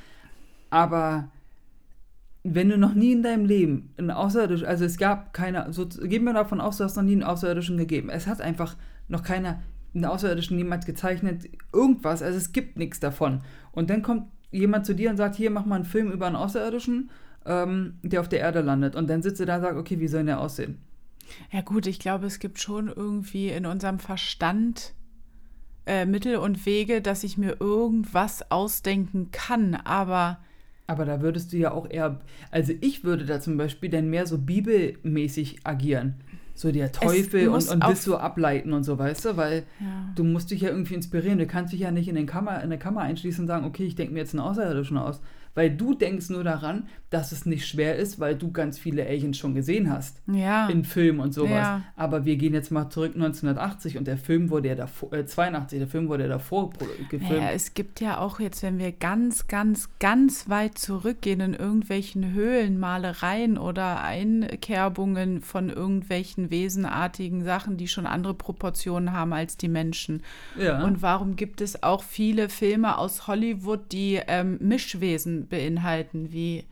Aber 0.69 1.29
wenn 2.43 2.69
du 2.69 2.77
noch 2.77 2.93
nie 2.93 3.11
in 3.11 3.23
deinem 3.23 3.45
Leben 3.45 3.93
einen 3.97 4.11
Außerirdischen, 4.11 4.67
also 4.67 4.85
es 4.85 4.97
gab 4.97 5.33
keine, 5.33 5.71
so 5.73 5.87
gehen 5.87 6.23
wir 6.23 6.33
davon 6.33 6.61
aus, 6.61 6.77
du 6.77 6.83
hast 6.83 6.95
noch 6.95 7.03
nie 7.03 7.13
einen 7.13 7.23
Außerirdischen 7.23 7.77
gegeben. 7.77 8.09
Es 8.09 8.27
hat 8.27 8.39
einfach 8.39 8.75
noch 9.07 9.23
keiner 9.23 9.61
einen 9.95 10.05
Außerirdischen 10.05 10.57
niemals 10.57 10.85
gezeichnet, 10.85 11.49
irgendwas, 11.73 12.21
also 12.21 12.37
es 12.37 12.51
gibt 12.51 12.77
nichts 12.77 12.99
davon. 12.99 13.41
Und 13.71 13.89
dann 13.89 14.01
kommt 14.01 14.25
jemand 14.55 14.85
zu 14.85 14.95
dir 14.95 15.09
und 15.09 15.17
sagt, 15.17 15.35
hier, 15.35 15.51
mach 15.51 15.65
mal 15.65 15.75
einen 15.75 15.85
Film 15.85 16.11
über 16.11 16.27
einen 16.27 16.35
Außerirdischen, 16.35 17.09
ähm, 17.45 17.95
der 18.03 18.21
auf 18.21 18.29
der 18.29 18.39
Erde 18.39 18.61
landet. 18.61 18.95
Und 18.95 19.09
dann 19.09 19.21
sitzt 19.21 19.39
du 19.39 19.45
da 19.45 19.57
und 19.57 19.61
sagst, 19.61 19.77
okay, 19.77 19.99
wie 19.99 20.07
soll 20.07 20.21
denn 20.21 20.27
der 20.27 20.39
aussehen? 20.39 20.79
Ja 21.51 21.61
gut, 21.61 21.87
ich 21.87 21.99
glaube, 21.99 22.25
es 22.27 22.39
gibt 22.39 22.59
schon 22.59 22.87
irgendwie 22.87 23.49
in 23.49 23.65
unserem 23.65 23.99
Verstand 23.99 24.93
äh, 25.85 26.05
Mittel 26.05 26.37
und 26.37 26.65
Wege, 26.65 27.01
dass 27.01 27.23
ich 27.23 27.37
mir 27.37 27.57
irgendwas 27.59 28.51
ausdenken 28.51 29.29
kann, 29.31 29.75
aber 29.75 30.39
Aber 30.87 31.05
da 31.05 31.21
würdest 31.21 31.51
du 31.51 31.57
ja 31.57 31.71
auch 31.71 31.89
eher, 31.89 32.21
also 32.51 32.73
ich 32.81 33.03
würde 33.03 33.25
da 33.25 33.39
zum 33.41 33.57
Beispiel 33.57 33.89
dann 33.89 34.09
mehr 34.09 34.27
so 34.27 34.37
bibelmäßig 34.37 35.61
agieren. 35.63 36.15
So 36.57 36.71
der 36.71 36.93
Teufel 36.93 37.49
und, 37.49 37.69
und 37.69 37.83
das 37.83 38.05
so 38.05 38.17
ableiten 38.17 38.71
und 38.71 38.85
so, 38.85 38.97
weißt 38.97 39.25
du? 39.25 39.37
Weil 39.37 39.63
ja. 39.79 39.85
du 40.15 40.23
musst 40.23 40.51
dich 40.51 40.61
ja 40.61 40.69
irgendwie 40.69 40.93
inspirieren. 40.93 41.37
Du 41.37 41.45
kannst 41.45 41.73
dich 41.73 41.81
ja 41.81 41.91
nicht 41.91 42.07
in, 42.07 42.15
den 42.15 42.25
Kammer, 42.25 42.55
in 42.57 42.63
eine 42.63 42.79
Kammer 42.79 43.01
einschließen 43.01 43.43
und 43.43 43.47
sagen, 43.47 43.65
okay, 43.65 43.83
ich 43.83 43.95
denke 43.95 44.13
mir 44.13 44.19
jetzt 44.19 44.33
einen 44.33 44.39
Außerirdischen 44.39 44.97
aus. 44.97 45.19
Weil 45.55 45.75
du 45.75 45.93
denkst 45.93 46.29
nur 46.29 46.43
daran, 46.43 46.87
dass 47.09 47.31
es 47.31 47.45
nicht 47.45 47.65
schwer 47.65 47.95
ist, 47.95 48.19
weil 48.19 48.35
du 48.35 48.51
ganz 48.51 48.77
viele 48.77 49.05
Aliens 49.05 49.37
schon 49.37 49.55
gesehen 49.55 49.89
hast. 49.89 50.21
Ja. 50.27 50.67
In 50.67 50.83
Filmen 50.83 51.21
und 51.21 51.33
sowas. 51.33 51.51
Ja. 51.51 51.83
Aber 51.95 52.25
wir 52.25 52.35
gehen 52.35 52.53
jetzt 52.53 52.71
mal 52.71 52.89
zurück 52.89 53.13
1980 53.15 53.97
und 53.97 54.05
der 54.05 54.17
Film 54.17 54.49
wurde 54.49 54.67
ja 54.67 54.75
davor, 54.75 55.13
äh, 55.13 55.25
82, 55.25 55.79
der 55.79 55.87
Film 55.87 56.09
wurde 56.09 56.23
ja 56.23 56.29
davor 56.29 56.71
gefilmt. 57.09 57.29
Naja, 57.29 57.51
es 57.51 57.73
gibt 57.73 58.01
ja 58.01 58.17
auch 58.19 58.41
jetzt, 58.41 58.63
wenn 58.63 58.79
wir 58.79 58.91
ganz, 58.91 59.47
ganz, 59.47 59.89
ganz 59.99 60.49
weit 60.49 60.77
zurückgehen 60.77 61.39
in 61.39 61.53
irgendwelchen 61.53 62.33
Höhlenmalereien 62.33 63.57
oder 63.57 64.01
Einkerbungen 64.01 65.41
von 65.41 65.69
irgendwelchen 65.69 66.51
wesenartigen 66.51 67.45
Sachen, 67.45 67.77
die 67.77 67.87
schon 67.87 68.07
andere 68.07 68.33
Proportionen 68.33 69.13
haben 69.13 69.31
als 69.31 69.55
die 69.55 69.69
Menschen. 69.69 70.21
ja. 70.59 70.83
Und 70.83 71.01
warum 71.01 71.37
gibt 71.37 71.61
es 71.61 71.81
auch 71.81 72.03
viele 72.03 72.49
Filme 72.49 72.97
aus 72.97 73.27
Hollywood, 73.27 73.93
die 73.93 74.19
ähm, 74.27 74.57
Mischwesen 74.59 75.44
beinhalten, 75.45 76.31
wie 76.31 76.65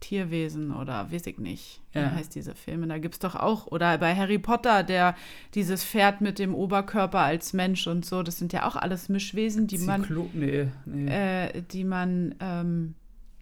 Tierwesen 0.00 0.74
oder 0.74 1.12
weiß 1.12 1.26
ich 1.26 1.38
nicht, 1.38 1.80
wie 1.92 1.98
Ja. 1.98 2.10
heißt 2.12 2.34
diese 2.34 2.54
Filme? 2.54 2.86
Da 2.86 2.98
gibt 2.98 3.16
es 3.16 3.18
doch 3.18 3.34
auch, 3.36 3.66
oder 3.66 3.98
bei 3.98 4.14
Harry 4.16 4.38
Potter, 4.38 4.82
der 4.82 5.14
dieses 5.54 5.84
Pferd 5.84 6.22
mit 6.22 6.38
dem 6.38 6.54
Oberkörper 6.54 7.20
als 7.20 7.52
Mensch 7.52 7.86
und 7.86 8.04
so, 8.06 8.22
das 8.22 8.38
sind 8.38 8.52
ja 8.52 8.66
auch 8.66 8.76
alles 8.76 9.08
Mischwesen, 9.10 9.66
die 9.66 9.78
man, 9.78 10.00
Zyklo 10.02 10.30
nee, 10.32 10.68
nee. 10.86 11.06
äh, 11.10 11.62
die 11.70 11.84
man 11.84 12.34
ähm, 12.40 12.94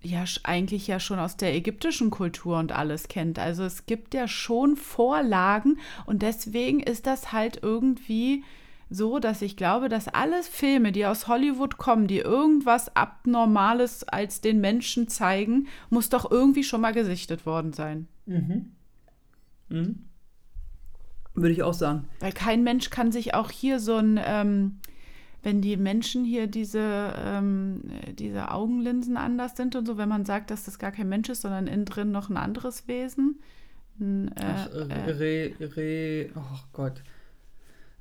ja 0.02 0.24
eigentlich 0.42 0.88
ja 0.88 0.98
schon 0.98 1.18
aus 1.20 1.36
der 1.36 1.54
ägyptischen 1.54 2.10
Kultur 2.10 2.58
und 2.58 2.72
alles 2.72 3.06
kennt. 3.08 3.38
Also 3.38 3.62
es 3.62 3.86
gibt 3.86 4.14
ja 4.14 4.26
schon 4.26 4.76
Vorlagen 4.76 5.78
und 6.06 6.22
deswegen 6.22 6.80
ist 6.80 7.06
das 7.06 7.32
halt 7.32 7.60
irgendwie 7.62 8.42
so, 8.90 9.18
dass 9.18 9.42
ich 9.42 9.56
glaube, 9.56 9.88
dass 9.88 10.08
alle 10.08 10.42
Filme, 10.42 10.92
die 10.92 11.04
aus 11.04 11.28
Hollywood 11.28 11.76
kommen, 11.76 12.06
die 12.06 12.18
irgendwas 12.18 12.94
Abnormales 12.96 14.04
als 14.04 14.40
den 14.40 14.60
Menschen 14.60 15.08
zeigen, 15.08 15.66
muss 15.90 16.08
doch 16.08 16.30
irgendwie 16.30 16.64
schon 16.64 16.80
mal 16.80 16.92
gesichtet 16.92 17.44
worden 17.44 17.72
sein. 17.72 18.08
Mhm. 18.26 18.72
Würde 21.34 21.52
ich 21.52 21.62
auch 21.62 21.74
sagen. 21.74 22.08
Weil 22.20 22.32
kein 22.32 22.64
Mensch 22.64 22.90
kann 22.90 23.12
sich 23.12 23.34
auch 23.34 23.50
hier 23.50 23.78
so 23.78 23.96
ein, 23.96 24.18
ähm, 24.24 24.78
wenn 25.42 25.60
die 25.60 25.76
Menschen 25.76 26.24
hier 26.24 26.46
diese, 26.46 27.12
ähm, 27.24 27.82
diese 28.18 28.50
Augenlinsen 28.50 29.16
anders 29.16 29.56
sind 29.56 29.76
und 29.76 29.86
so, 29.86 29.98
wenn 29.98 30.08
man 30.08 30.24
sagt, 30.24 30.50
dass 30.50 30.64
das 30.64 30.78
gar 30.78 30.92
kein 30.92 31.08
Mensch 31.08 31.28
ist, 31.28 31.42
sondern 31.42 31.66
innen 31.66 31.84
drin 31.84 32.10
noch 32.10 32.30
ein 32.30 32.36
anderes 32.36 32.88
Wesen. 32.88 33.40
Ein, 34.00 34.28
äh, 34.28 34.42
Ach, 34.42 34.68
äh, 34.72 35.10
Re, 35.10 35.52
Re, 35.60 36.30
oh 36.34 36.58
Gott. 36.72 37.02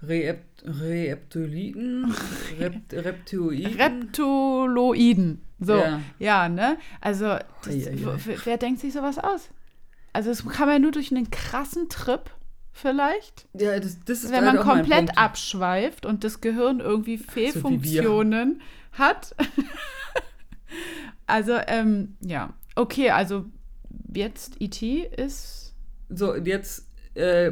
Reept, 0.01 0.63
Reeptoliten? 0.65 2.13
Rept, 2.59 2.93
Reptoiden? 2.93 3.73
Reptoloiden. 3.79 5.41
So, 5.59 5.75
ja, 5.75 6.01
Ja. 6.19 6.49
ne? 6.49 6.77
Also, 7.01 7.25
das, 7.63 7.67
Ei, 7.67 7.87
ei, 7.87 7.91
ei. 7.93 8.05
w- 8.25 8.37
wer 8.45 8.57
denkt 8.57 8.79
sich 8.81 8.93
sowas 8.93 9.17
aus? 9.17 9.49
Also, 10.13 10.29
das 10.29 10.45
kann 10.47 10.67
man 10.67 10.75
ja 10.75 10.79
nur 10.79 10.91
durch 10.91 11.11
einen 11.11 11.29
krassen 11.31 11.89
Trip 11.89 12.29
vielleicht. 12.73 13.47
Ja, 13.53 13.79
das, 13.79 13.97
das 14.05 14.23
ist 14.23 14.31
Wenn 14.31 14.45
man 14.45 14.57
komplett 14.57 15.17
abschweift 15.17 16.05
und 16.05 16.23
das 16.23 16.41
Gehirn 16.41 16.79
irgendwie. 16.79 17.17
Fehlfunktionen 17.17 18.61
hat. 18.91 19.35
also, 21.25 21.57
ähm, 21.67 22.17
ja. 22.21 22.53
Okay, 22.75 23.09
also 23.09 23.45
jetzt 24.13 24.55
E.T. 24.59 25.09
ist. 25.17 25.73
So, 26.09 26.35
jetzt, 26.35 26.87
äh, 27.15 27.51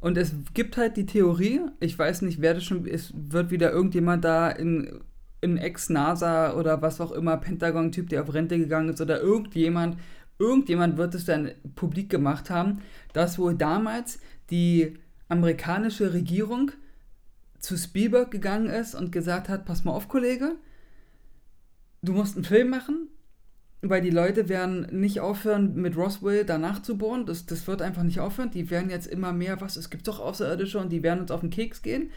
und 0.00 0.16
es 0.16 0.32
gibt 0.54 0.76
halt 0.76 0.96
die 0.96 1.06
Theorie, 1.06 1.60
ich 1.80 1.98
weiß 1.98 2.22
nicht, 2.22 2.40
wer 2.40 2.54
das 2.54 2.64
schon, 2.64 2.86
es 2.86 3.12
wird 3.14 3.50
wieder 3.50 3.72
irgendjemand 3.72 4.24
da 4.24 4.48
in, 4.48 5.00
in 5.40 5.56
Ex-NASA 5.56 6.54
oder 6.54 6.82
was 6.82 7.00
auch 7.00 7.12
immer, 7.12 7.36
Pentagon-Typ, 7.36 8.08
der 8.08 8.22
auf 8.22 8.32
Rente 8.32 8.58
gegangen 8.58 8.90
ist 8.90 9.00
oder 9.00 9.20
irgendjemand, 9.20 9.98
irgendjemand 10.38 10.96
wird 10.96 11.14
es 11.14 11.24
dann 11.24 11.50
publik 11.74 12.10
gemacht 12.10 12.48
haben, 12.48 12.80
dass 13.12 13.38
wohl 13.38 13.54
damals 13.54 14.20
die 14.50 14.94
amerikanische 15.28 16.12
Regierung 16.12 16.70
zu 17.58 17.76
Spielberg 17.76 18.30
gegangen 18.30 18.68
ist 18.68 18.94
und 18.94 19.10
gesagt 19.10 19.48
hat, 19.48 19.64
pass 19.64 19.84
mal 19.84 19.92
auf, 19.92 20.08
Kollege, 20.08 20.56
du 22.02 22.12
musst 22.12 22.36
einen 22.36 22.44
Film 22.44 22.70
machen, 22.70 23.08
weil 23.80 24.02
die 24.02 24.10
Leute 24.10 24.48
werden 24.48 24.86
nicht 24.90 25.20
aufhören, 25.20 25.74
mit 25.76 25.96
Roswell 25.96 26.44
danach 26.44 26.82
zu 26.82 26.98
bohren. 26.98 27.26
Das, 27.26 27.46
das 27.46 27.66
wird 27.66 27.80
einfach 27.80 28.02
nicht 28.02 28.20
aufhören. 28.20 28.50
Die 28.50 28.70
werden 28.70 28.90
jetzt 28.90 29.06
immer 29.06 29.32
mehr, 29.32 29.60
was, 29.60 29.76
es 29.76 29.90
gibt 29.90 30.08
doch 30.08 30.18
Außerirdische 30.18 30.78
und 30.78 30.90
die 30.90 31.02
werden 31.02 31.20
uns 31.20 31.30
auf 31.30 31.40
den 31.40 31.50
Keks 31.50 31.82
gehen. 31.82 32.10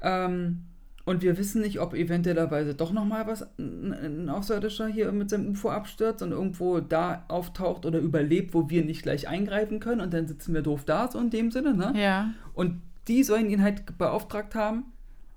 Ähm, 0.00 0.62
und 1.04 1.22
wir 1.22 1.36
wissen 1.38 1.62
nicht, 1.62 1.80
ob 1.80 1.94
eventuellerweise 1.94 2.74
doch 2.74 2.92
nochmal 2.92 3.26
was, 3.26 3.48
ein, 3.58 4.28
Außerirdischer 4.28 4.86
hier 4.86 5.10
mit 5.10 5.30
seinem 5.30 5.50
UFO 5.50 5.70
abstürzt 5.70 6.22
und 6.22 6.30
irgendwo 6.30 6.78
da 6.78 7.24
auftaucht 7.26 7.86
oder 7.86 7.98
überlebt, 7.98 8.54
wo 8.54 8.70
wir 8.70 8.84
nicht 8.84 9.02
gleich 9.02 9.26
eingreifen 9.26 9.80
können 9.80 10.02
und 10.02 10.14
dann 10.14 10.28
sitzen 10.28 10.54
wir 10.54 10.62
doof 10.62 10.84
da, 10.84 11.10
so 11.10 11.18
in 11.18 11.30
dem 11.30 11.50
Sinne, 11.50 11.74
ne? 11.74 11.92
Ja. 11.96 12.30
Und 12.54 12.80
die 13.08 13.24
sollen 13.24 13.50
ihn 13.50 13.62
halt 13.62 13.98
beauftragt 13.98 14.54
haben, 14.54 14.84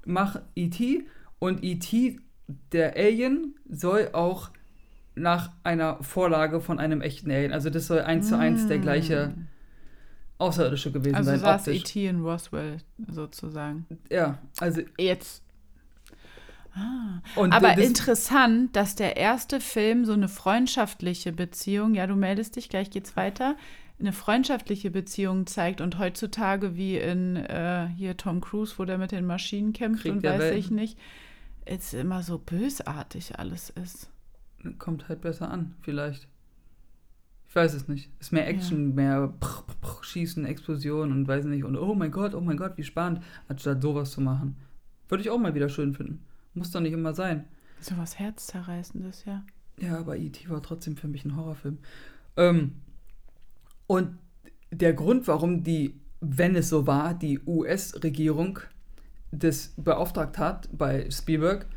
mach 0.05 0.41
E.T. 0.55 1.05
und 1.39 1.63
E.T., 1.63 2.19
der 2.73 2.97
Alien, 2.97 3.55
soll 3.69 4.09
auch 4.11 4.51
nach 5.15 5.51
einer 5.63 6.01
Vorlage 6.03 6.61
von 6.61 6.79
einem 6.79 7.01
echten 7.01 7.31
Alien, 7.31 7.53
also 7.53 7.69
das 7.69 7.87
soll 7.87 8.01
eins 8.01 8.29
zu 8.29 8.37
eins 8.37 8.67
der 8.67 8.79
gleiche 8.79 9.33
Außerirdische 10.37 10.91
gewesen 10.91 11.15
Also 11.15 11.31
sein, 11.31 11.39
saß 11.39 11.67
optisch. 11.67 11.81
E.T. 11.81 12.07
in 12.07 12.21
Roswell 12.21 12.77
sozusagen. 13.07 13.85
Ja, 14.09 14.39
also 14.59 14.81
Jetzt. 14.97 15.43
Ah. 16.75 17.21
Aber 17.35 17.75
das, 17.75 17.85
interessant, 17.85 18.75
dass 18.75 18.95
der 18.95 19.15
erste 19.15 19.59
Film 19.59 20.05
so 20.05 20.13
eine 20.13 20.27
freundschaftliche 20.27 21.31
Beziehung, 21.31 21.93
ja, 21.93 22.07
du 22.07 22.15
meldest 22.15 22.55
dich, 22.55 22.67
gleich 22.67 22.89
geht's 22.89 23.15
weiter, 23.15 23.55
eine 23.99 24.11
freundschaftliche 24.11 24.89
Beziehung 24.89 25.45
zeigt 25.45 25.81
und 25.81 25.99
heutzutage 25.99 26.75
wie 26.75 26.97
in 26.97 27.35
äh, 27.35 27.87
hier 27.95 28.17
Tom 28.17 28.41
Cruise, 28.41 28.73
wo 28.77 28.85
der 28.85 28.97
mit 28.97 29.11
den 29.11 29.25
Maschinen 29.25 29.71
kämpft 29.71 30.01
Krieg 30.01 30.13
und 30.13 30.23
weiß 30.23 30.39
Welten. 30.39 30.59
ich 30.59 30.71
nicht, 30.71 30.97
es 31.65 31.93
immer 31.93 32.23
so 32.23 32.39
bösartig 32.39 33.37
alles 33.37 33.69
ist. 33.69 34.09
Kommt 34.77 35.09
halt 35.09 35.21
besser 35.21 35.49
an, 35.49 35.75
vielleicht. 35.81 36.27
Ich 37.47 37.55
weiß 37.55 37.73
es 37.75 37.87
nicht. 37.87 38.09
Ist 38.19 38.31
mehr 38.31 38.47
Action, 38.47 38.95
mehr 38.95 39.27
prr, 39.39 39.63
prr, 39.67 39.75
prr, 39.79 40.03
Schießen, 40.03 40.45
Explosion 40.45 41.11
und 41.11 41.27
weiß 41.27 41.45
nicht. 41.45 41.63
Und 41.63 41.77
oh 41.77 41.93
mein 41.93 42.11
Gott, 42.11 42.33
oh 42.33 42.41
mein 42.41 42.57
Gott, 42.57 42.77
wie 42.77 42.83
spannend, 42.83 43.21
anstatt 43.47 43.81
sowas 43.81 44.11
zu 44.11 44.21
machen. 44.21 44.55
Würde 45.07 45.21
ich 45.21 45.29
auch 45.29 45.37
mal 45.37 45.53
wieder 45.53 45.69
schön 45.69 45.93
finden. 45.93 46.25
Muss 46.53 46.71
doch 46.71 46.79
nicht 46.79 46.93
immer 46.93 47.13
sein. 47.13 47.45
So 47.79 47.97
was 47.97 48.17
Herzzerreißendes, 48.17 49.25
ja. 49.25 49.43
Ja, 49.79 49.99
aber 49.99 50.17
E.T. 50.17 50.49
war 50.49 50.61
trotzdem 50.61 50.97
für 50.97 51.07
mich 51.07 51.25
ein 51.25 51.35
Horrorfilm. 51.35 51.77
Ähm, 52.37 52.73
und 53.87 54.17
der 54.71 54.93
Grund, 54.93 55.27
warum 55.27 55.63
die, 55.63 55.99
wenn 56.21 56.55
es 56.55 56.69
so 56.69 56.87
war, 56.87 57.13
die 57.13 57.39
US-Regierung 57.45 58.59
das 59.31 59.73
beauftragt 59.77 60.37
hat 60.37 60.69
bei 60.71 61.09
Spielberg, 61.09 61.67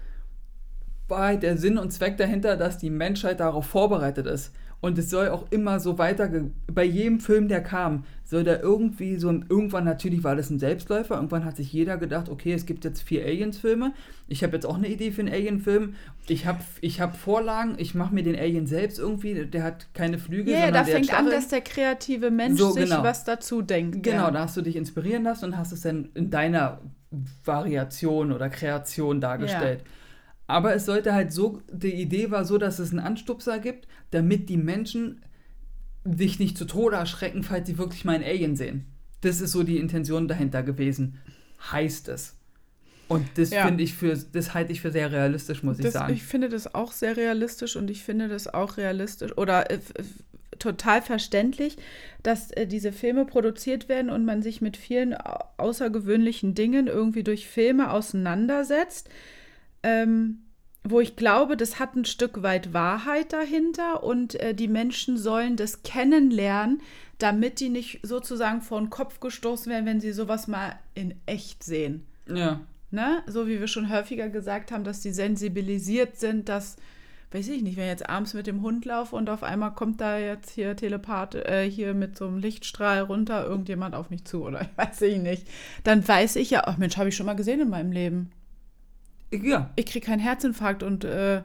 war 1.09 1.26
halt 1.26 1.42
der 1.42 1.57
Sinn 1.57 1.78
und 1.78 1.92
Zweck 1.92 2.16
dahinter, 2.16 2.57
dass 2.57 2.78
die 2.78 2.90
Menschheit 2.90 3.40
darauf 3.40 3.66
vorbereitet 3.66 4.26
ist. 4.26 4.52
Und 4.80 4.98
es 4.98 5.09
soll 5.09 5.30
auch 5.30 5.46
immer 5.50 5.80
so 5.80 5.98
weiter, 5.98 6.30
bei 6.70 6.84
jedem 6.84 7.18
Film, 7.18 7.48
der 7.48 7.62
kam, 7.62 8.04
soll 8.24 8.44
da 8.44 8.61
irgendwie 8.61 9.16
so, 9.16 9.30
irgendwann 9.30 9.84
natürlich 9.84 10.22
war 10.22 10.36
das 10.36 10.50
ein 10.50 10.59
Selbstläufer, 10.59 11.14
irgendwann 11.14 11.46
hat 11.46 11.57
sich 11.57 11.72
jeder 11.72 11.96
gedacht, 11.96 12.28
okay, 12.28 12.52
es 12.52 12.66
gibt 12.66 12.84
jetzt 12.84 13.00
vier 13.00 13.24
Aliens-Filme, 13.24 13.94
ich 14.28 14.44
habe 14.44 14.54
jetzt 14.54 14.66
auch 14.66 14.76
eine 14.76 14.88
Idee 14.88 15.12
für 15.12 15.22
einen 15.22 15.32
Alien-Film, 15.32 15.94
ich 16.28 16.46
habe 16.46 16.61
ich 16.82 17.00
hab 17.00 17.16
Vorlagen, 17.16 17.76
ich 17.78 17.94
mache 17.94 18.14
mir 18.14 18.22
den 18.22 18.36
Alien 18.36 18.66
selbst 18.66 18.98
irgendwie, 18.98 19.46
der 19.46 19.62
hat 19.62 19.92
keine 19.94 20.18
Flügel, 20.18 20.52
Ja, 20.52 20.59
ja, 20.59 20.64
sondern 20.66 20.86
da 20.86 20.92
fängt 20.92 21.18
an, 21.18 21.30
dass 21.30 21.48
der 21.48 21.62
kreative 21.62 22.30
Mensch 22.30 22.61
So, 22.61 22.72
sich 22.72 22.84
genau. 22.84 23.02
was 23.02 23.24
dazu 23.24 23.62
denkt. 23.62 24.02
Genau, 24.02 24.24
ja. 24.24 24.30
da 24.30 24.40
hast 24.40 24.59
du 24.59 24.62
dich 24.62 24.76
inspirieren 24.76 25.22
lassen 25.22 25.46
und 25.46 25.57
hast 25.57 25.72
es 25.72 25.80
dann 25.80 26.11
in 26.14 26.30
deiner 26.30 26.80
Variation 27.44 28.30
oder 28.30 28.50
Kreation 28.50 29.22
dargestellt. 29.22 29.82
Aber 30.47 30.74
es 30.74 30.86
sollte 30.86 31.12
halt 31.12 31.32
so, 31.32 31.61
die 31.72 31.94
Idee 31.94 32.30
war 32.30 32.44
so, 32.44 32.57
dass 32.59 32.78
es 32.78 32.90
einen 32.90 33.01
Anstupser 33.01 33.59
gibt, 33.59 33.88
damit 34.11 34.49
die 34.49 34.57
Menschen 34.57 35.22
sich 36.05 36.38
nicht 36.38 36.57
zu 36.57 36.66
Tode 36.66 36.97
erschrecken, 36.97 37.42
falls 37.42 37.66
sie 37.66 37.78
wirklich 37.78 38.05
mal 38.05 38.14
einen 38.14 38.24
Alien 38.24 38.55
sehen. 38.55 38.86
Das 39.22 39.40
ist 39.40 39.51
so 39.53 39.64
die 39.64 39.78
Intention 39.78 40.28
dahinter 40.28 40.62
gewesen, 40.62 41.18
heißt 41.72 42.09
es. 42.09 42.36
Und 43.09 43.26
das 43.36 43.51
Ja. 43.51 43.66
finde 43.66 43.82
ich 43.82 43.94
für, 43.94 44.16
das 44.16 44.55
halte 44.55 44.72
ich 44.72 44.80
für 44.80 44.90
sehr 44.92 45.11
realistisch, 45.11 45.62
muss 45.62 45.78
ich 45.78 45.84
Das, 45.84 45.94
sagen. 45.94 46.12
ich 46.14 46.22
finde 46.22 46.49
das 46.49 46.74
auch 46.74 46.92
sehr 46.92 47.16
realistisch 47.16 47.74
und 47.76 47.90
ich 47.90 48.03
finde 48.05 48.28
das 48.28 48.47
auch 48.53 48.76
realistisch 48.76 49.36
oder 49.36 49.70
äh, 49.70 49.78
total 50.59 51.03
verständlich, 51.03 51.76
dass 52.22 52.51
äh, 52.53 52.66
diese 52.66 52.92
Filme 52.92 53.24
produziert 53.24 53.88
werden 53.88 54.11
und 54.11 54.24
man 54.24 54.42
sich 54.42 54.61
mit 54.61 54.76
vielen 54.76 55.14
au- 55.14 55.44
außergewöhnlichen 55.57 56.55
Dingen 56.55 56.86
irgendwie 56.88 57.22
durch 57.24 57.47
Filme 57.49 57.90
auseinandersetzt. 57.90 59.09
Ähm, 59.83 60.47
wo 60.89 61.01
ich 61.01 61.16
glaube, 61.16 61.57
das 61.57 61.79
hat 61.79 61.97
ein 61.97 62.05
Stück 62.05 62.43
weit 62.43 62.72
Wahrheit 62.72 63.33
dahinter 63.33 64.05
und 64.05 64.35
äh, 64.37 64.55
die 64.55 64.68
Menschen 64.68 65.16
sollen 65.16 65.57
das 65.57 65.83
kennenlernen, 65.83 66.81
damit 67.18 67.61
die 67.61 67.70
nicht 67.70 68.01
sozusagen 68.03 68.61
vor 68.61 68.81
den 68.81 68.91
Kopf 68.91 69.20
gestoßen 69.20 69.70
werden, 69.70 69.87
wenn 69.87 70.01
sie 70.01 70.12
sowas 70.12 70.47
mal 70.47 70.79
in 70.95 71.14
echt 71.27 71.64
sehen. 71.64 72.07
ja. 72.29 72.61
Ne? 72.93 73.22
So 73.27 73.49
wie 73.49 73.59
wir 73.59 73.66
schon 73.66 73.91
häufiger 73.91 74.29
gesagt 74.29 74.70
haben, 74.70 74.85
dass 74.85 75.01
die 75.01 75.11
sensibilisiert 75.11 76.18
sind, 76.18 76.49
dass, 76.49 76.77
weiß 77.33 77.49
ich 77.49 77.62
nicht, 77.62 77.77
wenn 77.77 77.85
ich 77.85 77.91
jetzt 77.91 78.09
abends 78.09 78.33
mit 78.33 78.47
dem 78.47 78.62
Hund 78.62 78.85
laufe 78.85 79.16
und 79.16 79.29
auf 79.29 79.43
einmal 79.43 79.74
kommt 79.74 80.01
da 80.01 80.18
jetzt 80.18 80.51
hier 80.51 80.77
Telepath, 80.77 81.35
äh, 81.35 81.68
hier 81.68 81.95
mit 81.95 82.16
so 82.16 82.27
einem 82.27 82.39
Lichtstrahl 82.39 83.01
runter 83.01 83.45
irgendjemand 83.45 83.97
auf 83.97 84.11
mich 84.11 84.24
zu 84.24 84.45
oder 84.45 84.68
weiß 84.77 85.03
ich 85.03 85.18
nicht, 85.18 85.49
dann 85.83 86.07
weiß 86.07 86.37
ich 86.37 86.51
ja, 86.51 86.62
ach 86.66 86.79
Mensch, 86.79 86.97
habe 86.97 87.09
ich 87.09 87.16
schon 87.16 87.27
mal 87.27 87.35
gesehen 87.35 87.61
in 87.61 87.70
meinem 87.70 87.91
Leben. 87.91 88.31
Ja, 89.45 89.70
Ich 89.76 89.87
kriege 89.87 90.07
keinen 90.07 90.20
Herzinfarkt 90.20 90.82
und 90.82 91.05
äh, 91.05 91.43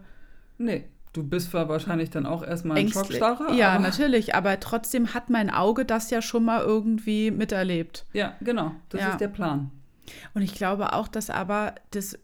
nee. 0.58 0.86
Du 1.14 1.24
bist 1.24 1.52
zwar 1.52 1.68
wahrscheinlich 1.68 2.10
dann 2.10 2.26
auch 2.26 2.42
erstmal 2.42 2.78
ein 2.78 2.84
ängstlich. 2.86 3.20
Schockstarrer. 3.20 3.54
Ja, 3.54 3.72
aber, 3.74 3.84
natürlich, 3.84 4.34
aber 4.34 4.58
trotzdem 4.62 5.14
hat 5.14 5.30
mein 5.30 5.50
Auge 5.50 5.84
das 5.84 6.10
ja 6.10 6.22
schon 6.22 6.46
mal 6.46 6.62
irgendwie 6.62 7.32
miterlebt. 7.32 8.06
Ja, 8.14 8.36
genau. 8.39 8.72
Das 8.88 9.02
Ja. 9.02 9.10
ist 9.10 9.20
der 9.20 9.28
Plan. 9.28 9.72
Und 10.34 10.42
ich 10.42 10.54
glaube 10.54 10.94
auch, 10.94 11.10
dass 11.10 11.30
aber 11.30 11.76
das, 11.92 12.18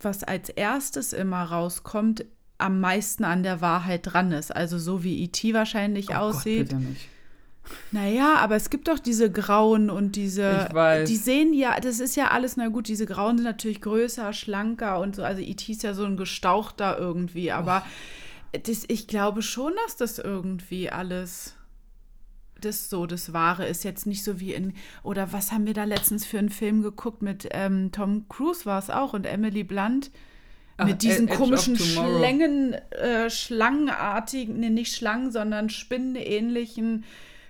was 0.00 0.22
als 0.22 0.50
erstes 0.50 1.12
immer 1.12 1.42
rauskommt, 1.42 2.26
am 2.58 2.78
meisten 2.80 3.24
an 3.24 3.42
der 3.42 3.60
Wahrheit 3.60 4.02
dran 4.04 4.30
ist. 4.30 4.54
Also 4.54 4.78
so 4.78 5.02
wie 5.02 5.20
E.T. 5.24 5.52
wahrscheinlich 5.54 6.10
Oh 6.10 6.12
Gott, 6.12 6.20
aussieht. 6.20 6.68
bitte 6.68 6.76
nicht. 6.80 7.08
Naja, 7.90 8.34
aber 8.36 8.56
es 8.56 8.70
gibt 8.70 8.88
doch 8.88 8.98
diese 8.98 9.30
Grauen 9.30 9.90
und 9.90 10.16
diese. 10.16 10.66
Ich 10.68 10.74
weiß. 10.74 11.08
Die 11.08 11.16
sehen 11.16 11.54
ja, 11.54 11.78
das 11.80 12.00
ist 12.00 12.16
ja 12.16 12.28
alles, 12.28 12.56
na 12.56 12.68
gut, 12.68 12.88
diese 12.88 13.06
Grauen 13.06 13.38
sind 13.38 13.44
natürlich 13.44 13.80
größer, 13.80 14.32
schlanker 14.32 15.00
und 15.00 15.16
so. 15.16 15.22
Also 15.22 15.40
E.T. 15.40 15.72
ist 15.72 15.82
ja 15.82 15.94
so 15.94 16.04
ein 16.04 16.16
gestauchter 16.16 16.98
irgendwie, 16.98 17.52
aber 17.52 17.84
das, 18.52 18.84
ich 18.88 19.06
glaube 19.06 19.42
schon, 19.42 19.72
dass 19.84 19.96
das 19.96 20.18
irgendwie 20.18 20.90
alles 20.90 21.54
das 22.60 22.90
so 22.90 23.06
das 23.06 23.32
Wahre 23.32 23.66
ist. 23.66 23.84
Jetzt 23.84 24.06
nicht 24.06 24.24
so 24.24 24.40
wie 24.40 24.52
in, 24.52 24.74
oder 25.02 25.32
was 25.32 25.52
haben 25.52 25.66
wir 25.66 25.74
da 25.74 25.84
letztens 25.84 26.26
für 26.26 26.38
einen 26.38 26.48
Film 26.48 26.82
geguckt 26.82 27.22
mit 27.22 27.48
ähm, 27.52 27.92
Tom 27.92 28.28
Cruise 28.28 28.66
war 28.66 28.78
es 28.78 28.90
auch 28.90 29.14
und 29.14 29.26
Emily 29.26 29.62
Blunt. 29.64 30.10
Ach, 30.76 30.86
mit 30.86 31.02
diesen 31.02 31.28
komischen. 31.28 31.76
Schlängen, 31.76 32.74
äh, 32.92 33.30
schlangenartigen, 33.30 34.60
nee, 34.60 34.70
nicht 34.70 34.94
Schlangen, 34.94 35.32
sondern 35.32 35.70
spinnenähnlichen 35.70 37.04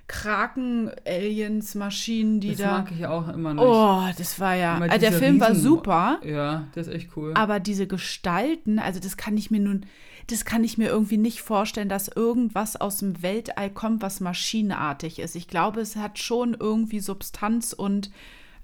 Kraken-Aliens, 0.08 1.74
Maschinen, 1.74 2.40
die 2.40 2.48
das 2.50 2.58
da. 2.58 2.72
mag 2.78 2.90
ich 2.92 3.06
auch 3.06 3.28
immer 3.28 3.54
nicht. 3.54 3.62
Oh, 3.64 4.02
das 4.16 4.40
war 4.40 4.54
ja. 4.54 4.78
Also 4.78 4.98
der 4.98 5.12
Film 5.12 5.38
war 5.40 5.50
Riesen- 5.50 5.62
super, 5.62 6.18
Ja, 6.24 6.66
das 6.74 6.86
ist 6.88 6.94
echt 6.94 7.16
cool. 7.16 7.32
aber 7.34 7.60
diese 7.60 7.86
Gestalten, 7.86 8.78
also 8.78 9.00
das 9.00 9.16
kann 9.16 9.36
ich 9.36 9.50
mir 9.50 9.60
nun, 9.60 9.86
das 10.28 10.44
kann 10.44 10.64
ich 10.64 10.76
mir 10.78 10.88
irgendwie 10.88 11.16
nicht 11.16 11.40
vorstellen, 11.40 11.88
dass 11.88 12.08
irgendwas 12.08 12.76
aus 12.76 12.98
dem 12.98 13.22
Weltall 13.22 13.70
kommt, 13.70 14.02
was 14.02 14.20
maschinenartig 14.20 15.18
ist. 15.20 15.36
Ich 15.36 15.48
glaube, 15.48 15.80
es 15.80 15.96
hat 15.96 16.18
schon 16.18 16.54
irgendwie 16.58 17.00
Substanz 17.00 17.72
und 17.72 18.10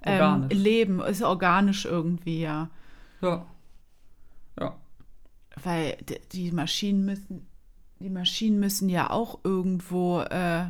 ähm. 0.03 0.47
Leben, 0.51 0.99
ist 1.01 1.23
organisch 1.23 1.85
irgendwie, 1.85 2.41
ja. 2.41 2.69
ja. 3.21 3.45
Ja. 4.59 4.75
Weil 5.63 5.97
die 6.31 6.51
Maschinen 6.51 7.05
müssen, 7.05 7.47
die 7.99 8.09
Maschinen 8.11 8.59
müssen 8.59 8.87
ja 8.89 9.09
auch 9.09 9.39
irgendwo 9.43 10.21
äh, 10.21 10.65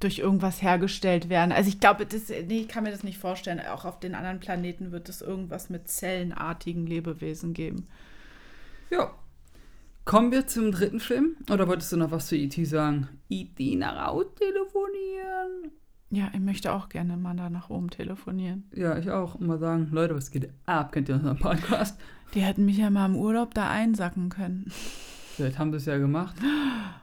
durch 0.00 0.18
irgendwas 0.18 0.62
hergestellt 0.62 1.28
werden. 1.28 1.52
Also 1.52 1.68
ich 1.68 1.80
glaube, 1.80 2.06
das, 2.06 2.28
nee, 2.28 2.60
ich 2.60 2.68
kann 2.68 2.84
mir 2.84 2.90
das 2.90 3.04
nicht 3.04 3.18
vorstellen. 3.18 3.60
Auch 3.60 3.84
auf 3.84 4.00
den 4.00 4.14
anderen 4.14 4.40
Planeten 4.40 4.92
wird 4.92 5.08
es 5.08 5.22
irgendwas 5.22 5.70
mit 5.70 5.88
zellenartigen 5.88 6.86
Lebewesen 6.86 7.54
geben. 7.54 7.88
Ja. 8.90 9.12
Kommen 10.04 10.32
wir 10.32 10.46
zum 10.46 10.70
dritten 10.70 11.00
Film? 11.00 11.36
Oder 11.50 11.66
wolltest 11.66 11.90
du 11.92 11.96
noch 11.96 12.10
was 12.10 12.26
zu 12.26 12.36
E.T. 12.36 12.62
sagen? 12.66 13.08
E.T. 13.30 13.76
nach 13.76 14.06
Haus 14.06 14.26
telefonieren? 14.38 15.72
Ja, 16.10 16.30
ich 16.32 16.40
möchte 16.40 16.72
auch 16.72 16.90
gerne 16.90 17.16
mal 17.16 17.34
da 17.34 17.48
nach 17.48 17.70
oben 17.70 17.88
telefonieren. 17.88 18.70
Ja, 18.74 18.98
ich 18.98 19.10
auch. 19.10 19.34
Und 19.34 19.46
mal 19.46 19.58
sagen, 19.58 19.88
Leute, 19.90 20.14
was 20.14 20.30
geht 20.30 20.50
ab? 20.66 20.92
Kennt 20.92 21.08
ihr 21.08 21.14
unseren 21.14 21.38
Podcast? 21.38 21.98
Die 22.34 22.40
hätten 22.40 22.66
mich 22.66 22.76
ja 22.76 22.90
mal 22.90 23.06
im 23.06 23.16
Urlaub 23.16 23.54
da 23.54 23.70
einsacken 23.70 24.28
können. 24.28 24.70
Vielleicht 25.36 25.58
haben 25.58 25.72
sie 25.72 25.78
es 25.78 25.86
ja 25.86 25.98
gemacht. 25.98 26.36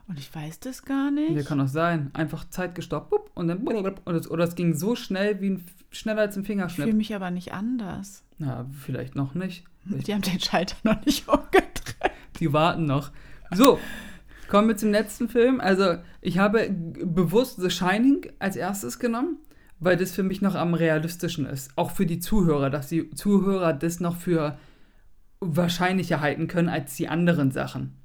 Und 0.08 0.18
ich 0.18 0.34
weiß 0.34 0.60
das 0.60 0.84
gar 0.84 1.10
nicht. 1.10 1.36
Ja, 1.36 1.42
kann 1.42 1.60
auch 1.60 1.68
sein. 1.68 2.10
Einfach 2.14 2.48
Zeit 2.48 2.74
gestoppt. 2.74 3.10
bup, 3.10 3.30
Und 3.34 3.48
dann 3.48 3.58
und 3.58 4.14
es, 4.14 4.30
oder 4.30 4.44
es 4.44 4.54
ging 4.54 4.74
so 4.74 4.96
schnell 4.96 5.40
wie 5.40 5.50
ein, 5.50 5.64
schneller 5.90 6.22
als 6.22 6.36
ein 6.36 6.44
ich 6.44 6.74
fühle 6.74 6.94
mich 6.94 7.14
aber 7.14 7.30
nicht 7.30 7.52
anders. 7.52 8.24
Na, 8.38 8.66
vielleicht 8.84 9.14
noch 9.14 9.34
nicht. 9.34 9.64
Die 9.84 10.14
haben 10.14 10.22
den 10.22 10.40
Schalter 10.40 10.76
noch 10.82 11.04
nicht 11.04 11.28
umgedreht. 11.28 12.12
Die 12.40 12.52
warten 12.52 12.86
noch. 12.86 13.10
So, 13.52 13.78
kommen 14.48 14.68
wir 14.68 14.76
zum 14.76 14.90
letzten 14.90 15.28
Film. 15.28 15.60
Also, 15.60 15.96
ich 16.20 16.38
habe 16.38 16.70
bewusst 16.70 17.60
The 17.60 17.70
Shining 17.70 18.26
als 18.38 18.56
erstes 18.56 18.98
genommen, 18.98 19.38
weil 19.78 19.96
das 19.96 20.12
für 20.12 20.22
mich 20.22 20.40
noch 20.40 20.54
am 20.54 20.74
realistischen 20.74 21.44
ist. 21.46 21.76
Auch 21.76 21.90
für 21.90 22.06
die 22.06 22.18
Zuhörer, 22.20 22.70
dass 22.70 22.88
die 22.88 23.10
Zuhörer 23.10 23.72
das 23.72 24.00
noch 24.00 24.16
für 24.16 24.58
wahrscheinlicher 25.40 26.20
halten 26.20 26.48
können 26.48 26.68
als 26.68 26.94
die 26.96 27.08
anderen 27.08 27.50
Sachen. 27.50 28.01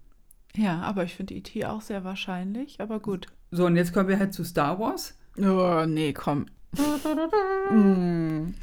Ja, 0.58 0.82
aber 0.82 1.04
ich 1.04 1.14
finde 1.14 1.36
E.T. 1.36 1.66
auch 1.66 1.82
sehr 1.82 2.04
wahrscheinlich, 2.04 2.82
aber 2.82 3.00
gut. 3.00 3.28
So, 3.52 3.68
und 3.68 3.76
jetzt 3.76 3.94
kommen 3.94 4.10
wir 4.10 4.18
halt 4.18 4.34
zu 4.34 4.44
Star 4.44 4.80
Wars. 4.80 5.16
Oh, 5.38 5.86
nee, 5.88 6.14
komm. 6.14 6.48
Mm. 7.72 8.54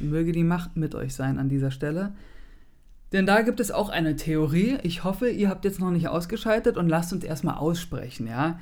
Möge 0.00 0.32
die 0.32 0.42
Macht 0.42 0.76
mit 0.76 0.94
euch 0.94 1.14
sein 1.14 1.38
an 1.38 1.48
dieser 1.48 1.70
Stelle. 1.70 2.12
Denn 3.12 3.24
da 3.24 3.42
gibt 3.42 3.60
es 3.60 3.70
auch 3.70 3.88
eine 3.88 4.16
Theorie. 4.16 4.78
Ich 4.82 5.04
hoffe, 5.04 5.28
ihr 5.28 5.48
habt 5.48 5.64
jetzt 5.64 5.78
noch 5.78 5.90
nicht 5.90 6.08
ausgeschaltet 6.08 6.76
und 6.76 6.88
lasst 6.88 7.12
uns 7.12 7.24
erstmal 7.24 7.56
aussprechen, 7.56 8.26
ja. 8.26 8.58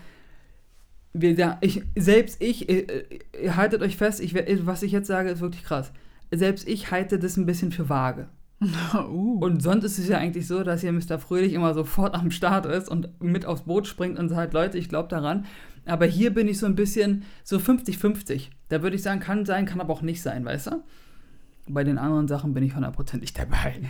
Wir, 1.13 1.35
da, 1.35 1.59
ich, 1.61 1.83
selbst 1.97 2.43
ich, 2.43 2.69
äh, 2.69 3.05
äh, 3.33 3.51
haltet 3.53 3.81
euch 3.83 3.97
fest, 3.97 4.21
ich, 4.21 4.35
was 4.67 4.83
ich 4.83 4.93
jetzt 4.93 5.09
sage, 5.09 5.31
ist 5.31 5.41
wirklich 5.41 5.65
krass. 5.65 5.93
Selbst 6.31 6.69
ich 6.69 6.91
halte 6.91 7.19
das 7.19 7.37
ein 7.37 7.47
bisschen 7.47 7.73
für 7.73 7.89
vage. 7.89 8.29
Uh. 8.63 9.39
Und 9.41 9.63
sonst 9.63 9.85
ist 9.85 9.99
es 9.99 10.09
ja 10.09 10.19
eigentlich 10.19 10.47
so, 10.47 10.63
dass 10.63 10.81
hier 10.81 10.93
Mr. 10.93 11.19
Fröhlich 11.19 11.53
immer 11.53 11.75
sofort 11.75 12.15
am 12.15 12.31
Start 12.31 12.67
ist 12.67 12.89
und 12.89 13.21
mit 13.23 13.47
aufs 13.47 13.63
Boot 13.63 13.87
springt 13.87 14.19
und 14.19 14.29
sagt, 14.29 14.53
Leute, 14.53 14.79
ich 14.79 14.89
glaube 14.89 15.09
daran. 15.09 15.47
Aber 15.87 16.07
hier 16.07 16.33
bin 16.33 16.49
ich 16.49 16.59
so 16.59 16.67
ein 16.67 16.75
bisschen 16.75 17.25
so 17.43 17.57
50-50. 17.57 18.49
Da 18.69 18.83
würde 18.83 18.97
ich 18.97 19.03
sagen, 19.03 19.21
kann 19.21 19.47
sein, 19.47 19.67
kann 19.67 19.81
aber 19.81 19.93
auch 19.93 20.03
nicht 20.03 20.23
sein, 20.23 20.45
weißt 20.45 20.69
du? 20.69 20.83
Bei 21.69 21.85
den 21.85 21.99
anderen 21.99 22.29
Sachen 22.29 22.53
bin 22.53 22.65
ich 22.65 22.75
hundertprozentig 22.75 23.33
dabei. 23.33 23.81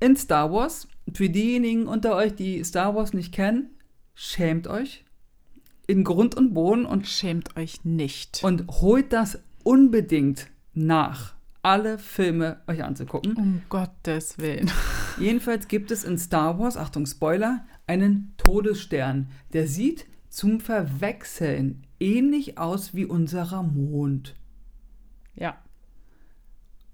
In 0.00 0.16
Star 0.16 0.52
Wars, 0.52 0.88
für 1.14 1.28
diejenigen 1.28 1.86
unter 1.86 2.16
euch, 2.16 2.34
die 2.34 2.62
Star 2.64 2.94
Wars 2.94 3.14
nicht 3.14 3.32
kennen, 3.32 3.70
schämt 4.14 4.66
euch 4.66 5.04
in 5.86 6.04
Grund 6.04 6.34
und 6.34 6.52
Boden 6.52 6.84
und 6.84 7.06
Schämt 7.06 7.56
euch 7.56 7.84
nicht. 7.84 8.42
und 8.42 8.66
holt 8.68 9.12
das 9.12 9.38
unbedingt 9.62 10.48
nach, 10.74 11.35
alle 11.66 11.98
Filme 11.98 12.60
euch 12.68 12.84
anzugucken. 12.84 13.34
um 13.34 13.62
Gottes 13.68 14.38
Willen. 14.38 14.70
Jedenfalls 15.18 15.66
gibt 15.66 15.90
es 15.90 16.04
in 16.04 16.16
Star 16.16 16.60
Wars, 16.60 16.76
Achtung 16.76 17.06
Spoiler, 17.06 17.64
einen 17.88 18.34
Todesstern. 18.36 19.30
Der 19.52 19.66
sieht 19.66 20.06
zum 20.28 20.60
Verwechseln 20.60 21.82
ähnlich 21.98 22.56
aus 22.56 22.94
wie 22.94 23.04
unserer 23.04 23.64
Mond. 23.64 24.36
Ja. 25.34 25.56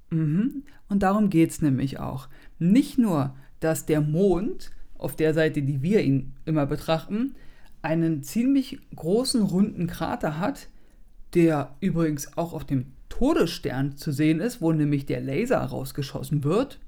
Mhm. 0.08 0.62
Und 0.88 1.02
darum 1.02 1.28
geht 1.28 1.50
es 1.50 1.60
nämlich 1.60 1.98
auch. 1.98 2.30
Nicht 2.58 2.96
nur, 2.96 3.36
dass 3.60 3.84
der 3.84 4.00
Mond, 4.00 4.70
auf 4.96 5.16
der 5.16 5.34
Seite, 5.34 5.60
die 5.60 5.82
wir 5.82 6.00
ihn 6.00 6.32
immer 6.46 6.64
betrachten, 6.64 7.34
einen 7.82 8.22
ziemlich 8.22 8.78
großen 8.96 9.42
runden 9.42 9.86
Krater 9.86 10.38
hat, 10.38 10.70
der 11.34 11.76
übrigens 11.80 12.38
auch 12.38 12.54
auf 12.54 12.64
dem 12.64 12.92
Todesstern 13.12 13.98
zu 13.98 14.10
sehen 14.10 14.40
ist, 14.40 14.62
wo 14.62 14.72
nämlich 14.72 15.04
der 15.04 15.20
Laser 15.20 15.58
rausgeschossen 15.58 16.44
wird. 16.44 16.80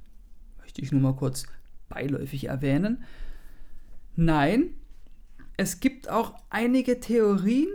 Möchte 0.59 0.81
ich 0.81 0.91
nur 0.91 1.03
mal 1.03 1.15
kurz 1.15 1.45
beiläufig 1.91 2.45
erwähnen. 2.45 3.05
Nein, 4.17 4.71
es 5.59 5.81
gibt 5.81 6.09
auch 6.09 6.33
einige 6.49 6.99
Theorien, 6.99 7.69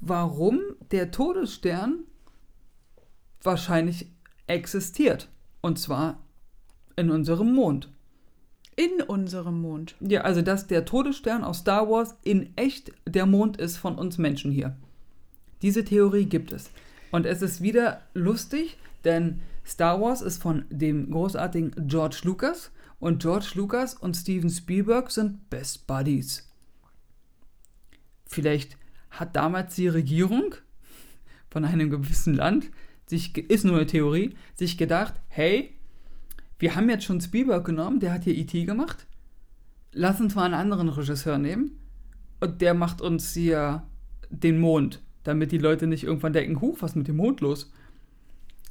warum 0.00 0.60
der 0.90 1.12
Todesstern 1.12 2.00
wahrscheinlich 3.44 4.10
existiert. 4.48 5.28
Und 5.60 5.78
zwar 5.78 6.18
in 6.96 7.12
unserem 7.12 7.54
Mond. 7.54 7.92
In 8.74 9.02
unserem 9.06 9.60
Mond. 9.60 9.94
Ja, 10.00 10.22
also 10.22 10.42
dass 10.42 10.66
der 10.66 10.84
Todesstern 10.84 11.44
aus 11.44 11.58
Star 11.58 11.88
Wars 11.88 12.16
in 12.24 12.56
echt 12.56 12.90
der 13.06 13.26
Mond 13.26 13.56
ist 13.56 13.76
von 13.76 13.94
uns 13.94 14.18
Menschen 14.18 14.50
hier. 14.50 14.76
Diese 15.62 15.84
Theorie 15.84 16.24
gibt 16.24 16.50
es. 16.52 16.72
Und 17.14 17.26
es 17.26 17.42
ist 17.42 17.62
wieder 17.62 18.00
lustig, 18.12 18.76
denn 19.04 19.40
Star 19.64 20.00
Wars 20.00 20.20
ist 20.20 20.42
von 20.42 20.64
dem 20.68 21.12
großartigen 21.12 21.86
George 21.86 22.22
Lucas 22.24 22.72
und 22.98 23.22
George 23.22 23.52
Lucas 23.54 23.94
und 23.94 24.16
Steven 24.16 24.50
Spielberg 24.50 25.12
sind 25.12 25.48
Best 25.48 25.86
Buddies. 25.86 26.50
Vielleicht 28.26 28.76
hat 29.10 29.36
damals 29.36 29.76
die 29.76 29.86
Regierung 29.86 30.56
von 31.50 31.64
einem 31.64 31.88
gewissen 31.88 32.34
Land 32.34 32.72
sich, 33.06 33.38
ist 33.38 33.64
nur 33.64 33.76
eine 33.76 33.86
Theorie, 33.86 34.34
sich 34.56 34.76
gedacht, 34.76 35.14
hey, 35.28 35.72
wir 36.58 36.74
haben 36.74 36.90
jetzt 36.90 37.04
schon 37.04 37.20
Spielberg 37.20 37.64
genommen, 37.64 38.00
der 38.00 38.12
hat 38.12 38.24
hier 38.24 38.34
E.T. 38.34 38.64
gemacht. 38.64 39.06
Lass 39.92 40.20
uns 40.20 40.34
mal 40.34 40.46
einen 40.46 40.54
anderen 40.54 40.88
Regisseur 40.88 41.38
nehmen. 41.38 41.78
Und 42.40 42.60
der 42.60 42.74
macht 42.74 43.00
uns 43.00 43.34
hier 43.34 43.84
den 44.30 44.58
Mond, 44.58 45.00
damit 45.24 45.52
die 45.52 45.58
Leute 45.58 45.86
nicht 45.86 46.04
irgendwann 46.04 46.32
denken, 46.32 46.60
huh, 46.60 46.76
was 46.80 46.92
ist 46.92 46.96
mit 46.96 47.08
dem 47.08 47.16
Mond 47.16 47.40
los? 47.40 47.72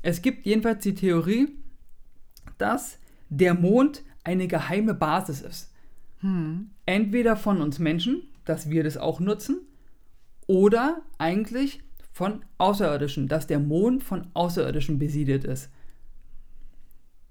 Es 0.01 0.21
gibt 0.21 0.45
jedenfalls 0.45 0.83
die 0.83 0.95
Theorie, 0.95 1.49
dass 2.57 2.99
der 3.29 3.53
Mond 3.53 4.03
eine 4.23 4.47
geheime 4.47 4.93
Basis 4.93 5.41
ist. 5.41 5.73
Hm. 6.19 6.69
Entweder 6.85 7.35
von 7.35 7.61
uns 7.61 7.79
Menschen, 7.79 8.23
dass 8.45 8.69
wir 8.69 8.83
das 8.83 8.97
auch 8.97 9.19
nutzen, 9.19 9.61
oder 10.47 11.01
eigentlich 11.17 11.81
von 12.11 12.43
Außerirdischen, 12.57 13.27
dass 13.27 13.47
der 13.47 13.59
Mond 13.59 14.03
von 14.03 14.27
Außerirdischen 14.33 14.99
besiedelt 14.99 15.45
ist. 15.45 15.69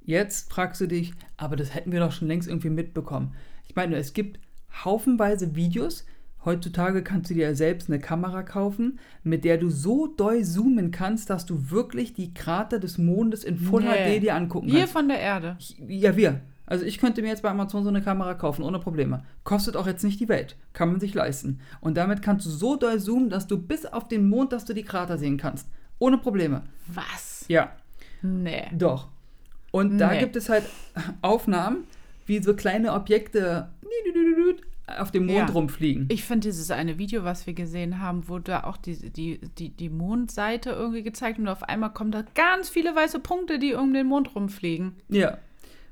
Jetzt 0.04 0.52
fragst 0.52 0.80
du 0.80 0.88
dich, 0.88 1.12
aber 1.36 1.56
das 1.56 1.74
hätten 1.74 1.92
wir 1.92 2.00
doch 2.00 2.12
schon 2.12 2.28
längst 2.28 2.48
irgendwie 2.48 2.70
mitbekommen. 2.70 3.34
Ich 3.68 3.76
meine, 3.76 3.96
es 3.96 4.12
gibt 4.12 4.40
haufenweise 4.84 5.54
Videos. 5.54 6.04
Heutzutage 6.44 7.02
kannst 7.02 7.30
du 7.30 7.34
dir 7.34 7.54
selbst 7.54 7.88
eine 7.88 8.00
Kamera 8.00 8.42
kaufen, 8.42 8.98
mit 9.22 9.44
der 9.44 9.58
du 9.58 9.70
so 9.70 10.08
doll 10.08 10.42
zoomen 10.44 10.90
kannst, 10.90 11.30
dass 11.30 11.46
du 11.46 11.70
wirklich 11.70 12.14
die 12.14 12.34
Krater 12.34 12.78
des 12.80 12.98
Mondes 12.98 13.44
in 13.44 13.58
Full 13.58 13.82
Nee. 13.84 14.18
HD 14.18 14.22
dir 14.22 14.34
angucken 14.34 14.66
Wir 14.68 14.80
kannst. 14.80 14.92
von 14.92 15.08
der 15.08 15.20
Erde. 15.20 15.56
Ja, 15.86 16.16
wir. 16.16 16.40
Also 16.66 16.84
ich 16.84 16.98
könnte 16.98 17.22
mir 17.22 17.28
jetzt 17.28 17.42
bei 17.42 17.50
Amazon 17.50 17.82
so 17.84 17.90
eine 17.90 18.02
Kamera 18.02 18.34
kaufen, 18.34 18.62
ohne 18.62 18.78
Probleme. 18.78 19.24
Kostet 19.44 19.76
auch 19.76 19.86
jetzt 19.86 20.02
nicht 20.04 20.18
die 20.20 20.28
Welt. 20.28 20.56
Kann 20.72 20.90
man 20.90 21.00
sich 21.00 21.12
leisten. 21.14 21.60
Und 21.80 21.96
damit 21.96 22.22
kannst 22.22 22.46
du 22.46 22.50
so 22.50 22.76
doll 22.76 22.98
zoomen, 22.98 23.30
dass 23.30 23.46
du 23.46 23.58
bis 23.58 23.84
auf 23.86 24.08
den 24.08 24.28
Mond, 24.28 24.52
dass 24.52 24.64
du 24.64 24.72
die 24.72 24.84
Krater 24.84 25.18
sehen 25.18 25.36
kannst. 25.36 25.68
Ohne 25.98 26.18
Probleme. 26.18 26.62
Was? 26.86 27.44
Ja, 27.48 27.72
Nee. 28.22 28.64
doch. 28.72 29.08
Und 29.70 29.98
da 29.98 30.12
Nee. 30.12 30.20
gibt 30.20 30.36
es 30.36 30.48
halt 30.48 30.64
Aufnahmen, 31.20 31.84
wie 32.26 32.42
so 32.42 32.54
kleine 32.54 32.92
Objekte 32.92 33.68
auf 34.98 35.10
dem 35.10 35.26
Mond 35.26 35.38
Ja. 35.38 35.46
rumfliegen. 35.46 36.06
Ich 36.10 36.24
finde 36.24 36.48
dieses 36.48 36.70
eine 36.70 36.98
Video, 36.98 37.24
was 37.24 37.46
wir 37.46 37.54
gesehen 37.54 38.00
haben, 38.00 38.28
wo 38.28 38.38
da 38.38 38.64
auch 38.64 38.76
die, 38.76 39.10
die, 39.10 39.40
die, 39.58 39.70
die 39.70 39.88
Mondseite 39.88 40.70
irgendwie 40.70 41.02
gezeigt 41.02 41.38
und 41.38 41.48
auf 41.48 41.62
einmal 41.62 41.92
kommen 41.92 42.12
da 42.12 42.24
ganz 42.34 42.68
viele 42.68 42.94
weiße 42.94 43.20
Punkte, 43.20 43.58
die 43.58 43.74
um 43.74 43.92
den 43.92 44.06
Mond 44.06 44.34
rumfliegen. 44.34 44.92
ja. 45.08 45.38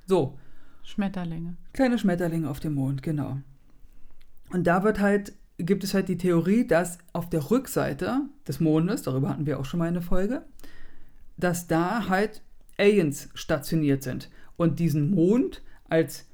So, 0.06 0.36
Schmetterlinge. 0.82 1.56
Kleine 1.72 1.96
Schmetterlinge 1.96 2.50
auf 2.50 2.58
dem 2.58 2.74
Mond, 2.74 3.00
genau. 3.02 3.36
Und 4.52 4.66
da 4.66 4.82
wird 4.82 4.98
halt 4.98 5.34
gibt 5.58 5.84
es 5.84 5.94
halt 5.94 6.08
die 6.08 6.16
Theorie, 6.16 6.66
dass 6.66 6.98
auf 7.12 7.28
der 7.28 7.50
Rückseite 7.50 8.22
des 8.48 8.60
Mondes, 8.60 9.02
darüber 9.02 9.28
hatten 9.28 9.46
wir 9.46 9.60
auch 9.60 9.64
schon 9.64 9.78
mal 9.78 9.88
eine 9.88 10.02
Folge, 10.02 10.42
dass 11.36 11.66
da 11.66 12.08
halt 12.08 12.42
Aliens 12.78 13.28
stationiert 13.34 14.02
sind 14.02 14.30
und 14.56 14.78
diesen 14.78 15.10
Mond 15.10 15.62
als 15.88 16.26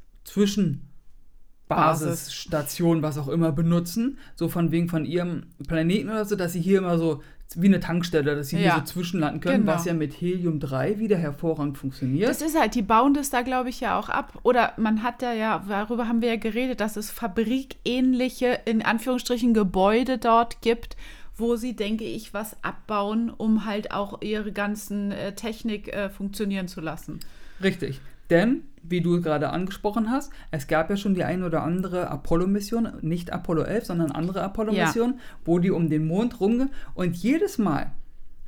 Zwischenbasisstation, 1.68 3.02
was 3.02 3.18
auch 3.18 3.28
immer, 3.28 3.52
benutzen, 3.52 4.18
so 4.34 4.48
von 4.48 4.70
wegen 4.70 4.88
von 4.88 5.04
ihrem 5.04 5.44
Planeten 5.66 6.08
oder 6.08 6.24
so, 6.24 6.36
dass 6.36 6.52
sie 6.52 6.60
hier 6.60 6.78
immer 6.78 6.98
so 6.98 7.22
wie 7.54 7.66
eine 7.66 7.80
Tankstelle, 7.80 8.34
dass 8.34 8.48
sie 8.48 8.56
Ja, 8.56 8.74
hier 8.74 8.84
so 8.84 8.92
zwischenlanden 8.92 9.40
können, 9.40 9.60
genau. 9.60 9.74
was 9.74 9.84
ja 9.84 9.94
mit 9.94 10.20
Helium-3 10.20 10.98
wieder 10.98 11.16
hervorragend 11.16 11.78
funktioniert. 11.78 12.28
Das 12.28 12.42
ist 12.42 12.58
halt, 12.58 12.74
die 12.74 12.82
bauen 12.82 13.14
das 13.14 13.30
da, 13.30 13.42
glaube 13.42 13.68
ich, 13.68 13.80
ja 13.80 13.98
auch 13.98 14.08
ab. 14.08 14.38
Oder 14.42 14.72
man 14.78 15.02
hat 15.02 15.22
da 15.22 15.32
ja, 15.32 15.64
darüber 15.68 16.08
haben 16.08 16.22
wir 16.22 16.30
ja 16.30 16.36
geredet, 16.36 16.80
dass 16.80 16.96
es 16.96 17.10
fabrikähnliche, 17.10 18.60
in 18.64 18.82
Anführungsstrichen, 18.82 19.54
Gebäude 19.54 20.18
dort 20.18 20.60
gibt, 20.60 20.96
wo 21.36 21.56
sie, 21.56 21.76
denke 21.76 22.04
ich, 22.04 22.34
was 22.34 22.56
abbauen, 22.64 23.30
um 23.30 23.64
halt 23.64 23.92
auch 23.92 24.22
ihre 24.22 24.52
ganzen 24.52 25.12
äh, 25.12 25.34
Technik 25.34 25.88
äh, 25.94 26.08
funktionieren 26.10 26.66
zu 26.66 26.80
lassen. 26.80 27.20
Richtig. 27.62 28.00
Denn, 28.30 28.62
wie 28.82 29.00
du 29.00 29.20
gerade 29.20 29.50
angesprochen 29.50 30.10
hast, 30.10 30.32
es 30.50 30.66
gab 30.66 30.90
ja 30.90 30.96
schon 30.96 31.14
die 31.14 31.24
ein 31.24 31.42
oder 31.42 31.62
andere 31.62 32.08
Apollo-Mission, 32.10 32.88
nicht 33.02 33.32
Apollo 33.32 33.62
11, 33.62 33.86
sondern 33.86 34.12
andere 34.12 34.42
Apollo-Mission, 34.42 35.20
wo 35.44 35.58
die 35.58 35.70
um 35.70 35.88
den 35.88 36.06
Mond 36.06 36.40
rumgehen. 36.40 36.70
Und 36.94 37.16
jedes 37.16 37.58
Mal, 37.58 37.92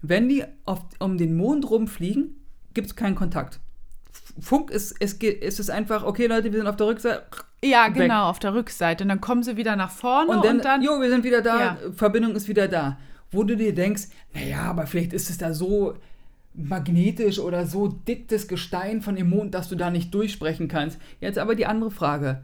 wenn 0.03 0.29
die 0.29 0.45
auf, 0.64 0.81
um 0.99 1.18
den 1.18 1.37
Mond 1.37 1.68
rumfliegen, 1.70 2.37
gibt 2.74 2.89
es 2.89 2.97
keinen 2.97 3.14
Kontakt. 3.14 3.61
Funk 4.41 4.70
ist, 4.70 4.95
es, 5.01 5.14
es 5.14 5.59
ist 5.59 5.70
einfach, 5.70 6.05
okay 6.05 6.26
Leute, 6.26 6.53
wir 6.53 6.59
sind 6.59 6.68
auf 6.68 6.76
der 6.76 6.87
Rückseite. 6.87 7.22
Ja, 7.64 7.87
Weg. 7.89 7.95
genau, 7.95 8.29
auf 8.29 8.39
der 8.39 8.55
Rückseite. 8.55 9.03
Und 9.05 9.09
dann 9.09 9.20
kommen 9.20 9.43
sie 9.43 9.57
wieder 9.57 9.74
nach 9.74 9.91
vorne 9.91 10.31
Und 10.31 10.37
und 10.39 10.45
dann, 10.45 10.61
dann, 10.61 10.83
jo, 10.83 11.01
wir 11.01 11.09
sind 11.11 11.24
wieder 11.24 11.43
da, 11.43 11.61
Ja. 11.61 11.79
Verbindung 11.95 12.37
ist 12.37 12.49
wieder 12.49 12.68
da. 12.68 12.99
Wo 13.31 13.43
du 13.43 13.57
dir 13.57 13.74
denkst, 13.74 14.05
naja, 14.33 14.62
aber 14.62 14.87
vielleicht 14.87 15.12
ist 15.12 15.29
es 15.29 15.39
da 15.39 15.53
so 15.53 15.95
magnetisch 16.59 17.38
oder 17.38 17.66
so 17.66 17.88
dick 17.88 18.28
das 18.28 18.48
Gestein 18.48 19.00
von 19.02 19.16
dem 19.16 19.30
Mond, 19.30 19.54
dass 19.54 19.68
du 19.68 19.76
da 19.76 19.90
nicht 19.90 20.12
durchsprechen 20.12 20.68
kannst. 20.68 20.98
Jetzt 21.20 21.38
aber 21.38 21.54
die 21.54 21.66
andere 21.66 21.90
Frage. 21.90 22.42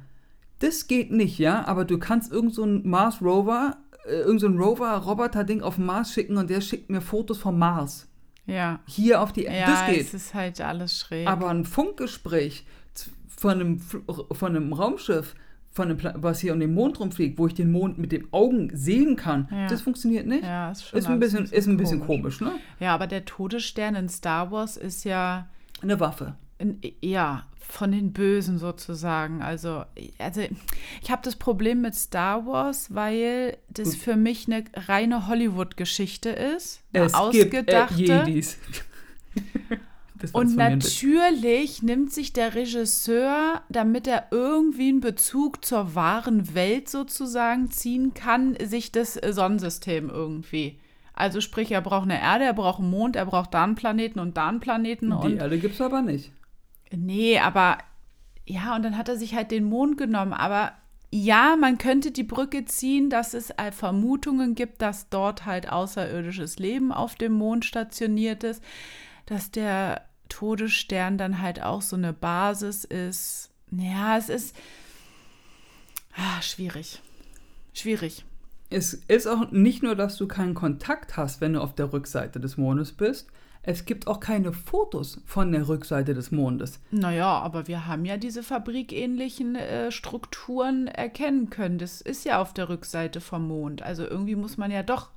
Das 0.61 0.87
geht 0.87 1.11
nicht, 1.11 1.39
ja, 1.39 1.67
aber 1.67 1.85
du 1.85 1.99
kannst 1.99 2.33
irgend 2.33 2.55
so 2.55 2.63
einen 2.63 2.89
Mars 2.89 3.21
Rover, 3.21 3.77
äh, 4.07 4.21
irgend 4.21 4.41
so 4.41 4.47
ein 4.47 4.57
Rover-Roboter-Ding 4.59 5.63
auf 5.63 5.77
den 5.77 5.87
Mars 5.87 6.13
schicken 6.13 6.37
und 6.37 6.49
der 6.49 6.61
schickt 6.61 6.91
mir 6.91 7.01
Fotos 7.01 7.39
vom 7.39 7.59
Mars. 7.59 8.09
ja. 8.47 8.81
Hier 8.87 9.21
auf 9.21 9.33
die 9.33 9.45
Ja, 9.45 9.67
das 9.67 9.87
geht. 9.87 10.01
es 10.01 10.15
ist 10.15 10.35
halt 10.35 10.61
alles 10.61 10.99
schräg. 10.99 11.27
Aber 11.27 11.51
ein 11.51 11.65
Funkgespräch 11.65 12.65
von 13.37 13.51
einem, 13.51 13.81
von 13.81 14.57
einem 14.57 14.73
Raumschiff, 14.73 15.35
von 15.75 15.97
Pla- 15.97 16.15
was 16.17 16.39
hier 16.41 16.53
um 16.55 16.61
den 16.61 16.73
Mond 16.73 17.01
rumfliegt, 17.01 17.39
wo 17.39 17.47
ich 17.49 17.55
den 17.55 17.71
Mond 17.73 17.99
mit 17.99 18.13
den 18.13 18.33
Augen 18.33 18.71
sehen 18.75 19.17
kann, 19.17 19.49
Ja. 19.51 19.67
das 19.67 19.83
funktioniert 19.83 20.27
nicht. 20.27 20.45
ja, 20.45 20.71
ist 20.71 20.87
schon 20.87 20.99
Ist 20.99 21.07
ein 21.09 21.19
bisschen, 21.21 21.45
ist 21.47 21.67
ein 21.67 21.77
bisschen 21.77 22.01
komisch, 22.01 22.41
ne? 22.41 22.53
Ja, 22.81 22.95
aber 22.95 23.07
der 23.09 23.25
Todesstern 23.25 23.95
in 23.97 24.09
Star 24.09 24.51
Wars 24.53 24.77
ist 24.77 25.05
ja 25.05 25.49
Eine 25.83 25.99
Waffe. 26.01 26.37
in, 26.59 26.79
ja, 27.03 27.47
von 27.59 27.91
den 27.93 28.13
Bösen 28.13 28.59
sozusagen. 28.59 29.43
Also, 29.43 29.85
also 30.19 30.43
ich 31.03 31.11
habe 31.11 31.23
das 31.25 31.35
Problem 31.35 31.81
mit 31.81 31.95
Star 31.97 32.47
Wars, 32.47 32.95
weil 32.95 33.57
das 33.69 33.93
Gut. 33.95 33.99
für 33.99 34.17
mich 34.17 34.47
eine 34.47 34.65
reine 34.87 35.27
Hollywood-Geschichte 35.27 36.29
ist. 36.29 36.83
Eine 36.93 37.07
Es 37.07 37.13
gibt 37.13 37.71
äh, 37.73 37.77
ausgedachte. 37.77 38.03
Jedis. 38.27 38.59
Und 40.33 40.57
natürlich 40.57 41.83
nimmt 41.83 42.13
sich 42.13 42.33
der 42.33 42.55
Regisseur, 42.55 43.63
damit 43.69 44.07
er 44.07 44.29
irgendwie 44.31 44.89
einen 44.89 45.01
Bezug 45.01 45.65
zur 45.65 45.95
wahren 45.95 46.55
Welt 46.55 46.89
sozusagen 46.89 47.71
ziehen 47.71 48.15
kann, 48.15 48.57
sich 48.65 48.93
das 48.93 49.15
Sonnensystem 49.15 50.11
irgendwie. 50.11 50.79
Also 51.15 51.41
sprich, 51.41 51.71
er 51.71 51.81
braucht 51.81 52.05
eine 52.05 52.21
Erde, 52.21 52.45
er 52.45 52.55
braucht 52.55 52.81
einen 52.81 52.91
Mond, 52.91 53.17
er 53.17 53.27
braucht 53.27 53.55
da 53.55 53.65
einen 53.65 53.77
Planeten 53.77 54.19
und 54.19 54.37
da 54.37 54.49
einen 54.49 54.61
Planeten. 54.61 55.11
Die 55.11 55.15
und 55.15 55.37
Erde 55.37 55.59
gibt 55.59 55.75
es 55.75 55.81
aber 55.81 56.03
nicht. 56.03 56.33
Nee, 56.91 57.39
aber 57.39 57.79
ja, 58.47 58.75
und 58.75 58.83
dann 58.83 58.99
hat 58.99 59.09
er 59.09 59.17
sich 59.17 59.35
halt 59.35 59.51
den 59.51 59.65
Mond 59.65 59.97
genommen. 59.97 60.33
Aber 60.33 60.73
ja, 61.11 61.55
man 61.57 61.79
könnte 61.79 62.11
die 62.11 62.25
Brücke 62.25 62.65
ziehen, 62.65 63.09
dass 63.09 63.35
es 63.35 63.51
äh, 63.51 63.71
Vermutungen 63.71 64.57
gibt, 64.57 64.83
dass 64.83 65.09
dort 65.09 65.47
halt 65.47 65.71
außerirdisches 65.71 66.59
Leben 66.59 66.91
auf 66.91 67.15
dem 67.15 67.35
Mond 67.35 67.65
stationiert 67.65 68.43
ist, 68.43 68.63
dass 69.27 69.53
der 69.53 70.03
Todesstern 70.35 71.17
dann 71.17 71.41
halt 71.41 71.63
auch 71.63 71.81
so 71.81 71.95
eine 71.95 72.13
Basis 72.13 72.83
ist. 72.83 73.51
Ja, 73.71 74.19
es 74.19 74.29
ist 74.29 74.57
ah, 76.17 76.43
schwierig. 76.43 77.01
Schwierig. 77.73 78.25
Es 78.69 78.95
ist 78.95 79.29
auch 79.29 79.53
nicht 79.53 79.85
nur, 79.85 79.95
dass 79.95 80.17
du 80.17 80.27
keinen 80.27 80.55
Kontakt 80.55 81.17
hast, 81.17 81.41
wenn 81.41 81.53
du 81.53 81.61
auf 81.61 81.77
der 81.77 81.93
Rückseite 81.93 82.41
des 82.41 82.57
Mondes 82.57 82.91
bist. 82.91 83.29
Es 83.63 83.85
gibt 83.85 84.09
auch 84.09 84.19
keine 84.19 84.53
Fotos 84.53 85.21
von 85.25 85.53
der 85.53 85.69
Rückseite 85.69 86.15
des 86.15 86.33
Mondes. 86.33 86.81
Naja, 86.91 87.39
aber 87.39 87.69
wir 87.69 87.87
haben 87.87 88.05
ja 88.05 88.17
diese 88.17 88.43
fabrikähnlichen 88.43 89.55
äh, 89.55 89.93
Strukturen 89.93 90.89
erkennen 90.89 91.49
können. 91.49 91.79
Das 91.79 92.01
ist 92.01 92.25
ja 92.25 92.43
auf 92.43 92.53
der 92.53 92.69
Rückseite 92.69 93.21
vom 93.21 93.47
Mond. 93.47 93.83
Also 93.83 94.05
irgendwie 94.05 94.35
muss 94.35 94.57
man 94.57 94.73
ja 94.73 94.83
doch. 94.83 95.11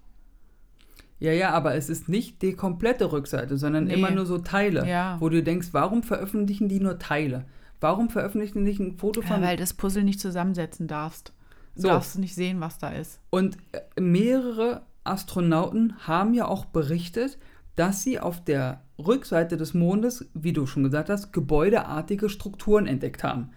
Ja, 1.20 1.32
ja, 1.32 1.52
aber 1.52 1.74
es 1.76 1.90
ist 1.90 2.10
nicht 2.10 2.42
die 2.44 2.54
komplette 2.54 3.12
Rückseite, 3.12 3.58
sondern 3.58 3.86
Nee. 3.86 3.96
immer 3.96 4.12
nur 4.12 4.26
so 4.26 4.38
Teile, 4.38 4.88
Ja. 4.88 5.18
wo 5.20 5.30
du 5.30 5.42
denkst, 5.42 5.70
warum 5.72 6.04
veröffentlichen 6.04 6.70
die 6.70 6.80
nur 6.80 7.00
Teile? 7.00 7.46
Warum 7.80 8.10
veröffentlichen 8.10 8.60
die 8.60 8.72
nicht 8.72 8.80
ein 8.80 8.98
Foto 8.98 9.22
Ja, 9.22 9.28
von 9.28 9.42
weil 9.42 9.58
das 9.58 9.74
Puzzle 9.74 10.04
nicht 10.04 10.20
zusammensetzen 10.20 10.88
darfst. 10.88 11.34
Du 11.76 11.82
So. 11.84 11.88
darfst 11.90 12.18
nicht 12.20 12.36
sehen, 12.36 12.60
was 12.60 12.78
da 12.78 12.90
ist. 12.90 13.20
Und 13.30 13.58
äh, 13.72 14.02
mehrere 14.02 14.84
Astronauten 15.04 15.94
haben 16.08 16.34
ja 16.34 16.48
auch 16.48 16.66
berichtet, 16.66 17.38
dass 17.76 18.04
sie 18.04 18.20
auf 18.20 18.44
der 18.44 18.82
Rückseite 19.00 19.58
des 19.58 19.74
Mondes, 19.76 20.28
wie 20.34 20.54
du 20.54 20.66
schon 20.66 20.84
gesagt 20.84 21.10
hast, 21.10 21.32
gebäudeartige 21.34 22.30
Strukturen 22.30 22.88
entdeckt 22.88 23.24
haben. 23.24 23.52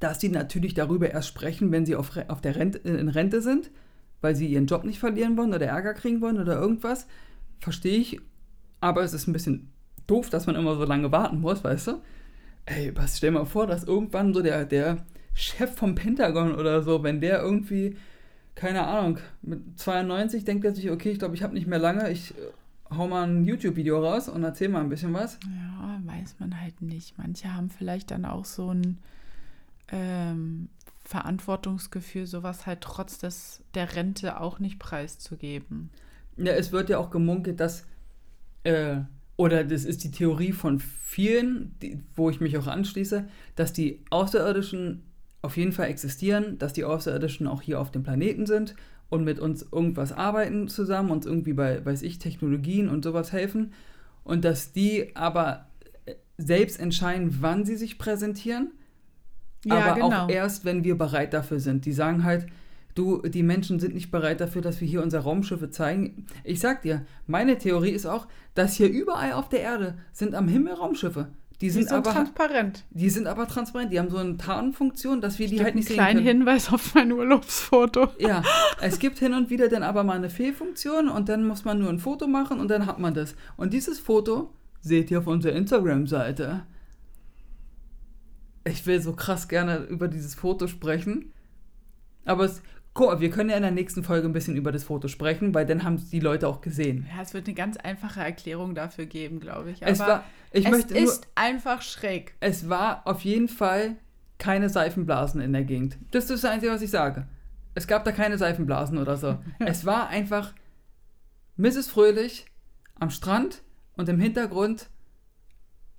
Dass 0.00 0.20
sie 0.20 0.28
natürlich 0.28 0.74
darüber 0.74 1.10
erst 1.10 1.28
sprechen, 1.28 1.70
wenn 1.72 1.86
sie 1.86 1.94
auf, 1.96 2.10
auf 2.28 2.40
der 2.40 2.56
Rente, 2.56 2.78
in 2.78 3.08
Rente 3.08 3.40
sind, 3.40 3.70
weil 4.24 4.34
sie 4.34 4.46
ihren 4.46 4.66
Job 4.66 4.84
nicht 4.84 4.98
verlieren 4.98 5.36
wollen 5.36 5.52
oder 5.52 5.66
Ärger 5.66 5.92
kriegen 5.92 6.22
wollen 6.22 6.40
oder 6.40 6.58
irgendwas, 6.58 7.06
verstehe 7.60 7.98
ich. 7.98 8.20
Aber 8.80 9.02
es 9.02 9.12
ist 9.12 9.28
ein 9.28 9.34
bisschen 9.34 9.70
doof, 10.06 10.30
dass 10.30 10.46
man 10.46 10.56
immer 10.56 10.76
so 10.76 10.84
lange 10.84 11.12
warten 11.12 11.42
muss, 11.42 11.62
weißt 11.62 11.88
du? 11.88 12.02
Ey, 12.64 12.96
was 12.96 13.18
stell 13.18 13.32
mal 13.32 13.44
vor, 13.44 13.66
dass 13.66 13.84
irgendwann 13.84 14.32
so 14.32 14.40
der, 14.40 14.64
der 14.64 15.04
Chef 15.34 15.74
vom 15.76 15.94
Pentagon 15.94 16.54
oder 16.54 16.82
so, 16.82 17.02
wenn 17.02 17.20
der 17.20 17.42
irgendwie, 17.42 17.96
keine 18.54 18.86
Ahnung, 18.86 19.18
mit 19.42 19.78
92 19.78 20.46
denkt 20.46 20.64
er 20.64 20.74
sich, 20.74 20.90
okay, 20.90 21.10
ich 21.10 21.18
glaube, 21.18 21.34
ich 21.34 21.42
habe 21.42 21.52
nicht 21.52 21.66
mehr 21.66 21.78
lange, 21.78 22.10
ich 22.10 22.30
äh, 22.30 22.96
hau 22.96 23.06
mal 23.06 23.28
ein 23.28 23.44
YouTube-Video 23.44 24.02
raus 24.02 24.30
und 24.30 24.42
erzähl 24.42 24.70
mal 24.70 24.80
ein 24.80 24.88
bisschen 24.88 25.12
was. 25.12 25.38
Ja, 25.44 26.00
weiß 26.02 26.36
man 26.38 26.58
halt 26.58 26.80
nicht. 26.80 27.18
Manche 27.18 27.54
haben 27.54 27.68
vielleicht 27.68 28.10
dann 28.10 28.24
auch 28.24 28.46
so 28.46 28.72
ein 28.72 28.98
ähm, 29.88 30.68
Verantwortungsgefühl, 31.04 32.26
sowas 32.26 32.66
halt 32.66 32.80
trotz 32.80 33.18
des, 33.18 33.62
der 33.74 33.94
Rente 33.94 34.40
auch 34.40 34.58
nicht 34.58 34.78
preiszugeben. 34.78 35.90
Ja, 36.36 36.52
es 36.52 36.72
wird 36.72 36.88
ja 36.88 36.98
auch 36.98 37.10
gemunkelt, 37.10 37.60
dass, 37.60 37.86
äh, 38.64 38.96
oder 39.36 39.64
das 39.64 39.84
ist 39.84 40.04
die 40.04 40.10
Theorie 40.10 40.52
von 40.52 40.80
vielen, 40.80 41.76
die, 41.80 42.02
wo 42.16 42.30
ich 42.30 42.40
mich 42.40 42.56
auch 42.56 42.66
anschließe, 42.66 43.28
dass 43.54 43.72
die 43.72 44.04
Außerirdischen 44.10 45.02
auf 45.42 45.56
jeden 45.58 45.72
Fall 45.72 45.88
existieren, 45.88 46.58
dass 46.58 46.72
die 46.72 46.84
Außerirdischen 46.84 47.46
auch 47.46 47.60
hier 47.60 47.78
auf 47.80 47.90
dem 47.90 48.02
Planeten 48.02 48.46
sind 48.46 48.74
und 49.10 49.24
mit 49.24 49.38
uns 49.38 49.66
irgendwas 49.70 50.12
arbeiten 50.12 50.68
zusammen, 50.68 51.10
uns 51.10 51.26
irgendwie 51.26 51.52
bei, 51.52 51.84
weiß 51.84 52.02
ich, 52.02 52.18
Technologien 52.18 52.88
und 52.88 53.04
sowas 53.04 53.30
helfen 53.30 53.74
und 54.24 54.44
dass 54.44 54.72
die 54.72 55.14
aber 55.14 55.66
äh, 56.06 56.14
selbst 56.38 56.80
entscheiden, 56.80 57.36
wann 57.40 57.66
sie 57.66 57.76
sich 57.76 57.98
präsentieren, 57.98 58.72
aber 59.72 60.02
auch 60.02 60.28
erst, 60.28 60.64
wenn 60.64 60.84
wir 60.84 60.96
bereit 60.96 61.32
dafür 61.32 61.60
sind. 61.60 61.84
Die 61.86 61.92
sagen 61.92 62.24
halt, 62.24 62.46
du, 62.94 63.22
die 63.22 63.42
Menschen 63.42 63.80
sind 63.80 63.94
nicht 63.94 64.10
bereit 64.10 64.40
dafür, 64.40 64.62
dass 64.62 64.80
wir 64.80 64.88
hier 64.88 65.02
unsere 65.02 65.22
Raumschiffe 65.24 65.70
zeigen. 65.70 66.26
Ich 66.44 66.60
sag 66.60 66.82
dir, 66.82 67.04
meine 67.26 67.58
Theorie 67.58 67.90
ist 67.90 68.06
auch, 68.06 68.26
dass 68.54 68.74
hier 68.74 68.88
überall 68.88 69.32
auf 69.32 69.48
der 69.48 69.60
Erde 69.60 69.94
sind 70.12 70.34
am 70.34 70.48
Himmel 70.48 70.74
Raumschiffe. 70.74 71.28
Die 71.60 71.66
Die 71.66 71.70
sind, 71.70 71.88
sind 71.88 71.96
aber, 71.98 72.12
transparent. 72.12 72.84
die 72.90 73.08
sind 73.08 73.26
aber 73.28 73.46
transparent. 73.46 73.92
Die 73.92 73.98
haben 74.00 74.10
so 74.10 74.16
eine 74.18 74.36
Tarnfunktion, 74.36 75.20
dass 75.20 75.38
wir 75.38 75.46
die 75.48 75.62
halt 75.62 75.76
nicht 75.76 75.86
sehen 75.86 75.94
kleinen 75.94 76.24
können. 76.24 76.38
Hinweis 76.38 76.72
auf 76.72 76.94
mein 76.94 77.12
Urlaubsfoto. 77.12 78.08
Ja, 78.18 78.42
es 78.80 78.98
gibt 78.98 79.18
hin 79.20 79.32
und 79.34 79.50
wieder 79.50 79.68
dann 79.68 79.84
aber 79.84 80.02
mal 80.02 80.16
eine 80.16 80.30
Fehlfunktion 80.30 81.08
und 81.08 81.28
dann 81.28 81.46
muss 81.46 81.64
man 81.64 81.78
nur 81.78 81.88
ein 81.90 82.00
Foto 82.00 82.26
machen 82.26 82.58
und 82.58 82.68
dann 82.68 82.86
hat 82.86 82.98
man 82.98 83.14
das. 83.14 83.36
Und 83.56 83.72
dieses 83.72 84.00
Foto 84.00 84.50
seht 84.80 85.10
ihr 85.12 85.20
auf 85.20 85.28
unserer 85.28 85.52
Instagram-Seite. 85.52 86.64
Ich 88.64 88.86
will 88.86 89.00
so 89.00 89.12
krass 89.14 89.48
gerne 89.48 89.78
über 89.78 90.08
dieses 90.08 90.34
Foto 90.34 90.66
sprechen. 90.66 91.32
Aber 92.24 92.44
es, 92.44 92.62
guck 92.94 93.08
mal, 93.08 93.20
wir 93.20 93.30
können 93.30 93.50
ja 93.50 93.56
in 93.56 93.62
der 93.62 93.70
nächsten 93.70 94.02
Folge 94.02 94.26
ein 94.26 94.32
bisschen 94.32 94.56
über 94.56 94.72
das 94.72 94.84
Foto 94.84 95.08
sprechen, 95.08 95.54
weil 95.54 95.66
dann 95.66 95.84
haben 95.84 95.96
es 95.96 96.08
die 96.08 96.20
Leute 96.20 96.48
auch 96.48 96.60
gesehen. 96.62 97.06
Ja, 97.14 97.22
es 97.22 97.34
wird 97.34 97.46
eine 97.46 97.54
ganz 97.54 97.76
einfache 97.76 98.20
Erklärung 98.20 98.74
dafür 98.74 99.04
geben, 99.06 99.40
glaube 99.40 99.70
ich. 99.72 99.82
es 99.82 100.00
Aber 100.00 100.10
war, 100.10 100.24
ich 100.52 100.64
es 100.64 100.70
möchte 100.70 100.94
nur, 100.94 101.02
ist 101.02 101.26
einfach 101.34 101.82
schräg. 101.82 102.34
es 102.40 102.68
war 102.68 103.06
auf 103.06 103.20
jeden 103.22 103.48
Fall 103.48 103.96
keine 104.38 104.68
Seifenblasen 104.70 105.40
in 105.40 105.52
der 105.52 105.64
Gegend. 105.64 105.98
Das 106.10 106.24
ist 106.30 106.42
das 106.42 106.50
Einzige, 106.50 106.72
was 106.72 106.82
ich 106.82 106.90
sage. 106.90 107.28
Es 107.74 107.86
gab 107.86 108.04
da 108.04 108.12
keine 108.12 108.38
Seifenblasen 108.38 108.98
oder 108.98 109.16
so. 109.16 109.38
Es 109.58 109.84
war 109.84 110.08
einfach 110.08 110.54
Mrs. 111.56 111.88
Fröhlich 111.88 112.46
am 112.98 113.10
Strand 113.10 113.62
und 113.96 114.08
im 114.08 114.18
Hintergrund 114.20 114.88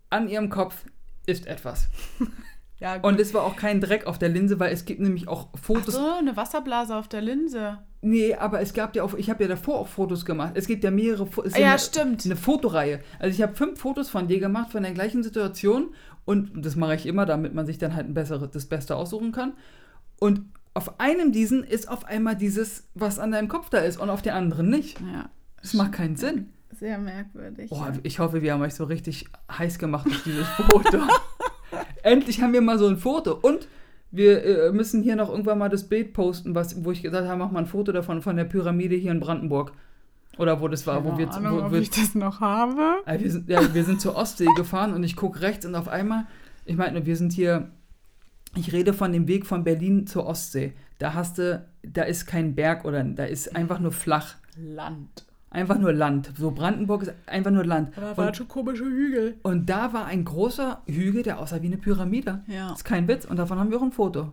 an 0.09 0.27
ihrem 0.27 0.49
Kopf 0.49 0.85
ist 1.27 1.45
etwas. 1.47 1.89
Ja, 2.85 2.99
Und 3.01 3.19
es 3.19 3.33
war 3.33 3.41
auch 3.43 3.55
kein 3.55 3.81
Dreck 3.81 4.05
auf 4.05 4.19
der 4.19 4.29
Linse, 4.29 4.59
weil 4.59 4.71
es 4.71 4.85
gibt 4.85 4.99
nämlich 5.01 5.27
auch 5.27 5.47
Ach 5.55 5.59
Fotos. 5.59 5.95
so, 5.95 6.07
eine 6.19 6.37
Wasserblase 6.37 6.95
auf 6.95 7.07
der 7.07 7.21
Linse. 7.21 7.79
Nee, 8.01 8.35
aber 8.35 8.61
es 8.61 8.75
gab 8.75 8.95
ja 8.95 9.01
auch, 9.01 9.15
ich 9.15 9.31
habe 9.31 9.43
ja 9.43 9.49
davor 9.49 9.79
auch 9.79 9.87
Fotos 9.87 10.23
gemacht. 10.23 10.51
Es 10.53 10.67
gibt 10.67 10.83
ja 10.83 10.91
mehrere 10.91 11.25
Fotos. 11.25 11.57
Ja, 11.57 11.71
eine, 11.71 11.79
stimmt. 11.79 12.23
Eine 12.25 12.35
Fotoreihe. 12.35 12.99
Also 13.17 13.33
ich 13.33 13.41
habe 13.41 13.55
fünf 13.55 13.79
Fotos 13.79 14.09
von 14.09 14.27
dir 14.27 14.39
gemacht 14.39 14.71
von 14.71 14.83
der 14.83 14.91
gleichen 14.91 15.23
Situation 15.23 15.95
und 16.25 16.63
das 16.63 16.75
mache 16.75 16.93
ich 16.93 17.07
immer, 17.07 17.25
damit 17.25 17.55
man 17.55 17.65
sich 17.65 17.79
dann 17.79 17.95
halt 17.95 18.07
ein 18.07 18.13
besseres, 18.13 18.51
das 18.51 18.65
Beste 18.67 18.95
aussuchen 18.95 19.31
kann. 19.31 19.53
Und 20.19 20.41
auf 20.75 20.99
einem 20.99 21.31
diesen 21.31 21.63
ist 21.63 21.89
auf 21.89 22.05
einmal 22.05 22.35
dieses, 22.35 22.87
was 22.93 23.17
an 23.17 23.31
deinem 23.31 23.47
Kopf 23.47 23.69
da 23.71 23.79
ist 23.79 23.97
und 23.99 24.11
auf 24.11 24.21
der 24.21 24.35
anderen 24.35 24.69
nicht. 24.69 24.99
Ja, 25.01 25.29
Das 25.61 25.73
macht 25.73 25.93
keinen 25.93 26.17
Sinn. 26.17 26.49
sehr 26.71 26.99
merkwürdig. 26.99 27.71
Oh, 27.71 27.81
ich 28.03 28.19
hoffe, 28.19 28.43
wir 28.43 28.53
haben 28.53 28.61
euch 28.61 28.75
so 28.75 28.83
richtig 28.83 29.25
heiß 29.51 29.79
gemacht 29.79 30.05
auf 30.05 30.21
dieses 30.23 30.47
Foto. 30.49 30.99
Endlich 32.05 32.39
haben 32.39 32.53
wir 32.53 32.61
mal 32.61 32.77
so 32.77 32.87
ein 32.87 32.97
Foto. 32.97 33.33
Und 33.33 33.67
wir 34.11 34.43
äh, 34.43 34.71
müssen 34.71 35.01
hier 35.01 35.15
noch 35.15 35.29
irgendwann 35.29 35.57
mal 35.57 35.69
das 35.69 35.89
Bild 35.89 36.13
posten, 36.13 36.53
was, 36.53 36.85
wo 36.85 36.91
ich 36.91 37.01
gesagt 37.01 37.27
habe, 37.27 37.39
mach 37.39 37.49
mal 37.51 37.59
ein 37.59 37.65
Foto 37.65 37.91
davon 37.91 38.21
von 38.21 38.35
der 38.35 38.43
Pyramide 38.45 38.95
hier 38.95 39.11
in 39.11 39.19
Brandenburg. 39.19 39.73
Oder 40.37 40.61
wo 40.61 40.67
das 40.67 40.85
war, 40.85 41.03
wo 41.03 41.17
wir, 41.17 41.25
Keine 41.25 41.47
Ahnung, 41.47 41.61
wo 41.61 41.65
ob 41.65 41.71
wir, 41.71 41.79
ich 41.79 41.89
das 41.89 42.13
noch 42.13 42.41
habe. 42.41 42.97
äh, 43.07 43.19
wir, 43.19 43.31
sind, 43.31 43.49
ja, 43.49 43.73
wir 43.73 43.83
sind 43.83 44.01
zur 44.01 44.15
Ostsee 44.15 44.47
gefahren 44.55 44.93
und 44.93 45.03
ich 45.03 45.15
gucke 45.15 45.41
rechts 45.41 45.65
und 45.65 45.73
auf 45.73 45.87
einmal, 45.87 46.27
ich 46.65 46.75
meine, 46.75 47.07
wir 47.07 47.15
sind 47.15 47.33
hier, 47.33 47.71
ich 48.55 48.71
rede 48.71 48.93
von 48.93 49.11
dem 49.11 49.27
Weg 49.27 49.47
von 49.47 49.63
Berlin 49.63 50.05
zur 50.05 50.27
Ostsee. 50.27 50.73
Da 50.99 51.15
hast 51.15 51.39
du, 51.39 51.65
da 51.81 52.03
ist 52.03 52.27
kein 52.27 52.53
Berg 52.53 52.85
oder, 52.85 53.03
da 53.03 53.25
ist 53.25 53.55
einfach 53.55 53.79
nur 53.79 53.91
flach. 53.91 54.35
Land. 54.57 55.25
Einfach 55.55 55.77
nur 55.79 55.93
Land. 55.93 56.31
So 56.37 56.51
Brandenburg 56.51 57.03
ist 57.03 57.13
einfach 57.27 57.51
nur 57.51 57.65
Land. 57.65 57.97
Aber 57.97 58.09
Und- 58.11 58.17
waren 58.17 58.33
schon 58.35 58.47
komische 58.47 58.83
Hügel. 58.85 59.37
und 59.43 59.69
da 59.69 59.93
war 59.93 60.05
ein 60.05 60.25
großer 60.25 60.81
Hügel, 60.85 61.23
der 61.23 61.39
aussah 61.39 61.61
wie 61.61 61.67
eine 61.67 61.77
Pyramide. 61.77 62.43
Ja. 62.47 62.73
Ist 62.73 62.83
kein 62.85 63.07
Witz. 63.07 63.25
Und 63.25 63.37
davon 63.37 63.57
haben 63.59 63.71
wir 63.71 63.77
auch 63.77 63.83
ein 63.83 63.91
Foto. 63.91 64.31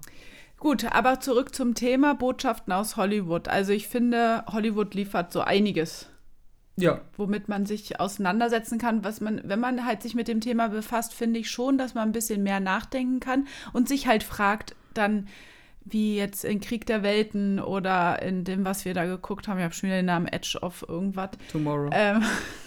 Gut, 0.59 0.85
aber 0.93 1.21
zurück 1.21 1.55
zum 1.55 1.75
Thema 1.75 2.15
Botschaften 2.15 2.73
aus 2.73 2.97
Hollywood. 2.97 3.49
Also 3.49 3.73
ich 3.73 3.89
finde, 3.89 4.45
Hollywood 4.47 4.95
liefert 4.95 5.33
so 5.33 5.41
einiges, 5.41 6.09
Ja. 6.77 7.01
womit 7.17 7.49
man 7.49 7.67
sich 7.67 7.99
auseinandersetzen 8.01 8.79
kann. 8.79 9.05
Was 9.05 9.21
man, 9.21 9.41
wenn 9.45 9.59
man 9.61 9.85
halt 9.85 10.03
sich 10.03 10.15
mit 10.15 10.29
dem 10.29 10.41
Thema 10.41 10.69
befasst, 10.69 11.15
finde 11.15 11.41
ich 11.41 11.51
schon, 11.51 11.79
dass 11.79 11.95
man 11.95 12.09
ein 12.09 12.13
bisschen 12.13 12.43
mehr 12.45 12.61
nachdenken 12.61 13.19
kann 13.21 13.47
und 13.73 13.89
sich 13.89 14.07
halt 14.07 14.23
fragt, 14.23 14.75
dann 14.95 15.27
wie 15.85 16.17
jetzt 16.17 16.45
in 16.45 16.61
Krieg 16.61 16.87
der 16.87 17.03
Welten 17.03 17.59
oder 17.61 18.23
in 18.23 18.45
dem, 18.45 18.65
was 18.65 18.85
wir 18.85 18.95
da 18.95 19.05
geguckt 19.05 19.49
haben. 19.49 19.59
Ich 19.59 19.65
habe 19.65 19.75
schon 19.75 19.89
wieder 19.89 19.97
den 19.97 20.07
Namen 20.07 20.27
Edge 20.27 20.59
of 20.61 20.85
irgendwas. 20.89 21.31
Tomorrow. 21.51 21.91
Ähm, 21.93 22.23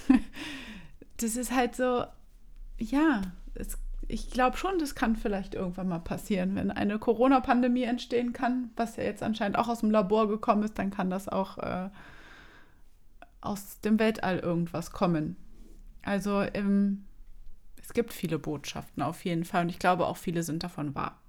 das 1.17 1.35
ist 1.35 1.53
halt 1.53 1.75
so, 1.75 2.03
ja, 2.77 3.21
es, 3.53 3.77
ich 4.07 4.29
glaube 4.31 4.57
schon, 4.57 4.77
das 4.79 4.95
kann 4.95 5.15
vielleicht 5.15 5.55
irgendwann 5.55 5.87
mal 5.87 5.99
passieren. 5.99 6.55
Wenn 6.55 6.71
eine 6.71 6.99
Corona-Pandemie 6.99 7.83
entstehen 7.83 8.33
kann, 8.33 8.71
was 8.75 8.97
ja 8.97 9.03
jetzt 9.03 9.23
anscheinend 9.23 9.57
auch 9.57 9.67
aus 9.67 9.79
dem 9.79 9.91
Labor 9.91 10.27
gekommen 10.27 10.63
ist, 10.63 10.77
dann 10.77 10.91
kann 10.91 11.09
das 11.09 11.29
auch 11.29 11.57
äh, 11.57 11.89
aus 13.41 13.79
dem 13.81 13.99
Weltall 13.99 14.39
irgendwas 14.39 14.91
kommen. 14.91 15.37
Also 16.03 16.41
ähm, 16.53 17.05
es 17.81 17.93
gibt 17.93 18.13
viele 18.13 18.39
Botschaften 18.39 19.01
auf 19.01 19.23
jeden 19.25 19.45
Fall 19.45 19.63
und 19.63 19.69
ich 19.69 19.79
glaube 19.79 20.05
auch 20.05 20.17
viele 20.17 20.43
sind 20.43 20.63
davon 20.63 20.95
wahr. 20.95 21.19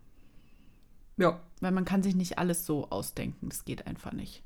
Ja, 1.17 1.41
Weil 1.61 1.73
man 1.73 1.85
kann 1.85 2.03
sich 2.03 2.15
nicht 2.15 2.39
alles 2.39 2.67
so 2.67 2.89
ausdenken, 2.91 3.49
das 3.49 3.65
geht 3.65 3.87
einfach 3.87 4.13
nicht. 4.13 4.43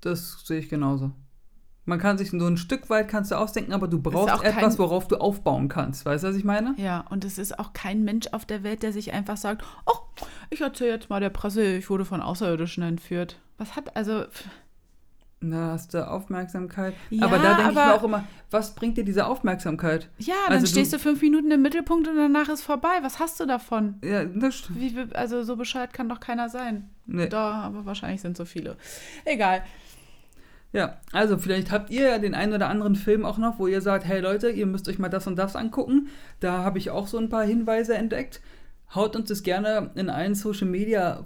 das 0.00 0.44
sehe 0.46 0.58
ich 0.58 0.68
genauso. 0.68 1.12
Man 1.86 1.98
kann 1.98 2.18
sich 2.18 2.30
so 2.30 2.46
ein 2.46 2.56
Stück 2.56 2.88
weit 2.90 3.08
kannst 3.08 3.30
du 3.32 3.36
ausdenken, 3.36 3.72
aber 3.72 3.88
du 3.88 4.00
brauchst 4.00 4.44
etwas, 4.44 4.78
worauf 4.78 5.08
du 5.08 5.16
aufbauen 5.16 5.68
kannst. 5.68 6.04
Weißt 6.04 6.22
du, 6.22 6.28
was 6.28 6.36
ich 6.36 6.44
meine? 6.44 6.74
Ja, 6.76 7.00
und 7.10 7.24
es 7.24 7.36
ist 7.38 7.58
auch 7.58 7.72
kein 7.72 8.04
Mensch 8.04 8.28
auf 8.32 8.44
der 8.44 8.62
Welt, 8.62 8.82
der 8.82 8.92
sich 8.92 9.12
einfach 9.12 9.36
sagt, 9.36 9.64
oh, 9.86 9.96
ich 10.50 10.60
erzähle 10.60 10.90
jetzt 10.90 11.10
mal 11.10 11.20
der 11.20 11.30
Presse, 11.30 11.62
ich 11.64 11.90
wurde 11.90 12.04
von 12.04 12.20
Außerirdischen 12.20 12.82
entführt. 12.84 13.40
Was 13.58 13.74
hat, 13.76 13.96
also, 13.96 14.24
Na, 15.40 15.72
hast 15.72 15.94
du 15.94 16.06
Aufmerksamkeit. 16.06 16.94
Ja, 17.08 17.24
aber 17.24 17.38
da 17.38 17.54
denke 17.54 17.70
ich 17.70 17.74
mir 17.76 17.94
auch 17.94 18.04
immer, 18.04 18.24
was 18.50 18.74
bringt 18.74 18.96
dir 18.96 19.04
diese 19.04 19.26
Aufmerksamkeit? 19.26 20.08
ja, 20.18 20.34
dann 20.46 20.54
Also 20.54 20.66
du- 20.66 20.70
stehst 20.72 20.92
du 20.92 20.98
fünf 20.98 21.20
Minuten 21.22 21.50
im 21.50 21.62
Mittelpunkt 21.62 22.08
und 22.08 22.16
danach 22.16 22.48
ist 22.48 22.62
vorbei. 22.62 22.98
Was 23.02 23.18
hast 23.18 23.38
du 23.40 23.46
davon? 23.46 23.94
Ja, 24.04 24.24
das 24.24 24.56
stimmt. 24.56 24.80
Wie, 24.80 25.14
also 25.14 25.42
so 25.42 25.56
bescheuert 25.56 25.92
kann 25.92 26.08
doch 26.08 26.20
keiner 26.20 26.48
sein. 26.48 26.90
Nee. 27.06 27.28
Da, 27.28 27.52
aber 27.62 27.86
wahrscheinlich 27.86 28.20
sind 28.20 28.36
so 28.36 28.44
viele. 28.44 28.76
Egal. 29.24 29.62
Ja, 30.72 31.00
also 31.12 31.36
vielleicht 31.36 31.72
habt 31.72 31.90
ihr 31.90 32.02
ja 32.08 32.18
den 32.18 32.34
einen 32.34 32.52
oder 32.52 32.68
anderen 32.68 32.94
Film 32.94 33.24
auch 33.24 33.38
noch, 33.38 33.58
wo 33.58 33.66
ihr 33.66 33.80
sagt, 33.80 34.04
hey 34.04 34.20
Leute, 34.20 34.50
ihr 34.50 34.66
müsst 34.66 34.88
euch 34.88 34.98
mal 35.00 35.08
das 35.08 35.26
und 35.26 35.34
das 35.36 35.56
angucken. 35.56 36.08
Da 36.38 36.58
habe 36.64 36.78
ich 36.78 36.90
auch 36.90 37.08
so 37.08 37.18
ein 37.18 37.28
paar 37.28 37.44
Hinweise 37.44 37.94
entdeckt. 37.94 38.40
Haut 38.94 39.16
uns 39.16 39.28
das 39.28 39.42
gerne 39.42 39.90
in 39.96 40.08
allen 40.10 40.34
Social 40.36 40.68
Media 40.68 41.24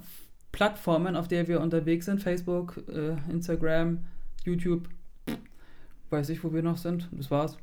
Plattformen, 0.51 1.15
auf 1.15 1.27
der 1.27 1.47
wir 1.47 1.61
unterwegs 1.61 2.05
sind, 2.05 2.23
Facebook, 2.23 2.77
äh, 2.87 3.17
Instagram, 3.31 3.99
YouTube, 4.45 4.87
weiß 6.09 6.29
ich, 6.29 6.43
wo 6.43 6.53
wir 6.53 6.63
noch 6.63 6.77
sind. 6.77 7.09
Das 7.11 7.31
war's, 7.31 7.57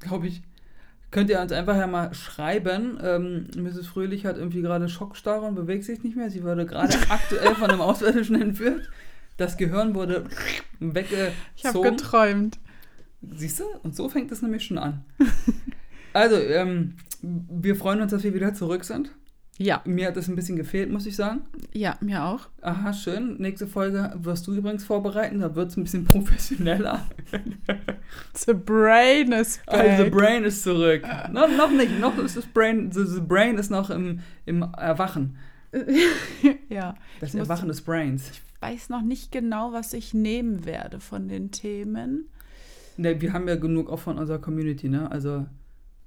glaube 0.00 0.28
ich. 0.28 0.42
Könnt 1.10 1.30
ihr 1.30 1.40
uns 1.40 1.52
einfach 1.52 1.76
ja 1.76 1.86
mal 1.86 2.12
schreiben. 2.14 2.98
Ähm, 3.02 3.46
Mrs. 3.56 3.86
Fröhlich 3.86 4.26
hat 4.26 4.36
irgendwie 4.36 4.60
gerade 4.60 4.88
Schockstarre 4.88 5.46
und 5.46 5.54
bewegt 5.54 5.84
sich 5.84 6.02
nicht 6.02 6.16
mehr. 6.16 6.30
Sie 6.30 6.42
wurde 6.42 6.66
gerade 6.66 6.94
aktuell 7.08 7.54
von 7.54 7.70
einem 7.70 7.80
Außerirdischen 7.80 8.40
entführt. 8.40 8.90
Das 9.36 9.56
Gehirn 9.56 9.94
wurde 9.94 10.24
weggezogen. 10.80 11.32
Ich 11.56 11.64
habe 11.64 11.82
geträumt. 11.82 12.58
Siehst 13.22 13.60
du? 13.60 13.64
Und 13.82 13.94
so 13.94 14.08
fängt 14.08 14.32
es 14.32 14.42
nämlich 14.42 14.64
schon 14.64 14.78
an. 14.78 15.04
Also, 16.12 16.36
ähm, 16.36 16.96
wir 17.20 17.76
freuen 17.76 18.00
uns, 18.00 18.10
dass 18.10 18.22
wir 18.22 18.34
wieder 18.34 18.54
zurück 18.54 18.84
sind. 18.84 19.10
Ja, 19.58 19.80
Mir 19.86 20.08
hat 20.08 20.16
das 20.18 20.28
ein 20.28 20.36
bisschen 20.36 20.56
gefehlt, 20.56 20.90
muss 20.90 21.06
ich 21.06 21.16
sagen. 21.16 21.40
ja, 21.72 21.96
mir 22.02 22.24
auch. 22.24 22.48
Aha, 22.60 22.92
schön. 22.92 23.36
Nächste 23.38 23.66
Folge 23.66 24.12
wirst 24.18 24.46
du 24.46 24.54
übrigens 24.54 24.84
vorbereiten. 24.84 25.38
Da 25.40 25.54
wird 25.54 25.70
es 25.70 25.78
ein 25.78 25.84
bisschen 25.84 26.04
professioneller. 26.12 27.06
The 28.34 28.52
brain 28.52 29.32
is 29.32 29.58
back. 29.64 29.74
Also, 29.78 30.04
the 30.04 30.10
Brain 30.10 30.44
ist 30.44 30.62
zurück. 30.62 31.02
No, 31.32 31.46
noch 31.48 31.70
nicht. 31.70 31.98
Noch 31.98 32.18
ist 32.18 32.36
das 32.36 32.44
Brain, 32.44 32.92
the, 32.92 33.04
the 33.06 33.20
Brain 33.20 33.56
ist 33.56 33.70
noch 33.70 33.88
im, 33.88 34.20
im 34.44 34.62
Erwachen. 34.76 35.36
ja. 36.68 36.94
Das 37.20 37.30
Ich 37.30 37.34
muss- 37.36 37.48
Erwachen 37.48 37.68
des 37.68 37.80
Brains. 37.80 38.30
weiß 38.60 38.90
noch 38.90 39.02
nicht 39.02 39.32
genau, 39.32 39.72
was 39.72 39.92
ich 39.94 40.12
nehmen 40.12 40.64
werde 40.66 41.00
von 41.00 41.28
den 41.28 41.50
Themen. 41.50 42.28
Ne, 42.98 43.20
wir 43.20 43.32
haben 43.32 43.48
ja 43.48 43.56
genug 43.56 43.88
auch 43.90 44.00
von 44.00 44.18
unserer 44.18 44.38
Community, 44.38 44.88
ne? 44.88 45.10
Also, 45.10 45.46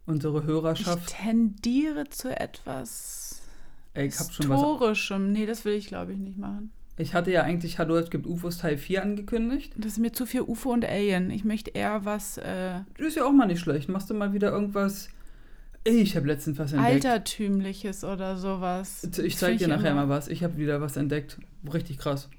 unsere 0.05 0.39
Ich 0.39 0.45
Hörerschaft. 0.45 1.15
tendiere 1.21 2.05
zu 2.09 2.29
etwas 2.39 3.28
ich 4.05 4.19
hab 4.19 4.31
schon 4.31 4.49
was 4.49 4.59
Historischem. 4.59 5.31
Nee, 5.31 5.45
das 5.45 5.65
will 5.65 5.73
ich, 5.73 5.87
glaube 5.87 6.13
ich, 6.13 6.19
nicht 6.19 6.37
machen. 6.37 6.71
Ich 6.97 7.13
hatte 7.13 7.31
ja 7.31 7.43
eigentlich 7.43 7.79
Hallo, 7.79 7.95
es 7.95 8.09
gibt 8.09 8.27
UFOs 8.27 8.57
Teil 8.57 8.77
4 8.77 9.01
angekündigt. 9.03 9.71
Das 9.77 9.93
ist 9.93 9.99
mir 9.99 10.11
zu 10.11 10.25
viel 10.25 10.41
UFO 10.41 10.71
und 10.73 10.83
Alien. 10.85 11.31
Ich 11.31 11.45
möchte 11.45 11.71
eher 11.71 12.03
was 12.03 12.37
äh, 12.39 12.81
Das 12.97 13.07
ist 13.07 13.15
ja 13.15 13.23
auch 13.25 13.31
mal 13.31 13.45
nicht 13.45 13.61
schlecht. 13.61 13.87
Machst 13.87 14.09
du 14.09 14.13
mal 14.13 14.33
wieder 14.33 14.51
irgendwas. 14.51 15.07
Ich 15.85 16.17
habe 16.17 16.27
letztens 16.27 16.59
was 16.59 16.73
entdeckt. 16.73 17.05
Altertümliches 17.05 18.03
oder 18.03 18.37
sowas. 18.37 19.07
Ich 19.23 19.37
zeig 19.37 19.59
dir 19.59 19.69
nachher 19.69 19.91
immer- 19.91 20.07
mal 20.07 20.09
was. 20.09 20.27
Ich 20.27 20.43
habe 20.43 20.57
wieder 20.57 20.81
was 20.81 20.97
entdeckt. 20.97 21.37
Richtig 21.73 21.97
krass. 21.99 22.29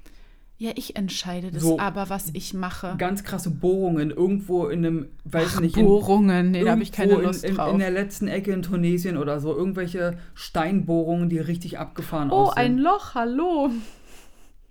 Ja, 0.61 0.69
ich 0.75 0.95
entscheide 0.95 1.49
das 1.49 1.63
So. 1.63 1.79
aber, 1.79 2.09
was 2.11 2.29
ich 2.33 2.53
mache. 2.53 2.93
Ganz 2.99 3.23
krasse 3.23 3.49
Bohrungen 3.49 4.11
irgendwo 4.11 4.67
in 4.67 4.85
einem, 4.85 5.07
weiß 5.23 5.53
Ach, 5.55 5.59
nicht, 5.59 5.75
in, 5.75 5.87
Bohrungen. 5.87 6.51
Nee, 6.51 6.63
da 6.63 6.69
habe 6.73 6.83
ich 6.83 6.91
keine 6.91 7.15
Lust 7.15 7.43
in, 7.43 7.49
in, 7.49 7.55
drauf. 7.55 7.73
in 7.73 7.79
der 7.79 7.89
letzten 7.89 8.27
Ecke 8.27 8.51
in 8.51 8.61
Tunesien 8.61 9.17
oder 9.17 9.39
so. 9.39 9.55
Irgendwelche 9.55 10.19
Steinbohrungen, 10.35 11.29
die 11.29 11.39
richtig 11.39 11.79
abgefahren 11.79 12.29
oh, 12.29 12.43
aussehen. 12.43 12.57
ein 12.63 12.77
Loch, 12.77 13.15
hallo. 13.15 13.71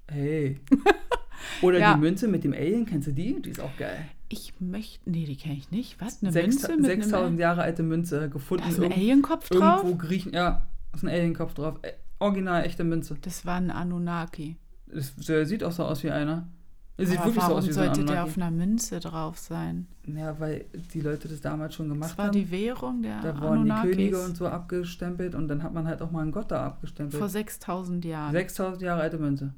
Hey. 0.09 0.61
Oder 1.63 1.81
Ja. 1.81 1.95
die 1.95 2.01
Münze 2.01 2.29
mit 2.29 2.45
dem 2.45 2.53
Alien, 2.53 2.87
kennst 2.87 3.09
du 3.09 3.13
die? 3.13 3.43
Die 3.43 3.51
ist 3.51 3.61
auch 3.61 3.77
geil. 3.77 4.07
Ich 4.29 4.53
möchte. 4.61 5.11
Nee, 5.11 5.25
die 5.25 5.37
kenne 5.37 5.57
ich 5.57 5.73
nicht. 5.73 6.01
Was? 6.01 6.23
Eine 6.23 6.31
Sechs- 6.31 6.69
Münze 6.69 6.77
mit 6.77 6.87
6000 6.87 7.27
einem. 7.31 7.39
Jahre 7.41 7.63
alte 7.63 7.83
Münze 7.83 8.29
gefunden. 8.31 8.63
Da 8.65 8.71
ist 8.71 8.79
ein 8.81 8.93
Alienkopf 8.93 9.49
drauf? 9.49 9.83
Irgendwo 9.83 9.97
Griechen, 10.07 10.33
ja, 10.35 10.63
ist 10.95 11.03
ein 11.03 11.09
Alienkopf 11.09 11.55
drauf. 11.55 11.81
Äh, 11.83 11.95
original 12.21 12.65
echte 12.65 12.85
Münze. 12.85 13.17
Das 13.23 13.45
war 13.45 13.57
ein 13.57 13.73
Anunnaki. 13.73 14.55
Das, 14.93 15.15
der 15.17 15.47
sieht 15.47 15.65
auch 15.65 15.73
so 15.73 15.85
aus 15.85 16.03
wie 16.03 16.11
einer. 16.11 16.49
Er 16.97 17.07
sieht 17.07 17.19
Aber 17.19 17.29
wirklich 17.29 17.45
so 17.45 17.55
aus 17.55 17.65
wie 17.67 17.73
so 17.73 17.81
sollte 17.83 18.05
der 18.05 18.25
auf 18.25 18.37
einer 18.37 18.51
Münze 18.51 19.01
drauf 19.01 19.39
sein? 19.39 19.87
Ja, 20.07 20.39
weil 20.39 20.67
die 20.93 21.01
Leute 21.01 21.29
das 21.29 21.41
damals 21.41 21.75
schon 21.75 21.89
gemacht 21.89 22.11
Das 22.11 22.19
war 22.19 22.27
haben. 22.27 22.33
die 22.35 22.51
Währung 22.51 23.01
der 23.03 23.23
da 23.23 23.41
wurden 23.41 23.65
die 23.65 23.71
Könige 23.71 24.23
und 24.23 24.37
so 24.37 24.47
abgestempelt 24.49 25.35
und 25.35 25.49
dann 25.49 25.63
hat 25.63 25.73
man 25.73 25.87
halt 25.87 26.03
auch 26.03 26.11
mal 26.11 26.21
einen 26.21 26.33
Gott 26.33 26.51
da 26.51 26.67
abgestempelt. 26.67 27.19
vor 27.19 27.29
6000 27.29 28.05
Jahren. 28.05 28.33
6000 28.33 28.83
Jahre 28.83 29.01
alte 29.01 29.19
Münze. 29.19 29.55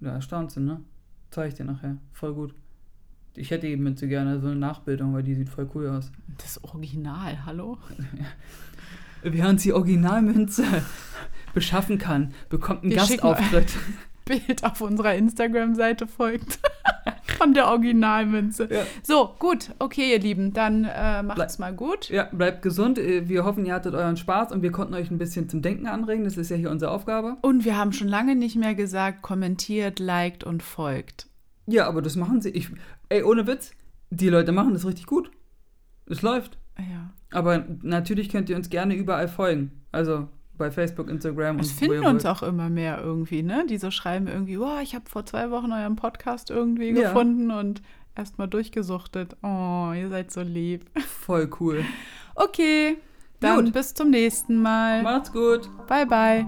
Ja, 0.00 0.10
erstaunt 0.10 0.56
ne? 0.56 0.80
Zeig 1.30 1.48
ich 1.50 1.54
dir 1.54 1.64
nachher. 1.64 1.98
Voll 2.12 2.34
gut. 2.34 2.54
Ich 3.36 3.50
hätte 3.50 3.66
die 3.68 3.76
Münze 3.76 4.08
gerne, 4.08 4.40
so 4.40 4.48
eine 4.48 4.56
Nachbildung, 4.56 5.14
weil 5.14 5.22
die 5.22 5.34
sieht 5.34 5.48
voll 5.48 5.68
cool 5.74 5.88
aus. 5.88 6.10
Das 6.38 6.62
Original, 6.64 7.46
hallo? 7.46 7.78
Wir 9.22 9.44
haben 9.44 9.56
die 9.56 9.72
Originalmünze. 9.72 10.64
beschaffen 11.54 11.98
kann, 11.98 12.34
bekommt 12.48 12.82
einen 12.82 12.90
Wir 12.90 12.98
Gastauftritt. 12.98 13.72
Bild 14.24 14.64
auf 14.64 14.80
unserer 14.80 15.14
Instagram-Seite 15.14 16.06
folgt. 16.06 16.58
Von 17.38 17.52
der 17.52 17.66
Originalmünze. 17.68 18.68
Ja. 18.70 18.82
So, 19.02 19.34
gut. 19.38 19.70
Okay, 19.78 20.12
ihr 20.12 20.18
Lieben, 20.18 20.52
dann 20.54 20.84
äh, 20.84 21.22
macht's 21.22 21.56
Ble- 21.56 21.60
mal 21.60 21.74
gut. 21.74 22.08
Ja, 22.08 22.28
bleibt 22.32 22.62
gesund. 22.62 22.98
Äh, 22.98 23.28
Wir 23.28 23.44
hoffen, 23.44 23.66
ihr 23.66 23.74
hattet 23.74 23.94
euren 23.94 24.16
Spaß 24.16 24.52
und 24.52 24.62
wir 24.62 24.72
konnten 24.72 24.94
euch 24.94 25.10
ein 25.10 25.18
bisschen 25.18 25.48
zum 25.50 25.60
Denken 25.60 25.86
anregen. 25.86 26.24
Das 26.24 26.36
ist 26.38 26.50
ja 26.50 26.56
hier 26.56 26.70
unsere 26.70 26.90
Aufgabe. 26.90 27.36
Und 27.42 27.64
wir 27.66 27.76
haben 27.76 27.92
schon 27.92 28.08
lange 28.08 28.34
nicht 28.34 28.56
mehr 28.56 28.74
gesagt, 28.74 29.20
kommentiert, 29.22 29.98
liked 29.98 30.44
und 30.44 30.62
folgt. 30.62 31.26
Ja, 31.66 31.86
aber 31.86 32.00
das 32.00 32.16
machen 32.16 32.40
sie. 32.40 32.50
Ich, 32.50 32.68
ey, 33.10 33.22
ohne 33.24 33.46
Witz, 33.46 33.72
die 34.10 34.28
Leute 34.30 34.52
machen 34.52 34.72
das 34.72 34.86
richtig 34.86 35.06
gut. 35.06 35.30
Es 36.06 36.22
läuft. 36.22 36.56
Ja. 36.78 37.10
Aber 37.30 37.64
natürlich 37.82 38.28
könnt 38.30 38.48
ihr 38.48 38.56
uns 38.56 38.70
gerne 38.70 38.94
überall 38.94 39.28
folgen. 39.28 39.82
Also 39.92 40.28
bei 40.58 40.70
Facebook, 40.70 41.08
Instagram 41.08 41.58
Es 41.58 41.72
finden 41.72 42.02
ihr 42.02 42.08
uns 42.08 42.24
auch 42.26 42.42
immer 42.42 42.68
mehr 42.70 43.00
irgendwie, 43.02 43.42
ne? 43.42 43.64
Die 43.68 43.78
so 43.78 43.90
schreiben 43.90 44.26
irgendwie, 44.28 44.56
oh, 44.58 44.78
ich 44.82 44.94
habe 44.94 45.08
vor 45.08 45.26
zwei 45.26 45.50
Wochen 45.50 45.72
euren 45.72 45.96
Podcast 45.96 46.50
irgendwie 46.50 46.90
Ja. 46.90 47.08
gefunden 47.08 47.50
und 47.50 47.82
erstmal 48.16 48.48
durchgesuchtet. 48.48 49.36
Oh, 49.42 49.92
ihr 49.96 50.08
seid 50.08 50.30
so 50.30 50.42
lieb. 50.42 50.84
Voll 51.06 51.50
cool. 51.60 51.84
Okay, 52.34 52.96
dann 53.40 53.64
Gut. 53.64 53.74
bis 53.74 53.94
zum 53.94 54.10
nächsten 54.10 54.56
Mal. 54.60 55.02
Macht's 55.02 55.32
gut. 55.32 55.68
Bye, 55.86 56.06
bye. 56.06 56.46